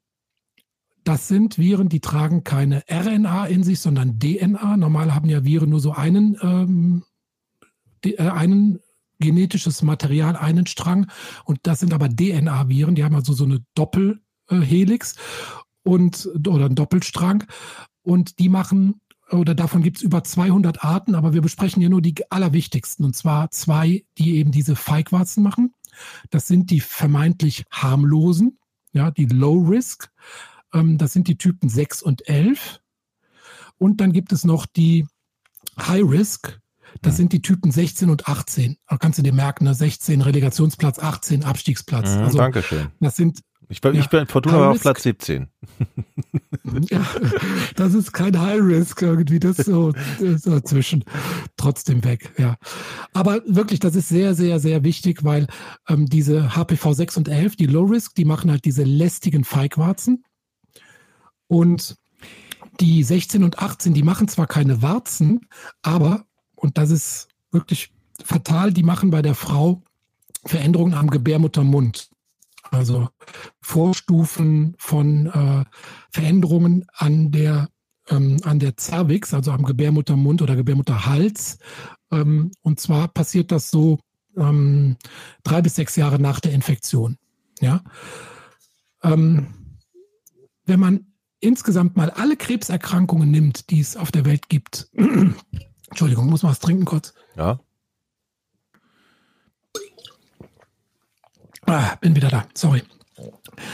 das 1.03 1.29
sind 1.29 1.57
Viren, 1.57 1.87
die 1.87 2.01
tragen 2.01 2.43
keine 2.43 2.83
RNA 2.89 3.45
in 3.45 3.63
sich, 3.63 3.79
sondern 3.79 4.19
DNA. 4.19 4.75
Normal 4.75 5.15
haben 5.15 5.29
ja 5.29 5.45
Viren 5.45 5.69
nur 5.69 5.79
so 5.79 5.93
einen, 5.93 6.37
ähm, 6.41 7.03
die, 8.03 8.15
äh, 8.15 8.29
einen 8.29 8.79
genetisches 9.19 9.81
Material, 9.83 10.35
einen 10.35 10.67
Strang. 10.67 11.09
Und 11.45 11.59
das 11.63 11.79
sind 11.79 11.93
aber 11.93 12.09
DNA-Viren, 12.09 12.95
die 12.95 13.03
haben 13.05 13.15
also 13.15 13.31
so 13.33 13.45
eine 13.45 13.63
Doppelhelix 13.73 15.15
und 15.83 16.29
oder 16.45 16.65
einen 16.65 16.75
Doppelstrang. 16.75 17.45
Und 18.01 18.39
die 18.39 18.49
machen 18.49 18.99
oder 19.31 19.55
davon 19.55 19.81
gibt 19.83 19.97
es 19.97 20.03
über 20.03 20.23
200 20.23 20.83
Arten, 20.83 21.15
aber 21.15 21.33
wir 21.33 21.41
besprechen 21.41 21.81
hier 21.81 21.89
nur 21.89 22.01
die 22.01 22.15
allerwichtigsten, 22.29 23.05
und 23.05 23.15
zwar 23.15 23.51
zwei, 23.51 24.05
die 24.17 24.37
eben 24.37 24.51
diese 24.51 24.75
Feigwarzen 24.75 25.43
machen. 25.43 25.73
Das 26.29 26.47
sind 26.47 26.69
die 26.71 26.79
vermeintlich 26.79 27.65
harmlosen, 27.71 28.59
ja, 28.93 29.11
die 29.11 29.25
Low 29.25 29.67
Risk. 29.67 30.09
Ähm, 30.73 30.97
das 30.97 31.13
sind 31.13 31.27
die 31.27 31.37
Typen 31.37 31.69
6 31.69 32.01
und 32.01 32.27
11. 32.27 32.79
Und 33.77 34.01
dann 34.01 34.13
gibt 34.13 34.31
es 34.31 34.43
noch 34.43 34.65
die 34.65 35.05
High 35.79 36.03
Risk. 36.03 36.59
Das 37.01 37.13
mhm. 37.13 37.17
sind 37.17 37.33
die 37.33 37.41
Typen 37.41 37.71
16 37.71 38.09
und 38.09 38.27
18. 38.27 38.77
Da 38.87 38.97
kannst 38.97 39.19
du 39.19 39.23
dir 39.23 39.33
merken, 39.33 39.65
ne? 39.65 39.73
16 39.73 40.21
Relegationsplatz, 40.21 40.99
18 40.99 41.43
Abstiegsplatz. 41.43 42.15
Mhm, 42.15 42.23
also, 42.23 42.37
Dankeschön. 42.37 42.87
Das 42.99 43.15
sind 43.15 43.41
ich 43.69 43.81
bin, 43.81 43.95
ja, 43.95 44.01
ich 44.01 44.07
bin 44.07 44.25
Fortuna 44.27 44.69
auf 44.69 44.79
Platz 44.79 45.03
17. 45.03 45.47
ja, 46.89 47.05
das 47.75 47.93
ist 47.93 48.13
kein 48.13 48.39
High 48.39 48.61
Risk 48.61 49.01
irgendwie, 49.01 49.39
das 49.39 49.57
so, 49.57 49.93
so 50.37 50.51
dazwischen. 50.51 51.03
Trotzdem 51.57 52.03
weg, 52.03 52.33
ja. 52.37 52.55
Aber 53.13 53.41
wirklich, 53.45 53.79
das 53.79 53.95
ist 53.95 54.07
sehr, 54.07 54.35
sehr, 54.35 54.59
sehr 54.59 54.83
wichtig, 54.83 55.23
weil 55.23 55.47
ähm, 55.89 56.05
diese 56.05 56.55
HPV 56.55 56.93
6 56.93 57.17
und 57.17 57.27
11, 57.27 57.57
die 57.57 57.65
Low 57.65 57.83
Risk, 57.83 58.15
die 58.15 58.25
machen 58.25 58.51
halt 58.51 58.63
diese 58.63 58.83
lästigen 58.83 59.43
Feigwarzen. 59.43 60.23
Und 61.47 61.95
die 62.79 63.03
16 63.03 63.43
und 63.43 63.59
18, 63.59 63.93
die 63.93 64.03
machen 64.03 64.27
zwar 64.27 64.47
keine 64.47 64.81
Warzen, 64.81 65.47
aber, 65.81 66.25
und 66.55 66.77
das 66.77 66.91
ist 66.91 67.27
wirklich 67.51 67.91
fatal, 68.23 68.71
die 68.71 68.83
machen 68.83 69.09
bei 69.09 69.21
der 69.21 69.35
Frau 69.35 69.81
Veränderungen 70.45 70.93
am 70.93 71.09
Gebärmuttermund. 71.09 72.09
Also 72.71 73.09
Vorstufen 73.61 74.75
von 74.77 75.27
äh, 75.27 75.65
Veränderungen 76.11 76.85
an 76.93 77.31
der, 77.31 77.69
ähm, 78.09 78.37
an 78.43 78.59
der 78.59 78.73
Cervix, 78.79 79.33
also 79.33 79.51
am 79.51 79.63
Gebärmuttermund 79.63 80.41
oder 80.41 80.55
Gebärmutterhals. 80.55 81.59
Ähm, 82.11 82.51
und 82.61 82.79
zwar 82.79 83.07
passiert 83.07 83.51
das 83.51 83.69
so 83.69 83.99
ähm, 84.37 84.97
drei 85.43 85.61
bis 85.61 85.75
sechs 85.75 85.95
Jahre 85.95 86.19
nach 86.19 86.39
der 86.39 86.53
Infektion. 86.53 87.17
Ja? 87.59 87.83
Ähm, 89.03 89.47
wenn 90.65 90.79
man 90.79 91.07
insgesamt 91.39 91.95
mal 91.95 92.09
alle 92.09 92.35
Krebserkrankungen 92.35 93.29
nimmt, 93.29 93.69
die 93.69 93.79
es 93.79 93.95
auf 93.95 94.11
der 94.11 94.25
Welt 94.25 94.49
gibt, 94.49 94.89
Entschuldigung, 95.89 96.27
muss 96.27 96.43
man 96.43 96.51
was 96.51 96.59
trinken 96.59 96.85
kurz? 96.85 97.13
Ja. 97.35 97.59
Ah, 101.67 101.95
bin 101.99 102.15
wieder 102.15 102.29
da, 102.29 102.47
sorry. 102.53 102.81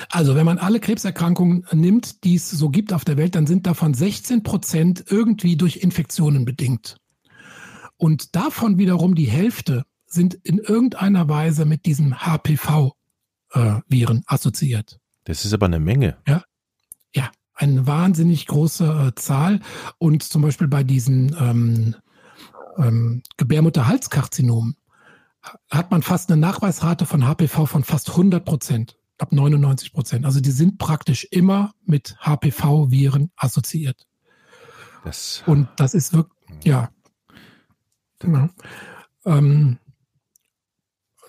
Also, 0.09 0.35
wenn 0.35 0.45
man 0.45 0.57
alle 0.57 0.79
Krebserkrankungen 0.79 1.65
nimmt, 1.73 2.23
die 2.23 2.35
es 2.35 2.49
so 2.49 2.69
gibt 2.69 2.91
auf 2.93 3.05
der 3.05 3.17
Welt, 3.17 3.35
dann 3.35 3.45
sind 3.45 3.67
davon 3.67 3.93
16 3.93 4.41
Prozent 4.41 5.05
irgendwie 5.09 5.57
durch 5.57 5.77
Infektionen 5.77 6.45
bedingt. 6.45 6.97
Und 7.97 8.35
davon 8.35 8.77
wiederum 8.77 9.15
die 9.15 9.29
Hälfte 9.29 9.83
sind 10.05 10.33
in 10.33 10.57
irgendeiner 10.57 11.29
Weise 11.29 11.65
mit 11.65 11.85
diesem 11.85 12.19
HPV-Viren 12.19 14.17
äh, 14.17 14.23
assoziiert. 14.25 14.99
Das 15.25 15.45
ist 15.45 15.53
aber 15.53 15.67
eine 15.67 15.79
Menge. 15.79 16.17
Ja, 16.27 16.43
ja, 17.13 17.29
eine 17.53 17.85
wahnsinnig 17.85 18.47
große 18.47 19.13
äh, 19.15 19.15
Zahl. 19.19 19.59
Und 19.97 20.23
zum 20.23 20.41
Beispiel 20.41 20.67
bei 20.67 20.83
diesen 20.83 21.35
ähm, 21.39 21.95
ähm, 22.77 23.21
Gebärmutterhalskarzinom 23.37 24.75
hat 25.69 25.91
man 25.91 26.01
fast 26.01 26.31
eine 26.31 26.39
Nachweisrate 26.39 27.05
von 27.05 27.25
HPV 27.27 27.65
von 27.65 27.83
fast 27.83 28.11
100 28.11 28.45
Prozent 28.45 28.97
ab 29.17 29.31
99 29.31 29.93
Prozent. 29.93 30.25
Also 30.25 30.39
die 30.39 30.51
sind 30.51 30.77
praktisch 30.77 31.25
immer 31.31 31.73
mit 31.85 32.15
HPV-Viren 32.19 33.31
assoziiert. 33.35 34.07
Das 35.03 35.43
Und 35.45 35.67
das 35.75 35.93
ist 35.93 36.13
wirklich, 36.13 36.65
ja. 36.65 36.89
Genau. 38.19 38.47
Ähm, 39.25 39.79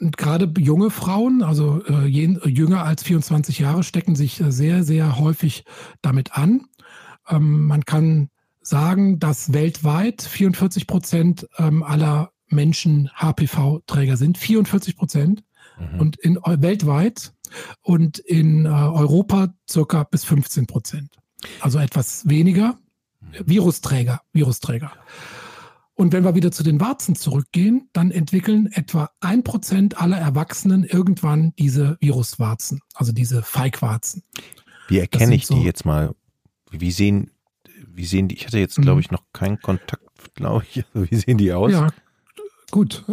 und 0.00 0.16
gerade 0.16 0.52
junge 0.58 0.90
Frauen, 0.90 1.42
also 1.42 1.84
äh, 1.86 2.06
jünger 2.06 2.84
als 2.84 3.02
24 3.04 3.60
Jahre, 3.60 3.82
stecken 3.82 4.16
sich 4.16 4.40
äh, 4.40 4.52
sehr, 4.52 4.84
sehr 4.84 5.18
häufig 5.18 5.64
damit 6.02 6.36
an. 6.36 6.66
Ähm, 7.28 7.66
man 7.66 7.84
kann 7.84 8.28
sagen, 8.60 9.18
dass 9.18 9.52
weltweit 9.52 10.22
44 10.22 10.86
Prozent 10.86 11.48
ähm, 11.58 11.82
aller 11.82 12.33
Menschen 12.48 13.10
HPV-Träger 13.14 14.16
sind. 14.16 14.38
44 14.38 14.96
Prozent. 14.96 15.44
Mhm. 15.78 16.00
Und 16.00 16.16
in, 16.16 16.36
weltweit 16.36 17.32
und 17.82 18.18
in 18.18 18.66
äh, 18.66 18.68
Europa 18.68 19.54
circa 19.68 20.04
bis 20.04 20.24
15 20.24 20.66
Prozent. 20.66 21.10
Also 21.60 21.78
etwas 21.78 22.28
weniger. 22.28 22.78
Virusträger, 23.44 24.20
Virusträger. 24.32 24.92
Und 25.96 26.12
wenn 26.12 26.24
wir 26.24 26.34
wieder 26.34 26.50
zu 26.50 26.62
den 26.62 26.80
Warzen 26.80 27.14
zurückgehen, 27.14 27.88
dann 27.92 28.10
entwickeln 28.10 28.68
etwa 28.72 29.10
ein 29.20 29.44
Prozent 29.44 30.00
aller 30.00 30.18
Erwachsenen 30.18 30.84
irgendwann 30.84 31.52
diese 31.56 31.96
Viruswarzen, 32.00 32.80
also 32.94 33.12
diese 33.12 33.42
Feigwarzen. 33.42 34.22
Wie 34.88 34.98
erkenne 34.98 35.34
ich 35.34 35.46
die 35.46 35.54
so, 35.54 35.62
jetzt 35.62 35.84
mal? 35.84 36.14
Wie 36.70 36.90
sehen, 36.90 37.30
wie 37.86 38.04
sehen 38.04 38.28
die? 38.28 38.34
Ich 38.34 38.46
hatte 38.46 38.58
jetzt, 38.58 38.76
glaube 38.76 38.96
mhm. 38.96 39.00
ich, 39.00 39.10
noch 39.12 39.22
keinen 39.32 39.60
Kontakt, 39.60 40.34
glaube 40.34 40.64
ich. 40.68 40.84
Wie 40.94 41.16
sehen 41.16 41.38
die 41.38 41.52
aus? 41.52 41.70
Ja, 41.70 41.88
Gut, 42.74 43.04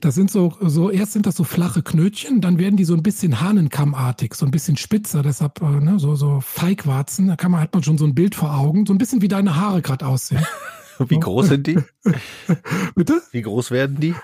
das 0.00 0.14
sind 0.14 0.30
so, 0.30 0.56
so, 0.62 0.90
erst 0.90 1.12
sind 1.12 1.26
das 1.26 1.36
so 1.36 1.44
flache 1.44 1.82
Knötchen, 1.82 2.40
dann 2.40 2.58
werden 2.58 2.78
die 2.78 2.86
so 2.86 2.94
ein 2.94 3.02
bisschen 3.02 3.38
Hahnenkammartig, 3.38 4.32
so 4.32 4.46
ein 4.46 4.50
bisschen 4.50 4.78
spitzer, 4.78 5.22
deshalb 5.22 5.60
äh, 5.60 5.78
ne, 5.78 5.98
so, 5.98 6.14
so 6.14 6.40
Feigwarzen, 6.40 7.26
da 7.26 7.36
kann 7.36 7.50
man, 7.50 7.60
hat 7.60 7.74
man 7.74 7.82
schon 7.82 7.98
so 7.98 8.06
ein 8.06 8.14
Bild 8.14 8.34
vor 8.34 8.56
Augen, 8.56 8.86
so 8.86 8.94
ein 8.94 8.98
bisschen 8.98 9.20
wie 9.20 9.28
deine 9.28 9.56
Haare 9.56 9.82
gerade 9.82 10.06
aussehen. 10.06 10.42
wie 11.06 11.20
groß 11.20 11.48
sind 11.48 11.66
die? 11.66 11.78
Bitte? 12.94 13.20
Wie 13.30 13.42
groß 13.42 13.72
werden 13.72 14.00
die? 14.00 14.14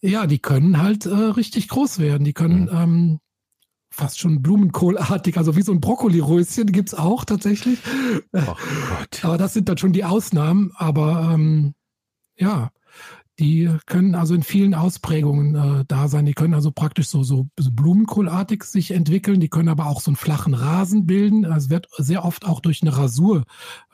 Ja, 0.00 0.28
die 0.28 0.38
können 0.38 0.80
halt 0.80 1.06
äh, 1.06 1.10
richtig 1.10 1.66
groß 1.70 1.98
werden. 1.98 2.22
Die 2.22 2.34
können 2.34 2.66
mhm. 2.66 2.76
ähm, 2.76 3.18
fast 3.90 4.20
schon 4.20 4.42
Blumenkohlartig, 4.42 5.36
also 5.36 5.56
wie 5.56 5.62
so 5.62 5.72
ein 5.72 5.80
Brokkoliröschen 5.80 6.70
gibt's 6.70 6.94
auch 6.94 7.24
tatsächlich. 7.24 7.80
Oh 8.32 8.38
Gott. 8.44 9.24
Aber 9.24 9.38
das 9.38 9.54
sind 9.54 9.68
dann 9.68 9.76
schon 9.76 9.92
die 9.92 10.04
Ausnahmen. 10.04 10.70
Aber 10.76 11.32
ähm, 11.34 11.74
ja, 12.36 12.70
die 13.40 13.70
können 13.86 14.14
also 14.14 14.34
in 14.34 14.42
vielen 14.42 14.74
Ausprägungen 14.74 15.54
äh, 15.54 15.84
da 15.88 16.08
sein. 16.08 16.26
Die 16.26 16.34
können 16.34 16.52
also 16.52 16.70
praktisch 16.70 17.08
so, 17.08 17.22
so, 17.22 17.48
so 17.58 17.70
Blumenkohlartig 17.72 18.64
sich 18.64 18.90
entwickeln. 18.90 19.40
Die 19.40 19.48
können 19.48 19.70
aber 19.70 19.86
auch 19.86 20.02
so 20.02 20.10
einen 20.10 20.16
flachen 20.16 20.52
Rasen 20.52 21.06
bilden. 21.06 21.44
Es 21.44 21.70
wird 21.70 21.88
sehr 21.96 22.24
oft 22.26 22.44
auch 22.44 22.60
durch 22.60 22.82
eine 22.82 22.94
Rasur. 22.94 23.44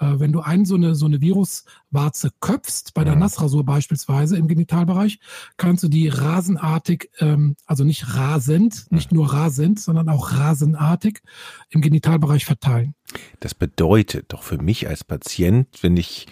Äh, 0.00 0.14
wenn 0.18 0.32
du 0.32 0.40
einen 0.40 0.64
so 0.64 0.74
eine, 0.74 0.96
so 0.96 1.06
eine 1.06 1.20
Viruswarze 1.20 2.32
köpfst, 2.40 2.92
bei 2.92 3.04
der 3.04 3.12
ja. 3.12 3.20
Nassrasur 3.20 3.64
beispielsweise 3.64 4.37
im 4.37 4.48
Genitalbereich, 4.48 5.20
kannst 5.56 5.85
du 5.85 5.88
die 5.88 6.09
rasenartig, 6.09 7.11
ähm, 7.20 7.54
also 7.66 7.85
nicht 7.85 8.16
rasend, 8.16 8.90
nicht 8.90 9.12
nur 9.12 9.32
rasend, 9.32 9.78
sondern 9.78 10.09
auch 10.09 10.32
rasenartig 10.32 11.22
im 11.70 11.82
Genitalbereich 11.82 12.44
verteilen. 12.44 12.96
Das 13.38 13.54
bedeutet 13.54 14.32
doch 14.32 14.42
für 14.42 14.59
mich 14.59 14.88
als 14.88 15.04
Patient, 15.04 15.68
wenn 15.82 15.96
ich 15.96 16.26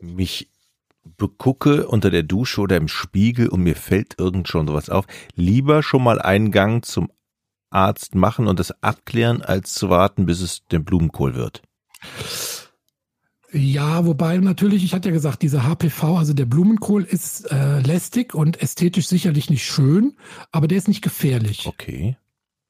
mich 0.00 0.50
begucke 1.16 1.86
unter 1.86 2.10
der 2.10 2.22
Dusche 2.22 2.60
oder 2.60 2.76
im 2.76 2.88
Spiegel 2.88 3.48
und 3.48 3.62
mir 3.62 3.76
fällt 3.76 4.18
irgend 4.18 4.48
schon 4.48 4.66
sowas 4.66 4.90
auf, 4.90 5.06
lieber 5.34 5.82
schon 5.82 6.02
mal 6.02 6.20
einen 6.20 6.50
Gang 6.50 6.84
zum 6.84 7.10
Arzt 7.70 8.14
machen 8.14 8.46
und 8.46 8.58
das 8.58 8.82
abklären, 8.82 9.42
als 9.42 9.74
zu 9.74 9.90
warten, 9.90 10.26
bis 10.26 10.40
es 10.40 10.64
der 10.70 10.78
Blumenkohl 10.78 11.34
wird. 11.34 11.62
Ja, 13.52 14.04
wobei 14.04 14.36
natürlich, 14.38 14.84
ich 14.84 14.92
hatte 14.92 15.08
ja 15.08 15.14
gesagt, 15.14 15.42
dieser 15.42 15.64
HPV, 15.64 16.18
also 16.18 16.34
der 16.34 16.46
Blumenkohl 16.46 17.04
ist 17.04 17.50
äh, 17.50 17.80
lästig 17.80 18.34
und 18.34 18.60
ästhetisch 18.60 19.06
sicherlich 19.06 19.50
nicht 19.50 19.64
schön, 19.64 20.16
aber 20.52 20.68
der 20.68 20.78
ist 20.78 20.88
nicht 20.88 21.02
gefährlich. 21.02 21.66
Okay. 21.66 22.16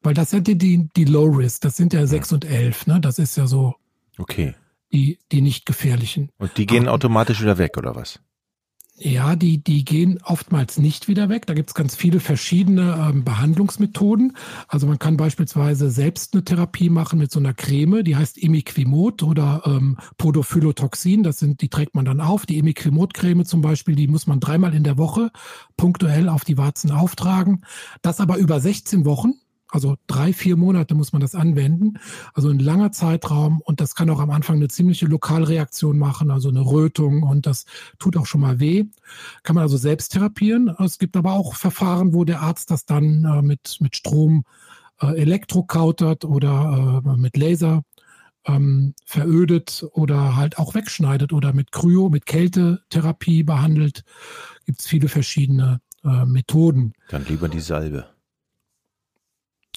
Weil 0.01 0.13
das 0.13 0.29
sind 0.29 0.47
die, 0.47 0.57
die, 0.57 0.87
die 0.95 1.05
Low 1.05 1.25
Risk, 1.25 1.61
das 1.61 1.75
sind 1.75 1.93
ja 1.93 2.05
6 2.05 2.31
und 2.33 2.45
11, 2.45 2.87
ne? 2.87 3.01
Das 3.01 3.19
ist 3.19 3.35
ja 3.35 3.47
so. 3.47 3.75
Okay. 4.17 4.53
Die, 4.93 5.19
die 5.31 5.41
nicht 5.41 5.65
gefährlichen. 5.65 6.29
Und 6.37 6.57
die 6.57 6.65
gehen 6.65 6.83
aber, 6.83 6.93
automatisch 6.93 7.41
wieder 7.41 7.57
weg, 7.57 7.77
oder 7.77 7.95
was? 7.95 8.21
Ja, 8.99 9.35
die, 9.35 9.63
die 9.63 9.85
gehen 9.85 10.19
oftmals 10.23 10.79
nicht 10.79 11.07
wieder 11.07 11.29
weg. 11.29 11.45
Da 11.45 11.53
gibt's 11.53 11.75
ganz 11.75 11.95
viele 11.95 12.19
verschiedene 12.19 13.09
ähm, 13.09 13.23
Behandlungsmethoden. 13.23 14.35
Also 14.67 14.87
man 14.87 14.97
kann 14.97 15.17
beispielsweise 15.17 15.91
selbst 15.91 16.33
eine 16.33 16.43
Therapie 16.43 16.89
machen 16.89 17.19
mit 17.19 17.31
so 17.31 17.37
einer 17.39 17.53
Creme, 17.53 18.03
die 18.03 18.15
heißt 18.15 18.39
Imiquimod 18.39 19.21
oder 19.21 19.61
ähm, 19.67 19.97
Podophylotoxin. 20.17 21.21
Das 21.21 21.37
sind, 21.37 21.61
die 21.61 21.69
trägt 21.69 21.93
man 21.93 22.05
dann 22.05 22.19
auf. 22.19 22.47
Die 22.47 22.57
Imiquimod-Creme 22.57 23.45
zum 23.45 23.61
Beispiel, 23.61 23.95
die 23.95 24.07
muss 24.07 24.25
man 24.25 24.39
dreimal 24.39 24.73
in 24.73 24.83
der 24.83 24.97
Woche 24.97 25.29
punktuell 25.77 26.27
auf 26.27 26.43
die 26.43 26.57
Warzen 26.57 26.89
auftragen. 26.89 27.65
Das 28.01 28.19
aber 28.19 28.37
über 28.37 28.59
16 28.59 29.05
Wochen. 29.05 29.35
Also 29.69 29.97
drei, 30.07 30.31
vier 30.31 30.55
Monate 30.55 30.95
muss 30.95 31.11
man 31.11 31.21
das 31.21 31.35
anwenden. 31.35 31.99
Also 32.33 32.49
ein 32.49 32.59
langer 32.59 32.91
Zeitraum 32.91 33.61
und 33.61 33.81
das 33.81 33.95
kann 33.95 34.09
auch 34.09 34.19
am 34.19 34.31
Anfang 34.31 34.57
eine 34.57 34.69
ziemliche 34.69 35.05
Lokalreaktion 35.07 35.97
machen, 35.97 36.31
also 36.31 36.49
eine 36.49 36.61
Rötung 36.61 37.23
und 37.23 37.45
das 37.45 37.65
tut 37.99 38.15
auch 38.17 38.25
schon 38.25 38.41
mal 38.41 38.59
weh. 38.59 38.85
Kann 39.43 39.55
man 39.55 39.63
also 39.63 39.77
selbst 39.77 40.13
therapieren. 40.13 40.69
Es 40.79 40.99
gibt 40.99 41.17
aber 41.17 41.33
auch 41.33 41.55
Verfahren, 41.55 42.13
wo 42.13 42.23
der 42.23 42.41
Arzt 42.41 42.71
das 42.71 42.85
dann 42.85 43.25
äh, 43.25 43.41
mit, 43.41 43.77
mit 43.81 43.95
Strom 43.95 44.43
äh, 45.01 45.19
elektrokautert 45.19 46.23
oder 46.23 47.03
äh, 47.05 47.17
mit 47.17 47.35
Laser 47.35 47.83
ähm, 48.45 48.93
verödet 49.05 49.85
oder 49.91 50.35
halt 50.35 50.57
auch 50.57 50.73
wegschneidet 50.75 51.33
oder 51.33 51.53
mit 51.53 51.71
Kryo, 51.71 52.09
mit 52.09 52.25
Kältetherapie 52.25 53.43
behandelt. 53.43 54.03
Gibt 54.65 54.79
es 54.79 54.87
viele 54.87 55.09
verschiedene 55.09 55.81
äh, 56.03 56.25
Methoden. 56.25 56.93
Dann 57.09 57.25
lieber 57.25 57.49
die 57.49 57.59
Salbe. 57.59 58.05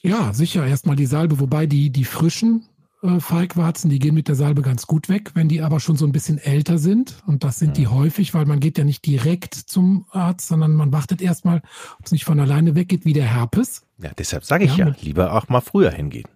Ja, 0.03 0.33
sicher. 0.33 0.67
Erstmal 0.67 0.97
die 0.97 1.07
Salbe, 1.07 1.41
wobei 1.41 1.67
die, 1.67 1.91
die 1.91 2.05
frischen 2.05 2.67
äh, 3.03 3.21
Feigwarzen, 3.21 3.91
die 3.91 3.99
gehen 3.99 4.15
mit 4.15 4.29
der 4.29 4.35
Salbe 4.35 4.63
ganz 4.63 4.87
gut 4.87 5.09
weg. 5.09 5.33
Wenn 5.35 5.49
die 5.49 5.63
aber 5.63 5.81
schon 5.81 5.97
so 5.97 6.07
ein 6.07 6.13
bisschen 6.13 6.39
älter 6.39 6.79
sind, 6.79 7.23
und 7.27 7.45
das 7.45 7.59
sind 7.59 7.77
die 7.77 7.87
häufig, 7.87 8.35
weil 8.35 8.47
man 8.47 8.61
geht 8.61 8.79
ja 8.79 8.85
nicht 8.85 9.05
direkt 9.07 9.55
zum 9.55 10.07
Arzt, 10.11 10.49
sondern 10.49 10.73
man 10.73 10.93
wartet 10.93 11.21
erstmal, 11.21 11.63
ob 11.99 12.07
es 12.07 12.13
nicht 12.13 12.25
von 12.25 12.41
alleine 12.41 12.75
weggeht, 12.75 13.05
wie 13.05 13.13
der 13.13 13.27
Herpes. 13.27 13.87
Ja, 13.99 14.11
deshalb 14.17 14.45
sage 14.45 14.65
ich 14.65 14.77
ja, 14.77 14.89
ja, 14.89 14.97
lieber 15.01 15.35
auch 15.35 15.49
mal 15.49 15.61
früher 15.61 15.91
hingehen. 15.91 16.29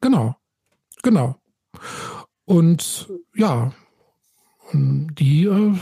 Genau, 0.00 0.36
genau. 1.02 1.36
Und 2.44 3.08
ja, 3.34 3.72
die 4.72 5.44
äh, 5.44 5.74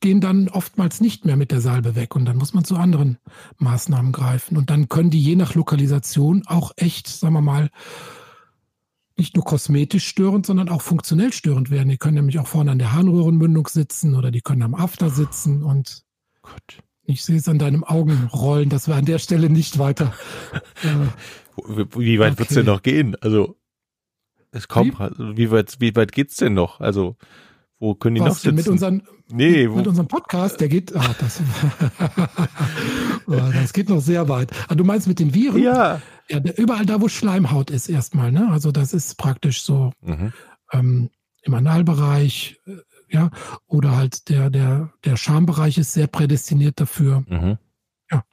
gehen 0.00 0.20
dann 0.20 0.48
oftmals 0.48 1.00
nicht 1.00 1.24
mehr 1.24 1.36
mit 1.36 1.50
der 1.50 1.60
Salbe 1.60 1.94
weg 1.94 2.14
und 2.14 2.26
dann 2.26 2.36
muss 2.36 2.52
man 2.52 2.64
zu 2.64 2.76
anderen 2.76 3.18
Maßnahmen 3.58 4.12
greifen. 4.12 4.56
Und 4.56 4.70
dann 4.70 4.88
können 4.88 5.10
die 5.10 5.20
je 5.20 5.36
nach 5.36 5.54
Lokalisation 5.54 6.42
auch 6.46 6.72
echt, 6.76 7.08
sagen 7.08 7.34
wir 7.34 7.40
mal, 7.40 7.70
nicht 9.16 9.34
nur 9.34 9.44
kosmetisch 9.44 10.06
störend, 10.06 10.44
sondern 10.44 10.68
auch 10.68 10.82
funktionell 10.82 11.32
störend 11.32 11.70
werden. 11.70 11.88
Die 11.88 11.96
können 11.96 12.16
nämlich 12.16 12.38
auch 12.38 12.46
vorne 12.46 12.70
an 12.70 12.78
der 12.78 12.92
Harnröhrenmündung 12.92 13.66
sitzen 13.68 14.14
oder 14.14 14.30
die 14.30 14.42
können 14.42 14.62
am 14.62 14.74
After 14.74 15.08
sitzen 15.08 15.62
und 15.62 16.04
Gott. 16.42 16.82
ich 17.04 17.24
sehe 17.24 17.36
es 17.36 17.48
an 17.48 17.58
deinem 17.58 17.84
Augen 17.84 18.28
rollen, 18.32 18.68
dass 18.68 18.88
wir 18.88 18.94
an 18.94 19.06
der 19.06 19.18
Stelle 19.18 19.50
nicht 19.50 19.78
weiter. 19.78 20.12
Äh, 20.82 21.86
wie 21.96 22.18
weit 22.18 22.32
okay. 22.32 22.38
wird 22.38 22.50
es 22.50 22.54
denn 22.54 22.66
noch 22.66 22.82
gehen? 22.82 23.16
Also 23.22 23.56
es 24.50 24.68
kommt, 24.68 24.98
wie, 24.98 25.36
wie 25.38 25.50
weit, 25.50 25.76
wie 25.80 25.96
weit 25.96 26.12
geht's 26.12 26.36
denn 26.36 26.52
noch? 26.52 26.80
Also 26.80 27.16
wo 27.78 27.94
können 27.94 28.16
die 28.16 28.20
Was, 28.22 28.28
noch 28.28 28.36
sitzen? 28.36 28.54
Mit, 28.54 28.68
unseren, 28.68 29.02
nee, 29.30 29.66
mit, 29.66 29.76
mit 29.76 29.86
unserem 29.86 30.08
Podcast, 30.08 30.60
der 30.60 30.68
geht, 30.68 30.96
ah, 30.96 31.14
das, 31.18 31.42
das 33.26 33.72
geht 33.72 33.88
noch 33.88 34.00
sehr 34.00 34.28
weit. 34.28 34.50
Ah, 34.68 34.74
du 34.74 34.84
meinst 34.84 35.06
mit 35.06 35.18
den 35.18 35.34
Viren? 35.34 35.62
Ja. 35.62 36.00
ja 36.28 36.40
überall 36.56 36.86
da, 36.86 37.00
wo 37.00 37.08
Schleimhaut 37.08 37.70
ist 37.70 37.88
erstmal, 37.88 38.32
ne? 38.32 38.48
Also 38.50 38.72
das 38.72 38.94
ist 38.94 39.18
praktisch 39.18 39.62
so 39.62 39.92
mhm. 40.00 40.32
ähm, 40.72 41.10
im 41.42 41.54
Analbereich, 41.54 42.58
äh, 42.66 42.76
ja, 43.08 43.30
oder 43.66 43.96
halt 43.96 44.28
der, 44.30 44.50
der, 44.50 44.92
der 45.04 45.16
Schambereich 45.16 45.78
ist 45.78 45.92
sehr 45.92 46.06
prädestiniert 46.06 46.80
dafür. 46.80 47.24
Mhm. 47.28 47.58
Ja. 48.10 48.24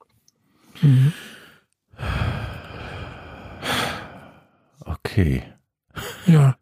Mhm. 0.82 1.14
Okay. 4.86 5.44
Ja. 6.26 6.56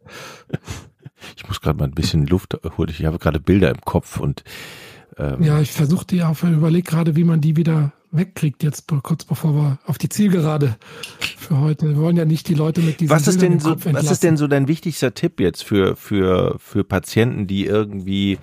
Ich 1.36 1.48
muss 1.48 1.62
gerade 1.62 1.80
mal 1.80 1.86
ein 1.86 1.94
bisschen 1.94 2.28
Luft 2.28 2.58
holen. 2.78 2.90
Ich 2.90 3.06
habe 3.06 3.20
gerade 3.20 3.40
Bilder 3.40 3.70
im 3.70 3.82
Kopf 3.82 4.20
und 4.20 4.44
ähm, 5.18 5.44
ja, 5.44 5.60
ich 5.60 5.72
versuche 5.72 6.06
die 6.06 6.24
auf, 6.24 6.44
überlege 6.44 6.90
gerade, 6.90 7.16
wie 7.16 7.24
man 7.24 7.42
die 7.42 7.58
wieder 7.58 7.94
wegkriegt, 8.12 8.64
jetzt 8.64 8.88
kurz 9.04 9.24
bevor 9.24 9.56
wir 9.56 9.80
auf 9.86 9.98
die 9.98 10.10
Zielgerade 10.10 10.76
für 11.38 11.60
heute. 11.60 11.90
Wir 11.90 11.98
wollen 11.98 12.18
ja 12.18 12.26
nicht 12.26 12.48
die 12.48 12.54
Leute 12.54 12.82
mit 12.82 13.00
diesen 13.00 13.16
was 13.16 13.28
ist 13.28 13.42
denn 13.42 13.60
so, 13.60 13.76
Was 13.86 14.12
ist 14.12 14.24
denn 14.24 14.38
so 14.38 14.48
dein 14.48 14.68
wichtigster 14.68 15.14
Tipp 15.14 15.40
jetzt 15.40 15.64
für, 15.64 15.96
für, 15.96 16.58
für 16.60 16.84
Patienten, 16.84 17.48
die 17.48 17.66
irgendwie 17.66 18.38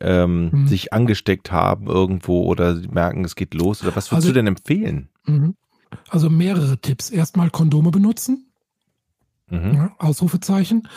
ähm, 0.00 0.50
mhm. 0.50 0.66
sich 0.66 0.92
angesteckt 0.92 1.50
haben 1.50 1.86
irgendwo 1.86 2.44
oder 2.44 2.74
merken, 2.90 3.24
es 3.24 3.34
geht 3.34 3.54
los? 3.54 3.82
Oder 3.82 3.96
was 3.96 4.10
würdest 4.10 4.12
also, 4.12 4.28
du 4.28 4.34
denn 4.34 4.46
empfehlen? 4.46 5.08
Mhm. 5.26 5.54
Also 6.10 6.28
mehrere 6.28 6.78
Tipps. 6.78 7.08
Erstmal 7.10 7.50
Kondome 7.50 7.90
benutzen. 7.90 8.47
Mhm. 9.50 9.90
Ausrufezeichen. 9.98 10.88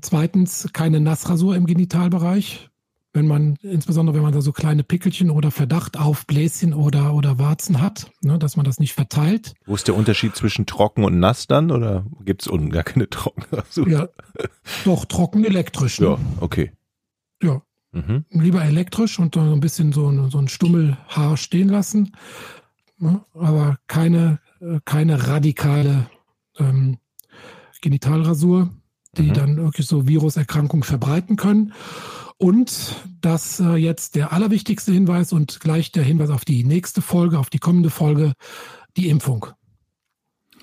Zweitens 0.00 0.68
keine 0.72 1.00
Nassrasur 1.00 1.56
im 1.56 1.66
Genitalbereich 1.66 2.70
wenn 3.12 3.26
man, 3.26 3.56
insbesondere 3.62 4.16
wenn 4.16 4.22
man 4.22 4.32
da 4.32 4.40
so 4.40 4.52
kleine 4.52 4.84
Pickelchen 4.84 5.30
oder 5.30 5.50
Verdacht 5.50 5.98
auf 5.98 6.26
Bläschen 6.26 6.74
oder, 6.74 7.14
oder 7.14 7.38
Warzen 7.38 7.80
hat, 7.80 8.10
ne, 8.20 8.38
dass 8.38 8.56
man 8.56 8.64
das 8.64 8.78
nicht 8.78 8.92
verteilt. 8.92 9.54
Wo 9.66 9.74
ist 9.74 9.88
der 9.88 9.96
Unterschied 9.96 10.36
zwischen 10.36 10.66
trocken 10.66 11.04
und 11.04 11.18
nass 11.18 11.46
dann 11.46 11.70
oder 11.70 12.06
gibt 12.24 12.42
es 12.42 12.48
unten 12.48 12.70
gar 12.70 12.84
keine 12.84 13.08
trocken? 13.08 13.44
Ja, 13.86 14.08
doch, 14.84 15.04
trocken 15.04 15.44
elektrisch. 15.44 16.00
Ne? 16.00 16.06
Ja, 16.06 16.18
okay. 16.40 16.72
Ja, 17.42 17.62
mhm. 17.92 18.24
lieber 18.30 18.62
elektrisch 18.64 19.18
und 19.18 19.34
so 19.34 19.40
ein 19.40 19.60
bisschen 19.60 19.92
so, 19.92 20.28
so 20.28 20.38
ein 20.38 20.48
Stummelhaar 20.48 21.36
stehen 21.36 21.68
lassen, 21.68 22.12
ne, 22.98 23.24
aber 23.34 23.78
keine, 23.86 24.38
äh, 24.60 24.80
keine 24.84 25.28
radikale 25.28 26.10
ähm, 26.58 26.98
Genitalrasur, 27.80 28.70
die 29.16 29.30
mhm. 29.30 29.34
dann 29.34 29.56
wirklich 29.56 29.86
so 29.86 30.06
Viruserkrankungen 30.06 30.84
verbreiten 30.84 31.36
können. 31.36 31.72
Und 32.36 32.94
das 33.20 33.58
äh, 33.58 33.74
jetzt 33.74 34.14
der 34.14 34.32
allerwichtigste 34.32 34.92
Hinweis 34.92 35.32
und 35.32 35.58
gleich 35.60 35.90
der 35.90 36.04
Hinweis 36.04 36.30
auf 36.30 36.44
die 36.44 36.62
nächste 36.62 37.02
Folge, 37.02 37.38
auf 37.38 37.50
die 37.50 37.58
kommende 37.58 37.90
Folge, 37.90 38.34
die 38.96 39.08
Impfung. 39.08 39.46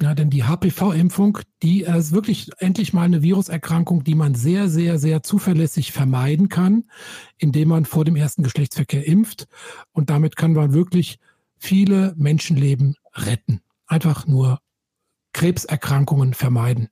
Ja, 0.01 0.13
denn 0.13 0.30
die 0.30 0.43
HPV-Impfung, 0.43 1.39
die 1.63 1.82
ist 1.82 2.12
wirklich 2.12 2.49
endlich 2.58 2.91
mal 2.91 3.04
eine 3.04 3.21
Viruserkrankung, 3.21 4.04
die 4.04 4.15
man 4.15 4.36
sehr, 4.36 4.67
sehr, 4.67 4.99
sehr 4.99 5.23
zuverlässig 5.23 5.93
vermeiden 5.93 6.49
kann, 6.49 6.86
indem 7.38 7.69
man 7.69 7.86
vor 7.86 8.04
dem 8.04 8.17
ersten 8.17 8.43
Geschlechtsverkehr 8.43 9.06
impft. 9.08 9.47
Und 9.93 10.10
damit 10.10 10.36
kann 10.36 10.54
man 10.54 10.73
wirklich 10.73 11.17
viele 11.58 12.13
Menschenleben 12.17 12.95
retten. 13.13 13.62
Einfach 13.88 14.28
nur 14.28 14.60
Krebserkrankungen 15.32 16.34
vermeiden. 16.34 16.89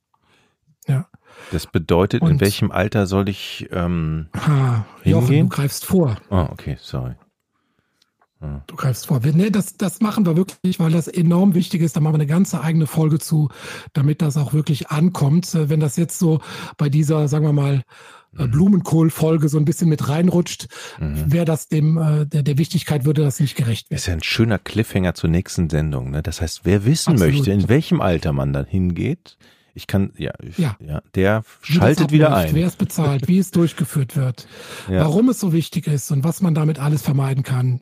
Ja. 0.87 1.07
Das 1.51 1.67
bedeutet, 1.67 2.21
Und, 2.21 2.31
in 2.31 2.39
welchem 2.39 2.71
Alter 2.71 3.07
soll 3.07 3.29
ich 3.29 3.67
ähm, 3.71 4.27
ha, 4.35 4.85
Jochen, 5.03 5.39
du 5.39 5.49
greifst 5.49 5.85
vor. 5.85 6.17
Oh, 6.29 6.47
okay, 6.51 6.77
sorry. 6.79 7.15
Du 8.67 8.75
greifst 8.75 9.07
vor. 9.07 9.21
Nee, 9.23 9.49
das, 9.49 9.77
das 9.77 10.01
machen 10.01 10.25
wir 10.25 10.35
wirklich, 10.35 10.79
weil 10.79 10.91
das 10.91 11.07
enorm 11.07 11.55
wichtig 11.55 11.81
ist. 11.81 11.95
Da 11.95 12.01
machen 12.01 12.13
wir 12.13 12.19
eine 12.19 12.27
ganze 12.27 12.61
eigene 12.61 12.87
Folge 12.87 13.19
zu, 13.19 13.49
damit 13.93 14.21
das 14.21 14.35
auch 14.37 14.53
wirklich 14.53 14.89
ankommt. 14.89 15.53
Äh, 15.55 15.69
wenn 15.69 15.79
das 15.79 15.95
jetzt 15.95 16.19
so 16.19 16.41
bei 16.77 16.89
dieser, 16.89 17.27
sagen 17.27 17.45
wir 17.45 17.53
mal, 17.53 17.83
äh, 18.37 18.43
mhm. 18.45 18.51
Blumenkohl-Folge 18.51 19.47
so 19.47 19.57
ein 19.57 19.65
bisschen 19.65 19.87
mit 19.87 20.09
reinrutscht, 20.09 20.67
mhm. 20.99 21.31
wäre 21.31 21.45
das 21.45 21.69
dem, 21.69 21.97
äh, 21.97 22.25
der, 22.25 22.43
der 22.43 22.57
Wichtigkeit 22.57 23.05
würde 23.05 23.23
das 23.23 23.39
nicht 23.39 23.55
gerecht 23.55 23.89
werden. 23.89 23.95
Das 23.95 24.01
ist 24.01 24.07
ja 24.07 24.13
ein 24.13 24.23
schöner 24.23 24.59
Cliffhanger 24.59 25.13
zur 25.13 25.29
nächsten 25.29 25.69
Sendung. 25.69 26.11
Ne? 26.11 26.21
Das 26.21 26.41
heißt, 26.41 26.61
wer 26.63 26.85
wissen 26.85 27.13
Absolut. 27.13 27.35
möchte, 27.35 27.51
in 27.51 27.69
welchem 27.69 28.01
Alter 28.01 28.33
man 28.33 28.51
dann 28.51 28.65
hingeht, 28.65 29.37
ich 29.73 29.87
kann, 29.87 30.11
ja, 30.17 30.31
ich, 30.41 30.57
ja. 30.57 30.75
ja. 30.79 31.01
der 31.15 31.43
schaltet 31.61 32.11
wieder 32.11 32.35
ein. 32.35 32.53
Wer 32.53 32.67
es 32.67 32.75
bezahlt, 32.75 33.27
wie 33.27 33.39
es 33.39 33.51
durchgeführt 33.51 34.15
wird, 34.15 34.47
ja. 34.87 35.01
warum 35.01 35.29
es 35.29 35.39
so 35.39 35.51
wichtig 35.53 35.87
ist 35.87 36.11
und 36.11 36.23
was 36.23 36.41
man 36.41 36.53
damit 36.53 36.79
alles 36.79 37.01
vermeiden 37.01 37.43
kann, 37.43 37.81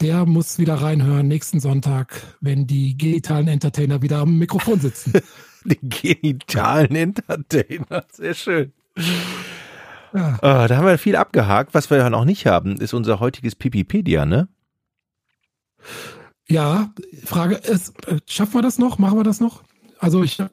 der 0.00 0.24
muss 0.24 0.58
wieder 0.58 0.76
reinhören 0.76 1.28
nächsten 1.28 1.60
Sonntag, 1.60 2.22
wenn 2.40 2.66
die 2.66 2.96
genitalen 2.96 3.48
Entertainer 3.48 4.00
wieder 4.00 4.18
am 4.18 4.38
Mikrofon 4.38 4.80
sitzen. 4.80 5.12
die 5.64 5.78
genitalen 5.82 6.96
Entertainer, 6.96 8.04
sehr 8.10 8.34
schön. 8.34 8.72
Ja. 10.14 10.38
Oh, 10.38 10.66
da 10.66 10.76
haben 10.76 10.86
wir 10.86 10.98
viel 10.98 11.16
abgehakt. 11.16 11.74
Was 11.74 11.90
wir 11.90 11.98
ja 11.98 12.08
noch 12.10 12.24
nicht 12.24 12.46
haben, 12.46 12.76
ist 12.76 12.94
unser 12.94 13.20
heutiges 13.20 13.54
Pipipedia, 13.54 14.24
ne? 14.24 14.48
Ja, 16.48 16.92
Frage 17.24 17.54
ist, 17.56 18.06
äh, 18.08 18.18
schaffen 18.26 18.54
wir 18.54 18.62
das 18.62 18.78
noch? 18.78 18.98
Machen 18.98 19.18
wir 19.18 19.24
das 19.24 19.38
noch? 19.38 19.62
Also 19.98 20.24
ich 20.24 20.40
habe 20.40 20.50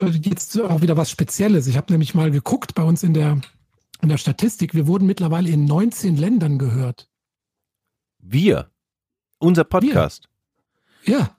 äh, 0.00 0.06
jetzt 0.06 0.60
auch 0.60 0.82
wieder 0.82 0.96
was 0.96 1.10
Spezielles. 1.10 1.66
Ich 1.66 1.76
habe 1.76 1.92
nämlich 1.92 2.14
mal 2.14 2.30
geguckt 2.30 2.74
bei 2.74 2.82
uns 2.82 3.02
in 3.02 3.14
der, 3.14 3.40
in 4.00 4.08
der 4.08 4.18
Statistik. 4.18 4.74
Wir 4.74 4.86
wurden 4.86 5.06
mittlerweile 5.06 5.50
in 5.50 5.64
19 5.64 6.16
Ländern 6.16 6.58
gehört. 6.58 7.08
Wir? 8.18 8.70
Unser 9.38 9.64
Podcast? 9.64 10.28
Wir. 11.02 11.18
Ja. 11.18 11.36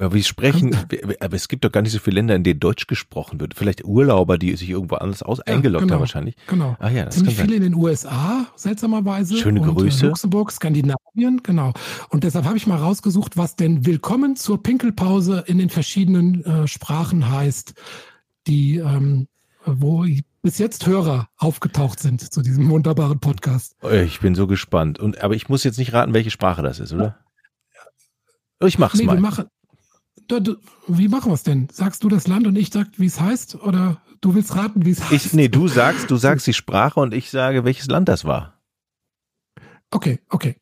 Ja, 0.00 0.14
wir 0.14 0.24
sprechen, 0.24 0.74
aber 1.20 1.36
es 1.36 1.46
gibt 1.46 1.62
doch 1.62 1.70
gar 1.70 1.82
nicht 1.82 1.92
so 1.92 1.98
viele 1.98 2.14
Länder, 2.14 2.34
in 2.34 2.42
denen 2.42 2.58
Deutsch 2.58 2.86
gesprochen 2.86 3.38
wird. 3.38 3.52
Vielleicht 3.52 3.84
Urlauber, 3.84 4.38
die 4.38 4.56
sich 4.56 4.70
irgendwo 4.70 4.94
anders 4.94 5.22
aus 5.22 5.40
eingeloggt 5.40 5.82
genau, 5.82 5.94
haben 5.94 6.00
wahrscheinlich. 6.00 6.36
Genau. 6.46 6.74
Ah, 6.78 6.88
ja, 6.88 7.04
das 7.04 7.16
Ziemlich 7.16 7.36
viele 7.36 7.56
in 7.56 7.62
den 7.62 7.74
USA, 7.74 8.46
seltsamerweise. 8.56 9.36
Schöne 9.36 9.60
und, 9.60 9.76
Grüße. 9.76 10.06
Äh, 10.06 10.08
Luxemburg, 10.08 10.52
Skandinavien, 10.52 11.42
genau. 11.42 11.74
Und 12.08 12.24
deshalb 12.24 12.46
habe 12.46 12.56
ich 12.56 12.66
mal 12.66 12.78
rausgesucht, 12.78 13.36
was 13.36 13.56
denn 13.56 13.84
Willkommen 13.84 14.36
zur 14.36 14.62
Pinkelpause 14.62 15.44
in 15.46 15.58
den 15.58 15.68
verschiedenen 15.68 16.44
äh, 16.46 16.66
Sprachen 16.66 17.30
heißt, 17.30 17.74
die, 18.46 18.78
ähm, 18.78 19.28
wo 19.66 20.06
bis 20.40 20.56
jetzt 20.56 20.86
Hörer 20.86 21.28
aufgetaucht 21.36 22.00
sind 22.00 22.32
zu 22.32 22.40
diesem 22.40 22.70
wunderbaren 22.70 23.20
Podcast. 23.20 23.76
Ich 23.92 24.20
bin 24.20 24.34
so 24.34 24.46
gespannt. 24.46 24.98
Und, 24.98 25.20
aber 25.22 25.34
ich 25.34 25.50
muss 25.50 25.62
jetzt 25.62 25.76
nicht 25.76 25.92
raten, 25.92 26.14
welche 26.14 26.30
Sprache 26.30 26.62
das 26.62 26.80
ist, 26.80 26.94
oder? 26.94 27.18
Ich 28.64 28.78
mach's 28.78 28.98
nee, 28.98 29.04
mal. 29.04 29.16
Wir 29.16 29.20
machen, 29.20 29.44
wie 30.86 31.08
machen 31.08 31.30
wir 31.30 31.34
es 31.34 31.42
denn? 31.42 31.68
Sagst 31.72 32.04
du 32.04 32.08
das 32.08 32.26
Land 32.26 32.46
und 32.46 32.56
ich 32.56 32.70
sag, 32.72 32.88
wie 32.96 33.06
es 33.06 33.20
heißt? 33.20 33.56
Oder 33.62 34.00
du 34.20 34.34
willst 34.34 34.54
raten, 34.54 34.84
wie 34.84 34.90
es 34.90 35.02
heißt? 35.02 35.26
Ich, 35.26 35.32
nee, 35.32 35.48
du 35.48 35.68
sagst, 35.68 36.10
du 36.10 36.16
sagst 36.16 36.46
die 36.46 36.54
Sprache 36.54 37.00
und 37.00 37.14
ich 37.14 37.30
sage, 37.30 37.64
welches 37.64 37.86
Land 37.88 38.08
das 38.08 38.24
war. 38.24 38.54
Okay, 39.90 40.20
okay. 40.28 40.56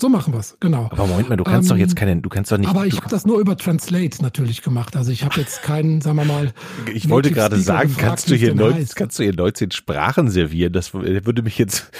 So 0.00 0.08
machen 0.08 0.32
wir 0.32 0.40
es, 0.40 0.56
genau. 0.58 0.88
Aber 0.90 1.06
Moment 1.06 1.28
mal, 1.28 1.36
du 1.36 1.44
kannst 1.44 1.70
ähm, 1.70 1.76
doch 1.76 1.80
jetzt 1.80 1.94
keinen, 1.94 2.22
du 2.22 2.28
kannst 2.28 2.50
doch 2.50 2.58
nicht. 2.58 2.68
Aber 2.68 2.86
ich 2.86 2.96
habe 2.96 3.08
das 3.08 3.24
nur 3.24 3.38
über 3.38 3.56
Translate 3.56 4.20
natürlich 4.20 4.62
gemacht. 4.62 4.96
Also 4.96 5.12
ich 5.12 5.22
habe 5.22 5.38
jetzt 5.38 5.62
keinen, 5.62 6.00
sagen 6.00 6.16
wir 6.16 6.24
mal. 6.24 6.52
Ich 6.92 7.08
wollte 7.08 7.30
gerade 7.30 7.56
sagen, 7.60 7.90
gefragt, 7.90 8.08
kannst 8.08 8.30
du 8.30 8.34
hier 8.34 8.54
neun, 8.54 8.84
kannst 8.96 9.18
du 9.20 9.22
hier 9.22 9.34
19 9.34 9.70
Sprachen 9.70 10.28
servieren? 10.28 10.72
Das 10.72 10.92
würde 10.92 11.42
mich 11.42 11.56
jetzt 11.56 11.92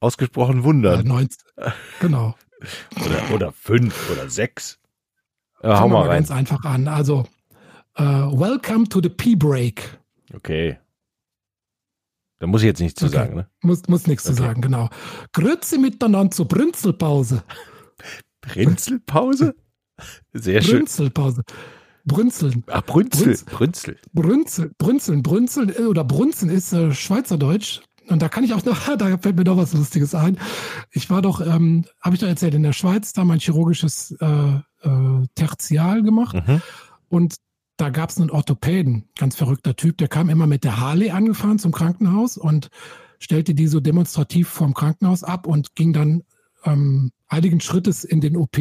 ausgesprochen 0.00 0.64
wundern. 0.64 1.06
Ja, 1.06 1.12
19, 1.12 1.38
genau. 2.00 2.34
oder, 3.04 3.34
oder 3.34 3.52
fünf 3.52 4.10
oder 4.10 4.28
sechs. 4.28 4.80
Ja, 5.64 5.80
hau 5.80 5.88
mal 5.88 6.02
rein. 6.02 6.18
ganz 6.18 6.30
einfach 6.30 6.62
an. 6.64 6.88
Also, 6.88 7.24
uh, 7.98 8.30
welcome 8.38 8.86
to 8.86 9.00
the 9.02 9.08
P-Break. 9.08 9.98
Okay. 10.34 10.78
Da 12.38 12.46
muss 12.46 12.60
ich 12.60 12.66
jetzt 12.66 12.80
nichts 12.80 13.00
zu 13.00 13.06
okay. 13.06 13.14
sagen, 13.14 13.36
ne? 13.36 13.48
Muss, 13.62 13.88
muss 13.88 14.06
nichts 14.06 14.26
okay. 14.26 14.36
zu 14.36 14.42
sagen, 14.42 14.60
genau. 14.60 14.90
Grüezi 15.32 15.78
miteinander 15.78 16.30
zur 16.30 16.46
Brünzelpause. 16.48 17.44
Brünzelpause? 18.42 19.54
Sehr 20.34 20.60
schön. 20.60 20.80
Brünzelpause. 20.80 21.42
Brünzeln. 22.04 22.64
Ach, 22.66 22.82
Brünzel. 22.82 23.38
Brünzel. 23.46 23.98
Brünzel. 24.12 24.70
Brünzeln. 24.76 25.22
Brünzeln 25.22 25.70
äh, 25.74 25.84
oder 25.84 26.04
Brunzen 26.04 26.50
ist 26.50 26.74
äh, 26.74 26.92
Schweizerdeutsch. 26.92 27.80
Und 28.08 28.20
da 28.20 28.28
kann 28.28 28.44
ich 28.44 28.52
auch 28.52 28.62
noch, 28.66 28.86
da 28.98 29.16
fällt 29.16 29.36
mir 29.36 29.44
noch 29.44 29.56
was 29.56 29.72
Lustiges 29.72 30.14
ein. 30.14 30.38
Ich 30.90 31.08
war 31.08 31.22
doch, 31.22 31.40
ähm, 31.40 31.86
habe 32.02 32.16
ich 32.16 32.20
doch 32.20 32.28
erzählt, 32.28 32.52
in 32.52 32.62
der 32.62 32.74
Schweiz 32.74 33.14
da 33.14 33.24
mein 33.24 33.38
chirurgisches 33.38 34.14
äh, 34.20 34.58
äh, 34.84 35.26
Tertial 35.34 36.02
gemacht. 36.02 36.36
Mhm. 36.46 36.62
Und 37.08 37.36
da 37.76 37.90
gab 37.90 38.10
es 38.10 38.18
einen 38.18 38.30
Orthopäden, 38.30 39.08
ganz 39.16 39.34
verrückter 39.36 39.74
Typ, 39.74 39.98
der 39.98 40.08
kam 40.08 40.28
immer 40.28 40.46
mit 40.46 40.64
der 40.64 40.78
Harley 40.78 41.10
angefahren 41.10 41.58
zum 41.58 41.72
Krankenhaus 41.72 42.36
und 42.36 42.70
stellte 43.18 43.54
die 43.54 43.66
so 43.66 43.80
demonstrativ 43.80 44.48
vom 44.48 44.74
Krankenhaus 44.74 45.24
ab 45.24 45.46
und 45.46 45.74
ging 45.74 45.92
dann 45.92 46.22
ähm, 46.64 47.10
einigen 47.26 47.60
Schrittes 47.60 48.04
in 48.04 48.20
den 48.20 48.36
OP, 48.36 48.58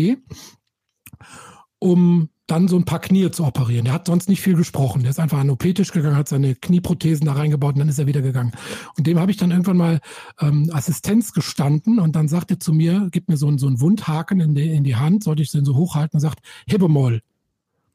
um 1.79 2.29
dann 2.47 2.67
so 2.67 2.75
ein 2.75 2.83
paar 2.83 2.99
Knie 2.99 3.31
zu 3.31 3.45
operieren. 3.45 3.85
Der 3.85 3.93
hat 3.93 4.07
sonst 4.07 4.27
nicht 4.27 4.41
viel 4.41 4.55
gesprochen. 4.55 5.01
Der 5.01 5.11
ist 5.11 5.19
einfach 5.19 5.39
an 5.39 5.47
den 5.47 5.51
OP-Tisch 5.51 5.91
gegangen, 5.91 6.17
hat 6.17 6.27
seine 6.27 6.55
Knieprothesen 6.55 7.25
da 7.25 7.33
reingebaut 7.33 7.75
und 7.75 7.79
dann 7.79 7.89
ist 7.89 7.99
er 7.99 8.07
wieder 8.07 8.21
gegangen. 8.21 8.51
Und 8.97 9.07
dem 9.07 9.19
habe 9.19 9.31
ich 9.31 9.37
dann 9.37 9.51
irgendwann 9.51 9.77
mal 9.77 10.01
ähm, 10.41 10.69
Assistenz 10.73 11.31
gestanden 11.31 11.99
und 11.99 12.15
dann 12.15 12.27
sagt 12.27 12.51
er 12.51 12.59
zu 12.59 12.73
mir, 12.73 13.07
gibt 13.11 13.29
mir 13.29 13.37
so, 13.37 13.47
ein, 13.47 13.57
so 13.57 13.67
einen 13.67 13.79
Wundhaken 13.79 14.41
in 14.41 14.55
die, 14.55 14.73
in 14.73 14.83
die 14.83 14.97
Hand, 14.97 15.23
sollte 15.23 15.41
ich 15.41 15.51
den 15.51 15.63
so 15.63 15.75
hochhalten 15.75 16.17
und 16.17 16.21
sagt, 16.21 16.39
hebe 16.67 16.89
mal. 16.89 17.21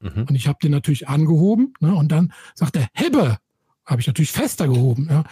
Mhm. 0.01 0.24
Und 0.28 0.34
ich 0.34 0.49
habe 0.49 0.59
den 0.62 0.72
natürlich 0.72 1.09
angehoben 1.09 1.74
ne, 1.80 1.94
und 1.94 2.11
dann 2.11 2.32
sagt 2.55 2.76
er, 2.76 2.88
hebe. 2.94 3.36
Habe 3.84 4.01
ich 4.01 4.07
natürlich 4.07 4.32
fester 4.32 4.68
gehoben. 4.68 5.09
Ja. 5.11 5.24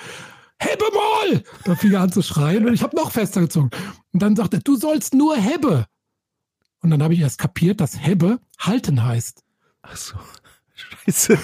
Hebe 0.59 0.85
mal! 0.95 1.43
Da 1.64 1.75
fing 1.75 1.93
er 1.93 2.01
an 2.01 2.12
zu 2.12 2.23
schreien 2.23 2.67
und 2.67 2.73
ich 2.73 2.83
habe 2.83 2.97
noch 2.97 3.12
fester 3.12 3.43
gezogen. 3.43 3.71
Und 4.12 4.23
dann 4.23 4.35
sagt 4.37 4.55
er, 4.55 4.61
du 4.61 4.77
sollst 4.77 5.14
nur 5.14 5.37
hebe. 5.37 5.87
Und 6.87 6.93
dann 6.93 7.03
habe 7.03 7.14
ich 7.14 7.20
erst 7.20 7.39
kapiert, 7.39 7.80
dass 7.80 7.99
Hebbe 7.99 8.39
halten 8.61 9.03
heißt. 9.03 9.43
Ach 9.82 9.97
so. 9.97 10.14
Scheiße. 11.05 11.37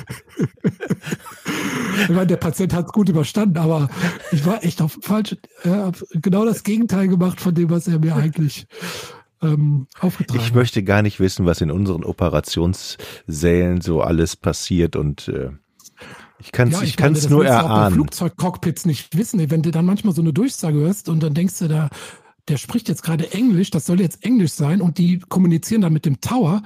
ich 2.02 2.08
meine, 2.10 2.28
der 2.28 2.36
Patient 2.36 2.72
hat 2.72 2.86
es 2.86 2.92
gut 2.92 3.08
überstanden, 3.08 3.58
aber 3.58 3.90
ich 4.30 4.46
war 4.46 4.62
echt 4.62 4.80
auf 4.80 4.96
falsch, 5.02 5.36
äh, 5.64 5.90
genau 6.12 6.44
das 6.44 6.62
Gegenteil 6.62 7.08
gemacht 7.08 7.40
von 7.40 7.56
dem, 7.56 7.70
was 7.70 7.88
er 7.88 7.98
mir 7.98 8.14
eigentlich 8.14 8.68
ähm, 9.42 9.88
aufgetragen 9.98 10.40
Ich 10.40 10.54
möchte 10.54 10.84
gar 10.84 11.02
nicht 11.02 11.18
wissen, 11.18 11.44
was 11.44 11.60
in 11.60 11.72
unseren 11.72 12.04
Operationssälen 12.04 13.80
so 13.80 14.00
alles 14.00 14.36
passiert 14.36 14.94
und 14.94 15.26
äh, 15.26 15.50
ich 16.38 16.52
kann 16.52 16.68
es 16.68 16.74
ja, 16.74 16.82
ich 16.82 17.00
meine, 17.00 17.18
nur 17.28 17.46
erahnen. 17.46 17.94
Flugzeugcockpits 17.94 18.86
nicht 18.86 19.16
wissen, 19.16 19.50
wenn 19.50 19.62
du 19.62 19.72
dann 19.72 19.86
manchmal 19.86 20.14
so 20.14 20.22
eine 20.22 20.32
Durchsage 20.32 20.78
hörst 20.78 21.08
und 21.08 21.20
dann 21.20 21.34
denkst 21.34 21.58
du 21.58 21.68
da, 21.68 21.88
der 22.48 22.56
spricht 22.56 22.88
jetzt 22.88 23.02
gerade 23.02 23.32
Englisch, 23.32 23.70
das 23.70 23.86
soll 23.86 24.00
jetzt 24.00 24.24
Englisch 24.24 24.52
sein 24.52 24.80
und 24.80 24.98
die 24.98 25.18
kommunizieren 25.20 25.82
dann 25.82 25.92
mit 25.92 26.04
dem 26.04 26.20
Tower. 26.20 26.62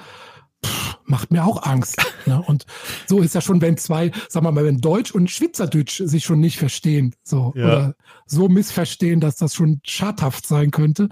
Pff, 0.65 0.99
macht 1.05 1.31
mir 1.31 1.45
auch 1.45 1.63
Angst. 1.65 1.97
ne? 2.27 2.43
Und 2.43 2.67
so 3.07 3.21
ist 3.21 3.35
ja 3.35 3.41
schon, 3.41 3.61
wenn 3.61 3.77
zwei, 3.77 4.11
sagen 4.29 4.47
wir 4.47 4.53
mal, 4.53 4.65
wenn 4.65 4.81
Deutsch 4.81 5.13
und 5.13 5.31
Schweizerdeutsch 5.31 6.03
sich 6.05 6.25
schon 6.25 6.41
nicht 6.41 6.59
verstehen, 6.59 7.15
so 7.23 7.53
ja. 7.57 7.65
oder 7.65 7.95
so 8.27 8.49
missverstehen, 8.49 9.21
dass 9.21 9.37
das 9.37 9.55
schon 9.55 9.81
schadhaft 9.85 10.47
sein 10.47 10.71
könnte. 10.71 11.09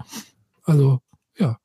Also 0.63 0.99
ja. 1.37 1.59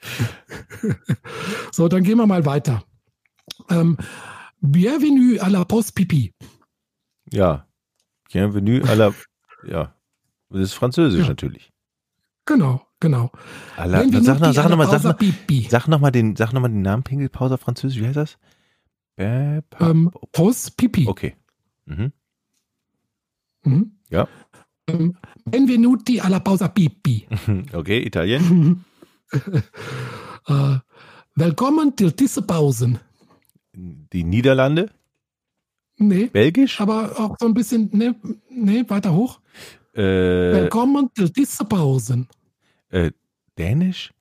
so, 1.72 1.88
dann 1.88 2.04
gehen 2.04 2.18
wir 2.18 2.26
mal 2.26 2.46
weiter. 2.46 2.84
Ähm, 3.70 3.96
bienvenue 4.60 5.40
à 5.42 5.48
la 5.48 5.64
Post 5.64 5.94
Pipi. 5.94 6.32
Ja. 7.32 7.66
Bienvenue 8.32 8.82
à 8.84 8.94
la. 8.94 9.14
Ja. 9.66 9.95
Das 10.50 10.60
ist 10.60 10.74
Französisch 10.74 11.22
ja. 11.22 11.28
natürlich. 11.28 11.72
Genau, 12.44 12.86
genau. 13.00 13.32
La, 13.76 14.04
sag, 14.08 14.40
noch, 14.40 14.52
sag, 14.52 14.68
noch 14.68 14.76
mal, 14.76 14.86
sag, 14.86 15.02
noch, 15.02 15.16
sag 15.68 15.88
noch 15.88 16.00
mal 16.00 16.10
den, 16.12 16.36
sag 16.36 16.52
noch 16.52 16.60
mal 16.60 16.68
den 16.68 16.82
Namen 16.82 17.02
Pingelpause 17.02 17.54
auf 17.54 17.60
Französisch. 17.60 18.00
Wie 18.00 18.06
heißt 18.06 18.16
das? 18.16 18.38
Ähm, 19.16 20.10
Post 20.32 20.76
Pipi. 20.76 21.08
Okay. 21.08 21.34
Mhm. 21.86 22.12
Mhm. 23.64 23.92
Ja. 24.10 24.28
Ähm, 24.86 25.16
benvenuti 25.44 26.20
alla 26.20 26.40
pausa 26.40 26.68
pipi. 26.68 27.26
Okay, 27.72 28.06
Italien. 28.06 28.84
uh, 30.48 30.78
willkommen 31.34 31.96
til 31.96 32.12
diese 32.12 32.42
Pausen. 32.42 33.00
Die 33.74 34.22
Niederlande? 34.22 34.90
Nee. 35.96 36.26
Belgisch? 36.26 36.80
Aber 36.80 37.18
auch 37.18 37.36
so 37.40 37.46
ein 37.46 37.54
bisschen, 37.54 37.90
nee, 37.92 38.12
nee 38.50 38.84
weiter 38.88 39.12
hoch. 39.12 39.40
Äh, 39.96 40.52
willkommen 40.52 41.08
til 41.14 41.30
diese 41.30 41.64
Pausen. 41.64 42.28
Äh, 42.90 43.12
Dänisch? 43.56 44.12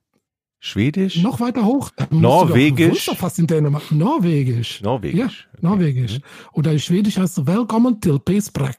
Schwedisch? 0.59 1.21
Noch 1.21 1.41
weiter 1.41 1.65
hoch. 1.65 1.91
Norwegisch? 2.11 3.11
Fast 3.17 3.39
in 3.39 3.47
Dänemark. 3.47 3.91
Norwegisch. 3.91 4.81
Norwegisch. 4.81 5.49
Ja, 5.51 5.69
Norwegisch. 5.69 6.15
Okay. 6.15 6.49
Oder 6.53 6.79
Schwedisch 6.79 7.17
heißt 7.17 7.35
so, 7.35 7.45
Willkommen 7.45 7.99
til 7.99 8.19
Pesprek. 8.19 8.77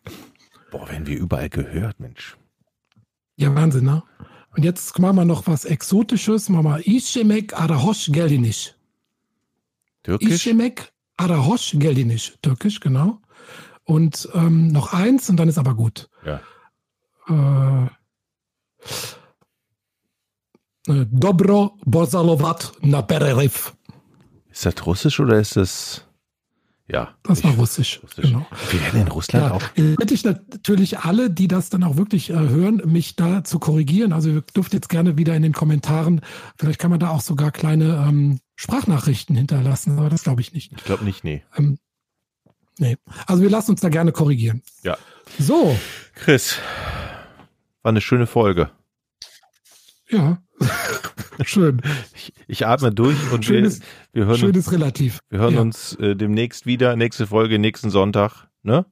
Boah, 0.71 0.89
werden 0.89 1.07
wir 1.07 1.19
überall 1.19 1.51
gehört, 1.51 2.01
Mensch. 2.01 2.35
Ja, 3.37 3.55
Wahnsinn, 3.55 3.85
ne? 3.85 4.03
Und 4.57 4.65
jetzt 4.65 4.99
machen 4.99 5.17
wir 5.17 5.27
noch 5.27 5.47
was 5.47 5.67
Exotisches. 5.67 6.49
Machen 6.49 6.65
wir 6.65 6.87
Ishemek 6.87 7.53
Arahosh 7.61 8.11
Gelinisch. 8.11 8.75
Türkisch? 10.03 10.31
Ishemek 10.31 10.93
Arahosh 11.19 11.77
Gelinisch. 11.79 12.39
Türkisch, 12.41 12.81
genau. 12.81 13.19
Und 13.85 14.31
ähm, 14.33 14.69
noch 14.69 14.95
eins 14.95 15.29
und 15.29 15.37
dann 15.37 15.51
ist 15.51 15.59
aber 15.59 15.75
gut. 15.75 16.09
Ja. 16.25 16.41
Äh, 17.29 17.85
äh 20.89 21.07
Dobro 21.11 21.79
Bozalovat 21.85 22.73
na 22.81 23.03
Pereriv. 23.03 23.75
Ist 24.51 24.67
das 24.67 24.87
russisch 24.87 25.21
oder 25.21 25.39
ist 25.39 25.57
das 25.57 26.07
ja. 26.89 27.17
Das 27.25 27.43
war 27.43 27.53
russisch. 27.55 28.01
russisch. 28.03 28.27
Genau. 28.27 28.47
Wir 28.71 28.81
werden 28.83 29.01
in 29.03 29.09
Russland 29.09 29.47
ja, 29.47 29.53
auch. 29.53 29.63
Hätte 29.75 30.15
ich 30.15 30.25
natürlich 30.25 31.01
alle, 31.01 31.31
die 31.31 31.49
das 31.49 31.69
dann 31.69 31.83
auch 31.83 31.97
wirklich 31.97 32.31
äh, 32.31 32.35
hören, 32.35 32.81
mich 32.85 33.17
da 33.17 33.43
zu 33.43 33.59
korrigieren. 33.59 34.13
Also 34.13 34.31
ihr 34.31 34.43
dürft 34.43 34.73
jetzt 34.73 34.89
gerne 34.89 35.19
wieder 35.19 35.35
in 35.35 35.43
den 35.43 35.53
Kommentaren, 35.53 36.21
vielleicht 36.57 36.79
kann 36.79 36.91
man 36.91 37.01
da 37.01 37.11
auch 37.11 37.23
sogar 37.23 37.51
kleine 37.51 38.05
ähm, 38.09 38.39
Sprachnachrichten 38.55 39.35
hinterlassen, 39.37 39.99
aber 39.99 40.11
das 40.11 40.23
glaube 40.23 40.41
ich 40.41 40.53
nicht. 40.53 40.73
Ich 40.77 40.85
glaube 40.85 41.05
nicht, 41.05 41.25
nee. 41.25 41.43
Ähm, 41.57 41.79
nee. 42.79 42.97
Also 43.27 43.43
wir 43.43 43.51
lassen 43.51 43.73
uns 43.73 43.81
da 43.81 43.89
gerne 43.89 44.13
korrigieren. 44.13 44.63
Ja. 44.85 44.97
So. 45.41 45.77
Chris, 46.15 46.57
war 47.87 47.91
eine 47.91 48.01
schöne 48.01 48.27
Folge. 48.27 48.71
Ja. 50.11 50.43
Schön. 51.45 51.83
Ich, 52.17 52.33
ich, 52.49 52.67
atme 52.67 52.91
durch 52.91 53.17
und 53.31 53.45
schönes, 53.45 53.79
wir, 54.13 54.23
wir 54.23 54.27
hören 54.27 54.39
schönes 54.39 54.67
uns, 54.67 54.73
relativ. 54.73 55.21
Wir 55.29 55.39
hören 55.39 55.55
ja. 55.55 55.61
uns 55.61 55.95
äh, 56.01 56.17
demnächst 56.17 56.67
wieder, 56.67 56.97
nächste 56.97 57.29
Folge, 57.29 57.61
nächsten 57.61 57.91
Sonntag, 57.91 58.49
ne? 58.65 58.87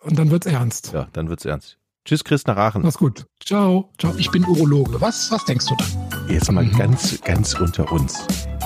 Und 0.00 0.18
dann 0.18 0.32
wird's 0.32 0.46
ernst. 0.46 0.92
Ja, 0.92 1.06
dann 1.12 1.28
wird's 1.28 1.44
ernst. 1.44 1.78
Tschüss, 2.04 2.24
Chris 2.24 2.44
nach 2.46 2.56
Aachen. 2.56 2.82
Mach's 2.82 2.98
gut. 2.98 3.26
Ciao. 3.38 3.92
Ciao. 3.98 4.12
Ich 4.16 4.32
bin 4.32 4.44
Urologe. 4.46 5.00
Was, 5.00 5.30
was 5.30 5.44
denkst 5.44 5.66
du 5.66 5.76
da? 5.76 5.84
Jetzt 6.26 6.50
mal 6.50 6.64
mhm. 6.64 6.76
ganz, 6.76 7.20
ganz 7.20 7.54
unter 7.54 7.92
uns. 7.92 8.26